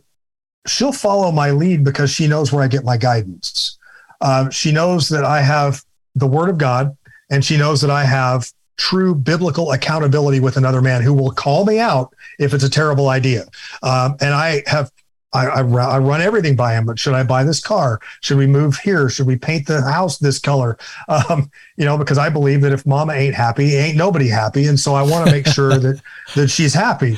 she'll 0.66 0.92
follow 0.92 1.30
my 1.30 1.50
lead 1.50 1.84
because 1.84 2.10
she 2.10 2.26
knows 2.26 2.52
where 2.52 2.62
I 2.62 2.68
get 2.68 2.84
my 2.84 2.96
guidance. 2.96 3.78
Uh, 4.20 4.48
she 4.50 4.72
knows 4.72 5.08
that 5.10 5.24
I 5.24 5.42
have 5.42 5.82
the 6.14 6.26
Word 6.26 6.48
of 6.48 6.58
God, 6.58 6.96
and 7.30 7.44
she 7.44 7.56
knows 7.56 7.80
that 7.82 7.90
I 7.90 8.04
have 8.04 8.50
true 8.78 9.14
biblical 9.14 9.72
accountability 9.72 10.40
with 10.40 10.56
another 10.56 10.82
man 10.82 11.02
who 11.02 11.12
will 11.12 11.30
call 11.30 11.64
me 11.64 11.78
out 11.78 12.14
if 12.38 12.52
it's 12.54 12.64
a 12.64 12.70
terrible 12.70 13.08
idea. 13.08 13.44
Um, 13.82 14.16
and 14.20 14.34
I 14.34 14.62
have 14.66 14.90
I, 15.36 15.46
I, 15.46 15.60
I, 15.60 15.98
run 15.98 16.20
everything 16.20 16.56
by 16.56 16.74
him. 16.74 16.86
But 16.86 16.98
should 16.98 17.14
I 17.14 17.22
buy 17.22 17.44
this 17.44 17.60
car? 17.60 18.00
Should 18.22 18.38
we 18.38 18.46
move 18.46 18.76
here? 18.78 19.10
Should 19.10 19.26
we 19.26 19.36
paint 19.36 19.66
the 19.66 19.82
house 19.82 20.18
this 20.18 20.38
color? 20.38 20.78
Um, 21.08 21.50
you 21.76 21.84
know, 21.84 21.96
because 21.96 22.18
I 22.18 22.28
believe 22.28 22.62
that 22.62 22.72
if 22.72 22.84
Mama 22.84 23.12
ain't 23.12 23.34
happy, 23.34 23.74
ain't 23.76 23.96
nobody 23.96 24.28
happy, 24.28 24.66
and 24.66 24.78
so 24.78 24.94
I 24.94 25.02
want 25.02 25.26
to 25.26 25.32
make 25.32 25.46
sure 25.46 25.78
that 25.78 26.00
that 26.34 26.48
she's 26.48 26.74
happy. 26.74 27.16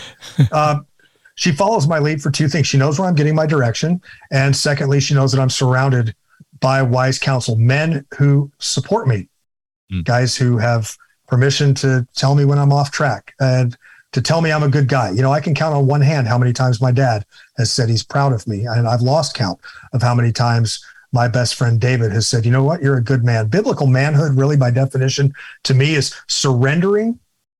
Um, 0.53 0.87
she 1.35 1.53
follows 1.53 1.89
my 1.89 1.99
lead 1.99 2.21
for 2.21 2.31
two 2.31 2.49
things. 2.49 2.67
She 2.67 2.77
knows 2.77 2.99
where 2.99 3.09
I'm 3.09 3.15
getting 3.15 3.35
my 3.35 3.47
direction, 3.47 4.03
and 4.31 4.55
secondly, 4.55 5.01
she 5.01 5.15
knows 5.15 5.33
that 5.33 5.41
I'm 5.41 5.51
surrounded 5.51 6.15
by 6.61 6.83
wise 6.83 7.19
counsel, 7.19 7.57
men 7.57 8.05
who 8.19 8.51
support 8.59 9.09
me, 9.09 9.29
mm. 9.91 10.05
guys 10.05 10.37
who 10.37 10.59
have 10.59 10.95
permission 11.29 11.75
to 11.75 12.07
tell 12.15 12.35
me 12.35 12.45
when 12.45 12.59
I'm 12.59 12.73
off 12.73 12.91
track 12.91 13.35
and 13.41 13.77
to 14.13 14.23
tell 14.23 14.41
me 14.41 14.51
I'm 14.51 14.63
a 14.63 14.69
good 14.69 14.89
guy. 14.89 15.11
You 15.11 15.23
know, 15.23 15.33
I 15.33 15.41
can 15.41 15.55
count 15.55 15.75
on 15.75 15.87
one 15.87 16.01
hand 16.01 16.27
how 16.27 16.39
many 16.39 16.53
times 16.53 16.81
my 16.81 16.93
dad 16.93 17.25
has 17.57 17.71
said 17.71 17.89
he's 17.89 18.03
proud 18.03 18.33
of 18.33 18.47
me. 18.47 18.65
And 18.65 18.89
I've 18.89 19.03
lost 19.03 19.35
count 19.35 19.59
of 19.93 20.03
how 20.03 20.15
many 20.15 20.33
times 20.33 20.85
my 21.13 21.29
best 21.29 21.55
friend 21.55 21.81
David 21.81 22.13
has 22.13 22.27
said, 22.27 22.45
you 22.45 22.53
know 22.53 22.65
what, 22.65 22.83
you're 22.83 22.99
a 22.99 23.03
good 23.03 23.25
man. 23.25 23.49
Biblical 23.49 23.87
manhood, 23.87 24.37
really, 24.37 24.57
by 24.57 24.71
definition, 24.71 25.33
to 25.65 25.75
me, 25.75 25.95
is 25.95 26.15
surrendering 26.29 27.19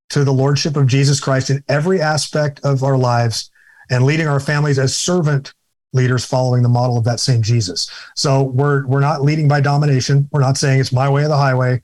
to 0.09 0.23
the 0.23 0.33
lordship 0.33 0.75
of 0.75 0.87
Jesus 0.87 1.19
Christ 1.19 1.49
in 1.49 1.63
every 1.67 2.01
aspect 2.01 2.59
of 2.63 2.83
our 2.83 2.97
lives 2.97 3.51
and 3.89 4.05
leading 4.05 4.27
our 4.27 4.39
families 4.39 4.79
as 4.79 4.95
servant 4.95 5.53
leaders 5.93 6.23
following 6.25 6.61
the 6.61 6.69
model 6.69 6.97
of 6.97 7.03
that 7.03 7.19
same 7.19 7.41
Jesus. 7.41 7.89
So 8.15 8.43
we're 8.43 8.85
we're 8.85 8.99
not 8.99 9.23
leading 9.23 9.47
by 9.47 9.61
domination. 9.61 10.29
We're 10.31 10.41
not 10.41 10.57
saying 10.57 10.79
it's 10.79 10.91
my 10.91 11.09
way 11.09 11.23
or 11.23 11.27
the 11.27 11.37
highway. 11.37 11.81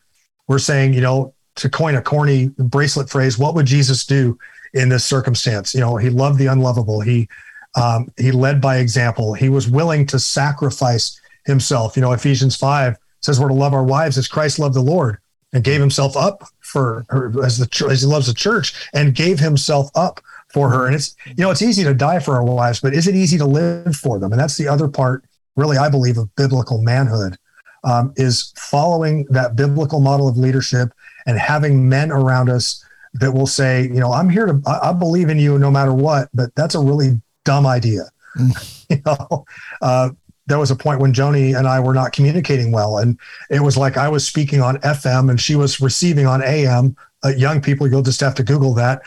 We're 0.47 0.60
saying, 0.60 0.93
you 0.93 1.01
know, 1.01 1.34
to 1.56 1.69
coin 1.69 1.95
a 1.95 2.01
corny 2.01 2.49
bracelet 2.58 3.10
phrase, 3.10 3.39
what 3.39 3.56
would 3.56 3.65
Jesus 3.65 4.06
do 4.06 4.38
in 4.75 4.89
this 4.89 5.05
circumstance. 5.05 5.73
You 5.73 5.79
know, 5.79 5.95
he 5.95 6.09
loved 6.09 6.38
the 6.38 6.47
unlovable. 6.47 7.01
He 7.01 7.27
um, 7.75 8.11
he 8.17 8.31
led 8.31 8.61
by 8.61 8.77
example. 8.77 9.33
He 9.33 9.49
was 9.49 9.67
willing 9.67 10.05
to 10.07 10.19
sacrifice 10.19 11.19
himself. 11.45 11.95
You 11.95 12.01
know, 12.01 12.11
Ephesians 12.11 12.55
five 12.55 12.97
says 13.21 13.39
we're 13.39 13.47
to 13.47 13.53
love 13.53 13.73
our 13.73 13.83
wives 13.83 14.17
as 14.17 14.27
Christ 14.27 14.59
loved 14.59 14.75
the 14.75 14.81
Lord 14.81 15.17
and 15.51 15.63
gave 15.63 15.79
himself 15.79 16.15
up 16.15 16.43
for 16.59 17.05
her 17.09 17.43
as 17.43 17.57
the 17.57 17.88
as 17.89 18.01
he 18.01 18.07
loves 18.07 18.27
the 18.27 18.33
church 18.33 18.89
and 18.93 19.15
gave 19.15 19.39
himself 19.39 19.89
up 19.95 20.21
for 20.49 20.69
her. 20.69 20.85
And 20.85 20.95
it's 20.95 21.15
you 21.25 21.43
know 21.43 21.51
it's 21.51 21.61
easy 21.61 21.83
to 21.83 21.93
die 21.93 22.19
for 22.19 22.35
our 22.35 22.43
wives, 22.43 22.81
but 22.81 22.93
is 22.93 23.07
it 23.07 23.15
easy 23.15 23.38
to 23.38 23.45
live 23.45 23.95
for 23.95 24.19
them? 24.19 24.31
And 24.31 24.39
that's 24.39 24.57
the 24.57 24.67
other 24.67 24.88
part, 24.88 25.23
really, 25.55 25.77
I 25.77 25.89
believe, 25.89 26.17
of 26.17 26.33
biblical 26.35 26.81
manhood. 26.81 27.38
Um, 27.83 28.13
is 28.15 28.51
following 28.57 29.25
that 29.29 29.55
biblical 29.55 29.99
model 29.99 30.27
of 30.27 30.38
leadership 30.38 30.91
and 31.27 31.37
having 31.37 31.87
men 31.87 32.12
around 32.12 32.50
us 32.50 32.83
that 33.19 33.31
will 33.31 33.47
say, 33.47 33.83
you 33.83 33.99
know, 33.99 34.11
I'm 34.11 34.29
here 34.29 34.45
to, 34.45 34.61
I, 34.67 34.89
I 34.89 34.93
believe 34.93 35.29
in 35.29 35.39
you 35.39 35.57
no 35.57 35.71
matter 35.71 35.93
what, 35.93 36.29
but 36.33 36.53
that's 36.55 36.75
a 36.75 36.79
really 36.79 37.21
dumb 37.45 37.65
idea. 37.65 38.03
Mm. 38.37 38.85
you 38.89 39.01
know, 39.05 39.45
uh, 39.81 40.09
there 40.47 40.59
was 40.59 40.69
a 40.69 40.75
point 40.75 40.99
when 40.99 41.13
Joni 41.13 41.57
and 41.57 41.67
I 41.67 41.79
were 41.79 41.93
not 41.93 42.11
communicating 42.11 42.71
well, 42.71 42.99
and 42.99 43.17
it 43.49 43.61
was 43.61 43.77
like 43.77 43.97
I 43.97 44.09
was 44.09 44.27
speaking 44.27 44.61
on 44.61 44.77
FM 44.79 45.29
and 45.29 45.41
she 45.41 45.55
was 45.55 45.81
receiving 45.81 46.27
on 46.27 46.43
AM. 46.43 46.95
Uh, 47.23 47.29
young 47.29 47.59
people, 47.61 47.87
you'll 47.87 48.03
just 48.03 48.21
have 48.21 48.35
to 48.35 48.43
Google 48.43 48.75
that. 48.75 49.01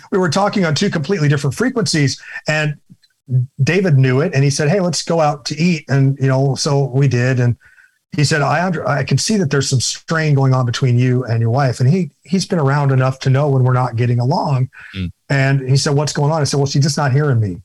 we 0.10 0.18
were 0.18 0.30
talking 0.30 0.64
on 0.64 0.74
two 0.74 0.90
completely 0.90 1.28
different 1.28 1.54
frequencies, 1.54 2.20
and 2.48 2.76
David 3.62 3.96
knew 3.96 4.20
it, 4.20 4.34
and 4.34 4.42
he 4.42 4.50
said, 4.50 4.68
"Hey, 4.68 4.80
let's 4.80 5.04
go 5.04 5.20
out 5.20 5.44
to 5.44 5.56
eat." 5.56 5.84
And 5.88 6.18
you 6.18 6.26
know, 6.26 6.56
so 6.56 6.86
we 6.86 7.06
did, 7.06 7.38
and 7.38 7.56
he 8.12 8.24
said, 8.24 8.42
I 8.42 8.64
under, 8.64 8.86
I 8.88 9.04
can 9.04 9.18
see 9.18 9.36
that 9.36 9.50
there's 9.50 9.68
some 9.68 9.80
strain 9.80 10.34
going 10.34 10.52
on 10.52 10.66
between 10.66 10.98
you 10.98 11.24
and 11.24 11.40
your 11.40 11.50
wife. 11.50 11.78
And 11.80 11.88
he 11.88 12.10
he's 12.22 12.44
been 12.44 12.58
around 12.58 12.90
enough 12.90 13.20
to 13.20 13.30
know 13.30 13.48
when 13.48 13.62
we're 13.62 13.72
not 13.72 13.96
getting 13.96 14.18
along. 14.18 14.68
Mm. 14.94 15.12
And 15.28 15.68
he 15.68 15.76
said, 15.76 15.94
What's 15.94 16.12
going 16.12 16.32
on? 16.32 16.40
I 16.40 16.44
said, 16.44 16.56
Well, 16.56 16.66
she's 16.66 16.82
just 16.82 16.96
not 16.96 17.12
hearing 17.12 17.40
me. 17.40 17.62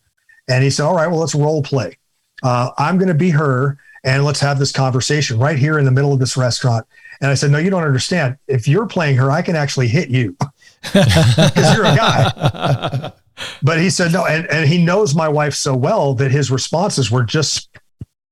And 0.47 0.63
he 0.63 0.69
said, 0.69 0.85
All 0.85 0.95
right, 0.95 1.07
well, 1.07 1.19
let's 1.19 1.33
role 1.33 1.63
play. 1.63 1.97
Uh, 2.43 2.71
I'm 2.77 2.97
going 2.97 3.07
to 3.07 3.15
be 3.15 3.31
her 3.31 3.77
and 4.03 4.23
let's 4.23 4.39
have 4.39 4.59
this 4.59 4.71
conversation 4.71 5.39
right 5.39 5.57
here 5.57 5.79
in 5.79 5.85
the 5.85 5.91
middle 5.91 6.13
of 6.13 6.19
this 6.19 6.37
restaurant. 6.37 6.85
And 7.21 7.31
I 7.31 7.33
said, 7.33 7.49
No, 7.49 7.57
you 7.57 7.71
don't 7.71 7.83
understand. 7.83 8.37
If 8.47 8.67
you're 8.67 8.85
playing 8.85 9.17
her, 9.17 9.31
I 9.31 9.41
can 9.41 9.55
actually 9.55 9.87
hit 9.87 10.09
you 10.09 10.37
because 10.83 11.75
you're 11.75 11.85
a 11.85 11.95
guy. 11.95 13.11
but 13.63 13.79
he 13.79 13.89
said, 13.89 14.13
No. 14.13 14.27
And, 14.27 14.45
and 14.51 14.69
he 14.69 14.83
knows 14.83 15.15
my 15.15 15.27
wife 15.27 15.55
so 15.55 15.75
well 15.75 16.13
that 16.15 16.29
his 16.29 16.51
responses 16.51 17.09
were 17.09 17.23
just 17.23 17.69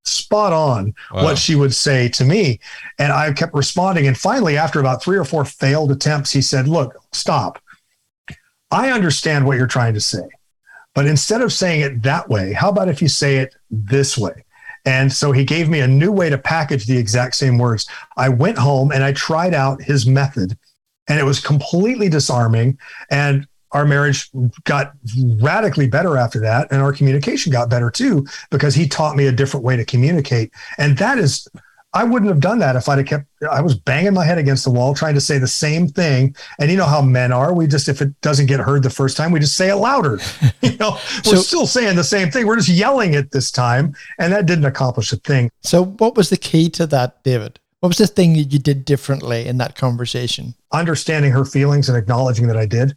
spot 0.05 0.53
on 0.53 0.93
wow. 1.13 1.23
what 1.23 1.37
she 1.37 1.55
would 1.55 1.73
say 1.73 2.09
to 2.09 2.25
me. 2.25 2.59
And 2.99 3.11
I 3.11 3.31
kept 3.33 3.53
responding. 3.53 4.07
And 4.07 4.17
finally, 4.17 4.57
after 4.57 4.79
about 4.79 5.01
three 5.01 5.17
or 5.17 5.25
four 5.25 5.45
failed 5.45 5.91
attempts, 5.91 6.31
he 6.31 6.41
said, 6.41 6.67
Look, 6.67 6.95
stop. 7.11 7.61
I 8.71 8.91
understand 8.91 9.45
what 9.45 9.57
you're 9.57 9.67
trying 9.67 9.93
to 9.93 10.01
say. 10.01 10.27
But 10.95 11.07
instead 11.07 11.41
of 11.41 11.53
saying 11.53 11.81
it 11.81 12.03
that 12.03 12.29
way, 12.29 12.53
how 12.53 12.69
about 12.69 12.89
if 12.89 13.01
you 13.01 13.07
say 13.07 13.37
it 13.37 13.55
this 13.69 14.17
way? 14.17 14.45
And 14.85 15.11
so 15.11 15.31
he 15.31 15.45
gave 15.45 15.69
me 15.69 15.79
a 15.79 15.87
new 15.87 16.11
way 16.11 16.29
to 16.29 16.37
package 16.37 16.85
the 16.85 16.97
exact 16.97 17.35
same 17.35 17.57
words. 17.57 17.87
I 18.17 18.29
went 18.29 18.57
home 18.57 18.91
and 18.91 19.03
I 19.03 19.13
tried 19.13 19.53
out 19.53 19.81
his 19.81 20.05
method, 20.05 20.57
and 21.07 21.19
it 21.19 21.23
was 21.23 21.39
completely 21.39 22.09
disarming. 22.09 22.77
And 23.09 23.47
our 23.73 23.85
marriage 23.85 24.29
got 24.63 24.93
radically 25.41 25.87
better 25.87 26.17
after 26.17 26.39
that 26.39 26.71
and 26.71 26.81
our 26.81 26.93
communication 26.93 27.51
got 27.51 27.69
better 27.69 27.89
too 27.89 28.25
because 28.51 28.75
he 28.75 28.87
taught 28.87 29.15
me 29.15 29.27
a 29.27 29.31
different 29.31 29.65
way 29.65 29.75
to 29.75 29.83
communicate. 29.83 30.51
And 30.77 30.97
that 30.97 31.17
is 31.17 31.47
i 31.95 32.03
wouldn't 32.03 32.29
have 32.29 32.39
done 32.39 32.57
that 32.57 32.75
if 32.75 32.89
i'd 32.89 32.97
have 32.97 33.05
kept 33.05 33.27
i 33.51 33.61
was 33.61 33.75
banging 33.77 34.15
my 34.15 34.25
head 34.25 34.39
against 34.39 34.63
the 34.63 34.71
wall 34.71 34.95
trying 34.95 35.13
to 35.13 35.21
say 35.21 35.37
the 35.37 35.47
same 35.47 35.87
thing. 35.87 36.35
And 36.59 36.71
you 36.71 36.77
know 36.77 36.87
how 36.87 37.01
men 37.01 37.31
are. 37.31 37.53
We 37.53 37.67
just 37.67 37.87
if 37.89 38.01
it 38.01 38.19
doesn't 38.21 38.47
get 38.47 38.59
heard 38.59 38.83
the 38.83 38.89
first 38.89 39.17
time 39.17 39.31
we 39.31 39.39
just 39.39 39.55
say 39.55 39.69
it 39.69 39.75
louder. 39.75 40.19
You 40.61 40.77
know 40.77 40.97
we're 41.25 41.37
still 41.37 41.67
saying 41.67 41.97
the 41.97 42.03
same 42.03 42.31
thing. 42.31 42.47
We're 42.47 42.55
just 42.55 42.69
yelling 42.69 43.13
it 43.15 43.31
this 43.31 43.51
time. 43.51 43.95
And 44.17 44.31
that 44.31 44.45
didn't 44.45 44.65
accomplish 44.65 45.11
a 45.11 45.17
thing. 45.17 45.51
So 45.61 45.83
what 45.83 46.15
was 46.15 46.29
the 46.29 46.37
key 46.37 46.69
to 46.71 46.87
that 46.87 47.21
david? 47.23 47.59
What 47.81 47.89
was 47.89 47.97
the 47.97 48.07
thing 48.07 48.33
that 48.33 48.53
you 48.53 48.59
did 48.59 48.85
differently 48.85 49.45
in 49.45 49.57
that 49.57 49.75
conversation? 49.75 50.55
Understanding 50.71 51.31
her 51.31 51.43
feelings 51.43 51.89
and 51.89 51.97
acknowledging 51.97 52.47
that 52.47 52.57
i 52.57 52.65
did 52.65 52.95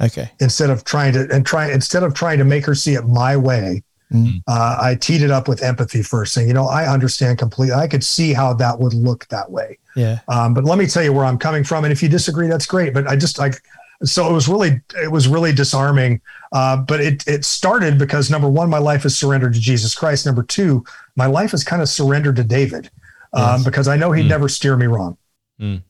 Okay. 0.00 0.30
Instead 0.40 0.70
of 0.70 0.84
trying 0.84 1.12
to 1.12 1.28
and 1.30 1.44
try 1.44 1.70
instead 1.70 2.02
of 2.02 2.14
trying 2.14 2.38
to 2.38 2.44
make 2.44 2.64
her 2.66 2.74
see 2.74 2.94
it 2.94 3.06
my 3.06 3.36
way, 3.36 3.82
mm-hmm. 4.12 4.38
uh, 4.46 4.78
I 4.80 4.94
teed 4.94 5.22
it 5.22 5.30
up 5.30 5.46
with 5.46 5.62
empathy 5.62 6.02
first, 6.02 6.32
saying, 6.32 6.48
you 6.48 6.54
know, 6.54 6.66
I 6.66 6.86
understand 6.86 7.38
completely. 7.38 7.74
I 7.74 7.86
could 7.86 8.02
see 8.02 8.32
how 8.32 8.54
that 8.54 8.78
would 8.78 8.94
look 8.94 9.26
that 9.28 9.50
way. 9.50 9.78
Yeah. 9.96 10.20
Um, 10.28 10.54
but 10.54 10.64
let 10.64 10.78
me 10.78 10.86
tell 10.86 11.02
you 11.02 11.12
where 11.12 11.24
I'm 11.24 11.38
coming 11.38 11.64
from, 11.64 11.84
and 11.84 11.92
if 11.92 12.02
you 12.02 12.08
disagree, 12.08 12.46
that's 12.48 12.66
great. 12.66 12.94
But 12.94 13.06
I 13.08 13.16
just 13.16 13.38
like 13.38 13.62
so 14.04 14.28
it 14.28 14.32
was 14.32 14.48
really 14.48 14.80
it 15.02 15.10
was 15.10 15.28
really 15.28 15.52
disarming. 15.52 16.20
Uh, 16.52 16.78
but 16.78 17.00
it 17.00 17.26
it 17.28 17.44
started 17.44 17.98
because 17.98 18.30
number 18.30 18.48
one, 18.48 18.70
my 18.70 18.78
life 18.78 19.04
is 19.04 19.18
surrendered 19.18 19.54
to 19.54 19.60
Jesus 19.60 19.94
Christ. 19.94 20.26
Number 20.26 20.42
two, 20.42 20.84
my 21.16 21.26
life 21.26 21.52
is 21.52 21.64
kind 21.64 21.82
of 21.82 21.88
surrendered 21.88 22.36
to 22.36 22.44
David 22.44 22.90
um, 23.32 23.56
yes. 23.56 23.64
because 23.64 23.88
I 23.88 23.96
know 23.96 24.12
he'd 24.12 24.24
mm. 24.24 24.30
never 24.30 24.48
steer 24.48 24.76
me 24.76 24.86
wrong. 24.86 25.16
Mm. 25.60 25.82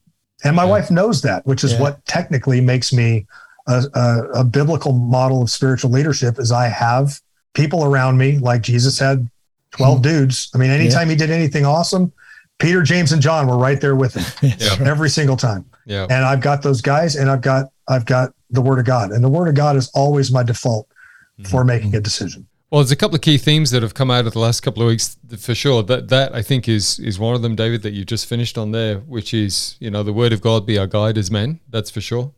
And 0.43 0.57
my 0.57 0.65
yeah. 0.65 0.71
wife 0.71 0.91
knows 0.91 1.23
that, 1.23 1.47
which 1.47 1.65
is 1.65 1.75
yeah. 1.75 1.81
what 1.81 2.05
technically 2.07 2.61
makes 2.61 2.93
me 2.93 3.27
a, 3.71 3.99
a, 3.99 4.31
a 4.41 4.45
biblical 4.45 4.93
model 4.93 5.43
of 5.43 5.51
spiritual 5.51 5.91
leadership 5.91 6.39
is 6.39 6.51
I 6.53 6.69
have 6.69 7.21
people 7.55 7.85
around 7.85 8.19
me 8.19 8.39
like 8.39 8.63
Jesus 8.63 8.99
had 8.99 9.29
12 9.73 9.99
mm. 9.99 10.03
dudes. 10.03 10.51
I 10.55 10.59
mean, 10.59 10.71
anytime 10.71 11.09
yeah. 11.09 11.13
he 11.13 11.17
did 11.19 11.31
anything 11.31 11.65
awesome, 11.65 12.13
Peter, 12.59 12.83
James, 12.83 13.13
and 13.13 13.23
John 13.23 13.47
were 13.47 13.57
right 13.57 13.81
there 13.81 13.97
with 13.97 14.15
him 14.15 14.53
yeah. 14.59 14.77
every 14.89 15.09
single 15.09 15.37
time. 15.37 15.65
Yeah. 15.87 16.07
And 16.11 16.25
I've 16.25 16.41
got 16.41 16.63
those 16.63 16.81
guys 16.83 17.17
and 17.17 17.31
I've 17.31 17.41
got 17.41 17.67
I've 17.89 18.07
got 18.07 18.33
the 18.51 18.61
word 18.61 18.79
of 18.79 18.85
God. 18.85 19.13
And 19.13 19.25
the 19.25 19.29
word 19.29 19.49
of 19.49 19.55
God 19.55 19.77
is 19.77 19.91
always 19.95 20.31
my 20.31 20.43
default 20.43 20.89
mm-hmm. 20.89 21.45
for 21.45 21.65
making 21.65 21.95
a 21.97 22.01
decision. 22.01 22.47
Well, 22.71 22.81
there's 22.81 22.93
a 22.93 22.97
couple 22.97 23.17
of 23.17 23.23
key 23.23 23.37
themes 23.37 23.73
that 23.73 23.83
have 23.83 23.95
come 23.95 24.13
out 24.13 24.27
of 24.27 24.33
the 24.33 24.39
last 24.39 24.61
couple 24.61 24.83
of 24.83 24.89
weeks 24.89 25.17
for 25.39 25.57
sure. 25.57 25.83
That 25.83 26.09
that 26.09 26.35
I 26.35 26.43
think 26.43 26.69
is 26.69 27.01
is 27.01 27.19
one 27.19 27.35
of 27.35 27.43
them, 27.43 27.57
David, 27.57 27.83
that 27.83 27.93
you 27.93 28.05
just 28.05 28.27
finished 28.27 28.57
on 28.57 28.71
there, 28.71 28.99
which 28.99 29.35
is 29.35 29.77
you 29.81 29.91
know 29.91 30.05
the 30.05 30.13
word 30.13 30.33
of 30.33 30.41
God 30.41 30.67
be 30.67 30.79
our 30.79 30.87
guide 30.87 31.19
as 31.19 31.31
men. 31.31 31.59
That's 31.69 31.91
for 31.91 32.01
sure. 32.01 32.33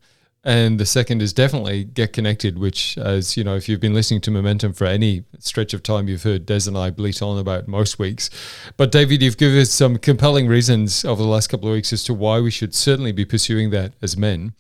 And 0.45 0.81
the 0.81 0.87
second 0.87 1.23
is 1.23 1.33
definitely 1.33 1.85
get 1.85 2.13
connected, 2.13 2.59
which, 2.59 2.99
as 2.99 3.37
you 3.37 3.45
know, 3.45 3.55
if 3.55 3.69
you've 3.69 3.81
been 3.81 3.95
listening 3.95 4.21
to 4.23 4.31
Momentum 4.33 4.73
for 4.73 4.87
any 4.87 5.25
stretch 5.39 5.73
of 5.73 5.85
time, 5.85 6.09
you've 6.09 6.25
heard 6.25 6.47
Des 6.47 6.67
and 6.67 6.77
I 6.77 6.91
bleat 6.91 7.23
on 7.23 7.39
about 7.39 7.69
most 7.69 8.01
weeks. 8.01 8.29
But 8.77 8.91
David, 8.91 9.23
you've 9.23 9.37
given 9.37 9.61
us 9.61 9.71
some 9.71 9.99
compelling 9.99 10.49
reasons 10.49 11.05
over 11.05 11.23
the 11.23 11.29
last 11.29 11.47
couple 11.47 11.69
of 11.69 11.75
weeks 11.75 11.93
as 11.93 12.03
to 12.05 12.15
why 12.15 12.41
we 12.41 12.51
should 12.51 12.75
certainly 12.75 13.13
be 13.13 13.25
pursuing 13.25 13.71
that 13.71 13.93
as 14.03 14.17
men. 14.17 14.55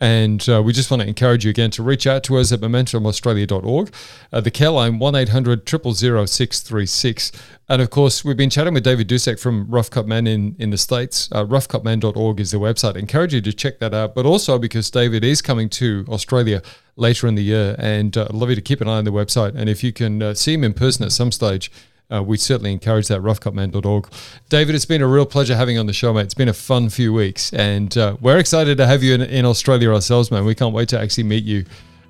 And 0.00 0.48
uh, 0.48 0.62
we 0.62 0.72
just 0.72 0.90
want 0.90 1.02
to 1.02 1.08
encourage 1.08 1.44
you 1.44 1.50
again 1.50 1.70
to 1.72 1.82
reach 1.82 2.06
out 2.06 2.24
to 2.24 2.38
us 2.38 2.50
at 2.52 2.60
momentumaustralia.org. 2.60 3.92
Uh, 4.32 4.40
the 4.40 4.50
care 4.50 4.70
line, 4.70 4.98
1 4.98 5.14
800 5.14 5.68
636. 5.68 7.32
And 7.68 7.82
of 7.82 7.90
course, 7.90 8.24
we've 8.24 8.36
been 8.36 8.50
chatting 8.50 8.72
with 8.74 8.82
David 8.82 9.08
Dusek 9.08 9.38
from 9.38 9.70
Rough 9.70 9.90
Cut 9.90 10.06
Men 10.06 10.26
in, 10.26 10.56
in 10.58 10.70
the 10.70 10.78
States. 10.78 11.28
Uh, 11.30 11.44
roughcutmen.org 11.44 12.40
is 12.40 12.50
the 12.50 12.56
website. 12.58 12.96
I 12.96 13.00
encourage 13.00 13.34
you 13.34 13.42
to 13.42 13.52
check 13.52 13.78
that 13.80 13.92
out. 13.92 14.14
But 14.14 14.24
also 14.24 14.58
because 14.58 14.90
David 14.90 15.22
is 15.22 15.42
coming 15.42 15.68
to 15.70 16.06
Australia 16.08 16.62
later 16.96 17.26
in 17.26 17.34
the 17.34 17.44
year. 17.44 17.76
And 17.78 18.16
uh, 18.16 18.26
I'd 18.30 18.34
love 18.34 18.48
you 18.48 18.56
to 18.56 18.62
keep 18.62 18.80
an 18.80 18.88
eye 18.88 18.96
on 18.96 19.04
the 19.04 19.12
website. 19.12 19.54
And 19.54 19.68
if 19.68 19.84
you 19.84 19.92
can 19.92 20.22
uh, 20.22 20.34
see 20.34 20.54
him 20.54 20.64
in 20.64 20.72
person 20.72 21.04
at 21.04 21.12
some 21.12 21.30
stage, 21.30 21.70
uh, 22.12 22.22
we 22.22 22.36
certainly 22.36 22.72
encourage 22.72 23.08
that, 23.08 23.20
roughcutmen.org. 23.20 24.08
David, 24.48 24.74
it's 24.74 24.84
been 24.84 25.02
a 25.02 25.06
real 25.06 25.26
pleasure 25.26 25.56
having 25.56 25.74
you 25.74 25.80
on 25.80 25.86
the 25.86 25.92
show, 25.92 26.12
mate. 26.12 26.22
It's 26.22 26.34
been 26.34 26.48
a 26.48 26.54
fun 26.54 26.88
few 26.88 27.12
weeks, 27.12 27.52
and 27.52 27.96
uh, 27.96 28.16
we're 28.20 28.38
excited 28.38 28.78
to 28.78 28.86
have 28.86 29.02
you 29.02 29.14
in, 29.14 29.22
in, 29.22 29.44
Australia 29.44 29.92
ourselves, 29.92 30.30
man. 30.30 30.44
We 30.44 30.54
can't 30.54 30.74
wait 30.74 30.88
to 30.90 31.00
actually 31.00 31.24
meet 31.24 31.44
you 31.44 31.64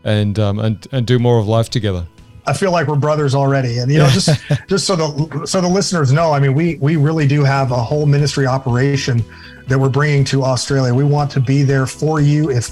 and, 0.05 0.38
um, 0.38 0.59
and, 0.59 0.86
and 0.92 1.07
do 1.07 1.18
more 1.18 1.38
of 1.38 1.46
life 1.46 1.70
together. 1.70 2.07
I 2.46 2.55
feel 2.55 2.72
like 2.72 2.86
we're 2.86 2.96
brothers 2.96 3.34
already, 3.34 3.78
and 3.78 3.92
you 3.92 3.98
know, 3.98 4.09
just 4.09 4.30
just 4.66 4.86
so 4.86 4.96
the 4.96 5.46
so 5.46 5.61
the 5.61 5.68
listeners 5.68 6.11
know, 6.11 6.32
I 6.32 6.40
mean, 6.40 6.55
we 6.55 6.76
we 6.76 6.96
really 6.96 7.26
do 7.26 7.44
have 7.44 7.70
a 7.70 7.76
whole 7.76 8.07
ministry 8.07 8.46
operation 8.46 9.22
that 9.68 9.78
we're 9.78 9.90
bringing 9.90 10.24
to 10.24 10.42
Australia. 10.42 10.92
We 10.92 11.05
want 11.05 11.30
to 11.32 11.40
be 11.40 11.62
there 11.62 11.86
for 11.86 12.20
you 12.20 12.51
if 12.51 12.70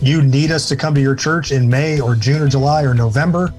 you 0.00 0.22
need 0.22 0.52
us 0.52 0.68
to 0.68 0.76
come 0.76 0.94
to 0.94 1.00
your 1.00 1.16
church 1.16 1.50
in 1.50 1.68
May 1.68 2.00
or 2.00 2.14
June 2.14 2.40
or 2.40 2.48
July 2.48 2.84
or 2.84 2.94
November 2.94 3.52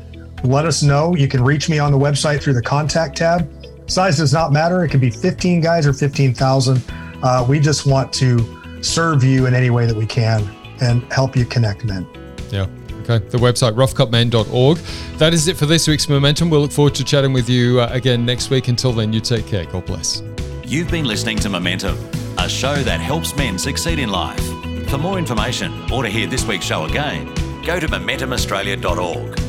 let 0.44 0.66
us 0.66 0.84
know. 0.84 1.16
You 1.16 1.28
can 1.28 1.44
reach 1.44 1.70
me 1.70 1.80
on 1.80 1.92
the 1.92 1.98
website 1.98 2.42
through 2.42 2.54
the 2.54 2.62
contact 2.62 3.18
tab. 3.18 3.50
Size 3.90 4.18
does 4.18 4.34
not 4.34 4.52
matter. 4.52 4.84
It 4.84 4.90
could 4.90 5.02
be 5.02 5.10
15 5.10 5.62
guys 5.62 5.88
or 5.88 5.94
15,000. 5.94 6.84
Uh, 7.22 7.46
we 7.48 7.60
just 7.60 7.86
want 7.86 8.14
to 8.14 8.84
serve 8.84 9.24
you 9.24 9.46
in 9.46 9.54
any 9.54 9.70
way 9.70 9.86
that 9.86 9.96
we 9.96 10.06
can 10.06 10.48
and 10.82 11.04
help 11.12 11.36
you 11.36 11.46
connect 11.46 11.84
men. 11.86 12.08
Yeah. 12.50 12.68
Okay. 13.02 13.26
The 13.28 13.38
website, 13.38 13.74
roughcutmen.org. 13.74 14.78
That 15.18 15.34
is 15.34 15.48
it 15.48 15.58
for 15.58 15.66
this 15.66 15.88
week's 15.88 16.08
Momentum. 16.08 16.50
We'll 16.50 16.62
look 16.62 16.72
forward 16.72 16.96
to 16.96 17.04
chatting 17.04 17.34
with 17.34 17.50
you 17.50 17.82
uh, 17.82 17.90
again 17.92 18.26
next 18.26 18.50
week. 18.50 18.68
Until 18.68 18.92
then, 18.92 19.12
you 19.12 19.20
take 19.20 19.48
care. 19.48 19.66
God 19.66 19.86
bless. 19.86 20.22
You've 20.64 20.92
been 20.92 21.06
listening 21.06 21.40
to 21.40 21.50
Momentum, 21.50 21.98
a 22.38 22.48
show 22.48 22.76
that 22.76 23.00
helps 23.00 23.36
men 23.36 23.58
succeed 23.58 23.98
in 23.98 24.10
life. 24.10 24.46
For 24.88 25.00
more 25.00 25.18
information 25.18 25.92
or 25.92 26.04
to 26.04 26.10
hear 26.10 26.28
this 26.28 26.46
week's 26.46 26.66
show 26.66 26.86
again, 26.86 27.26
go 27.66 27.80
to 27.80 27.88
momentumaustralia.org. 27.88 29.49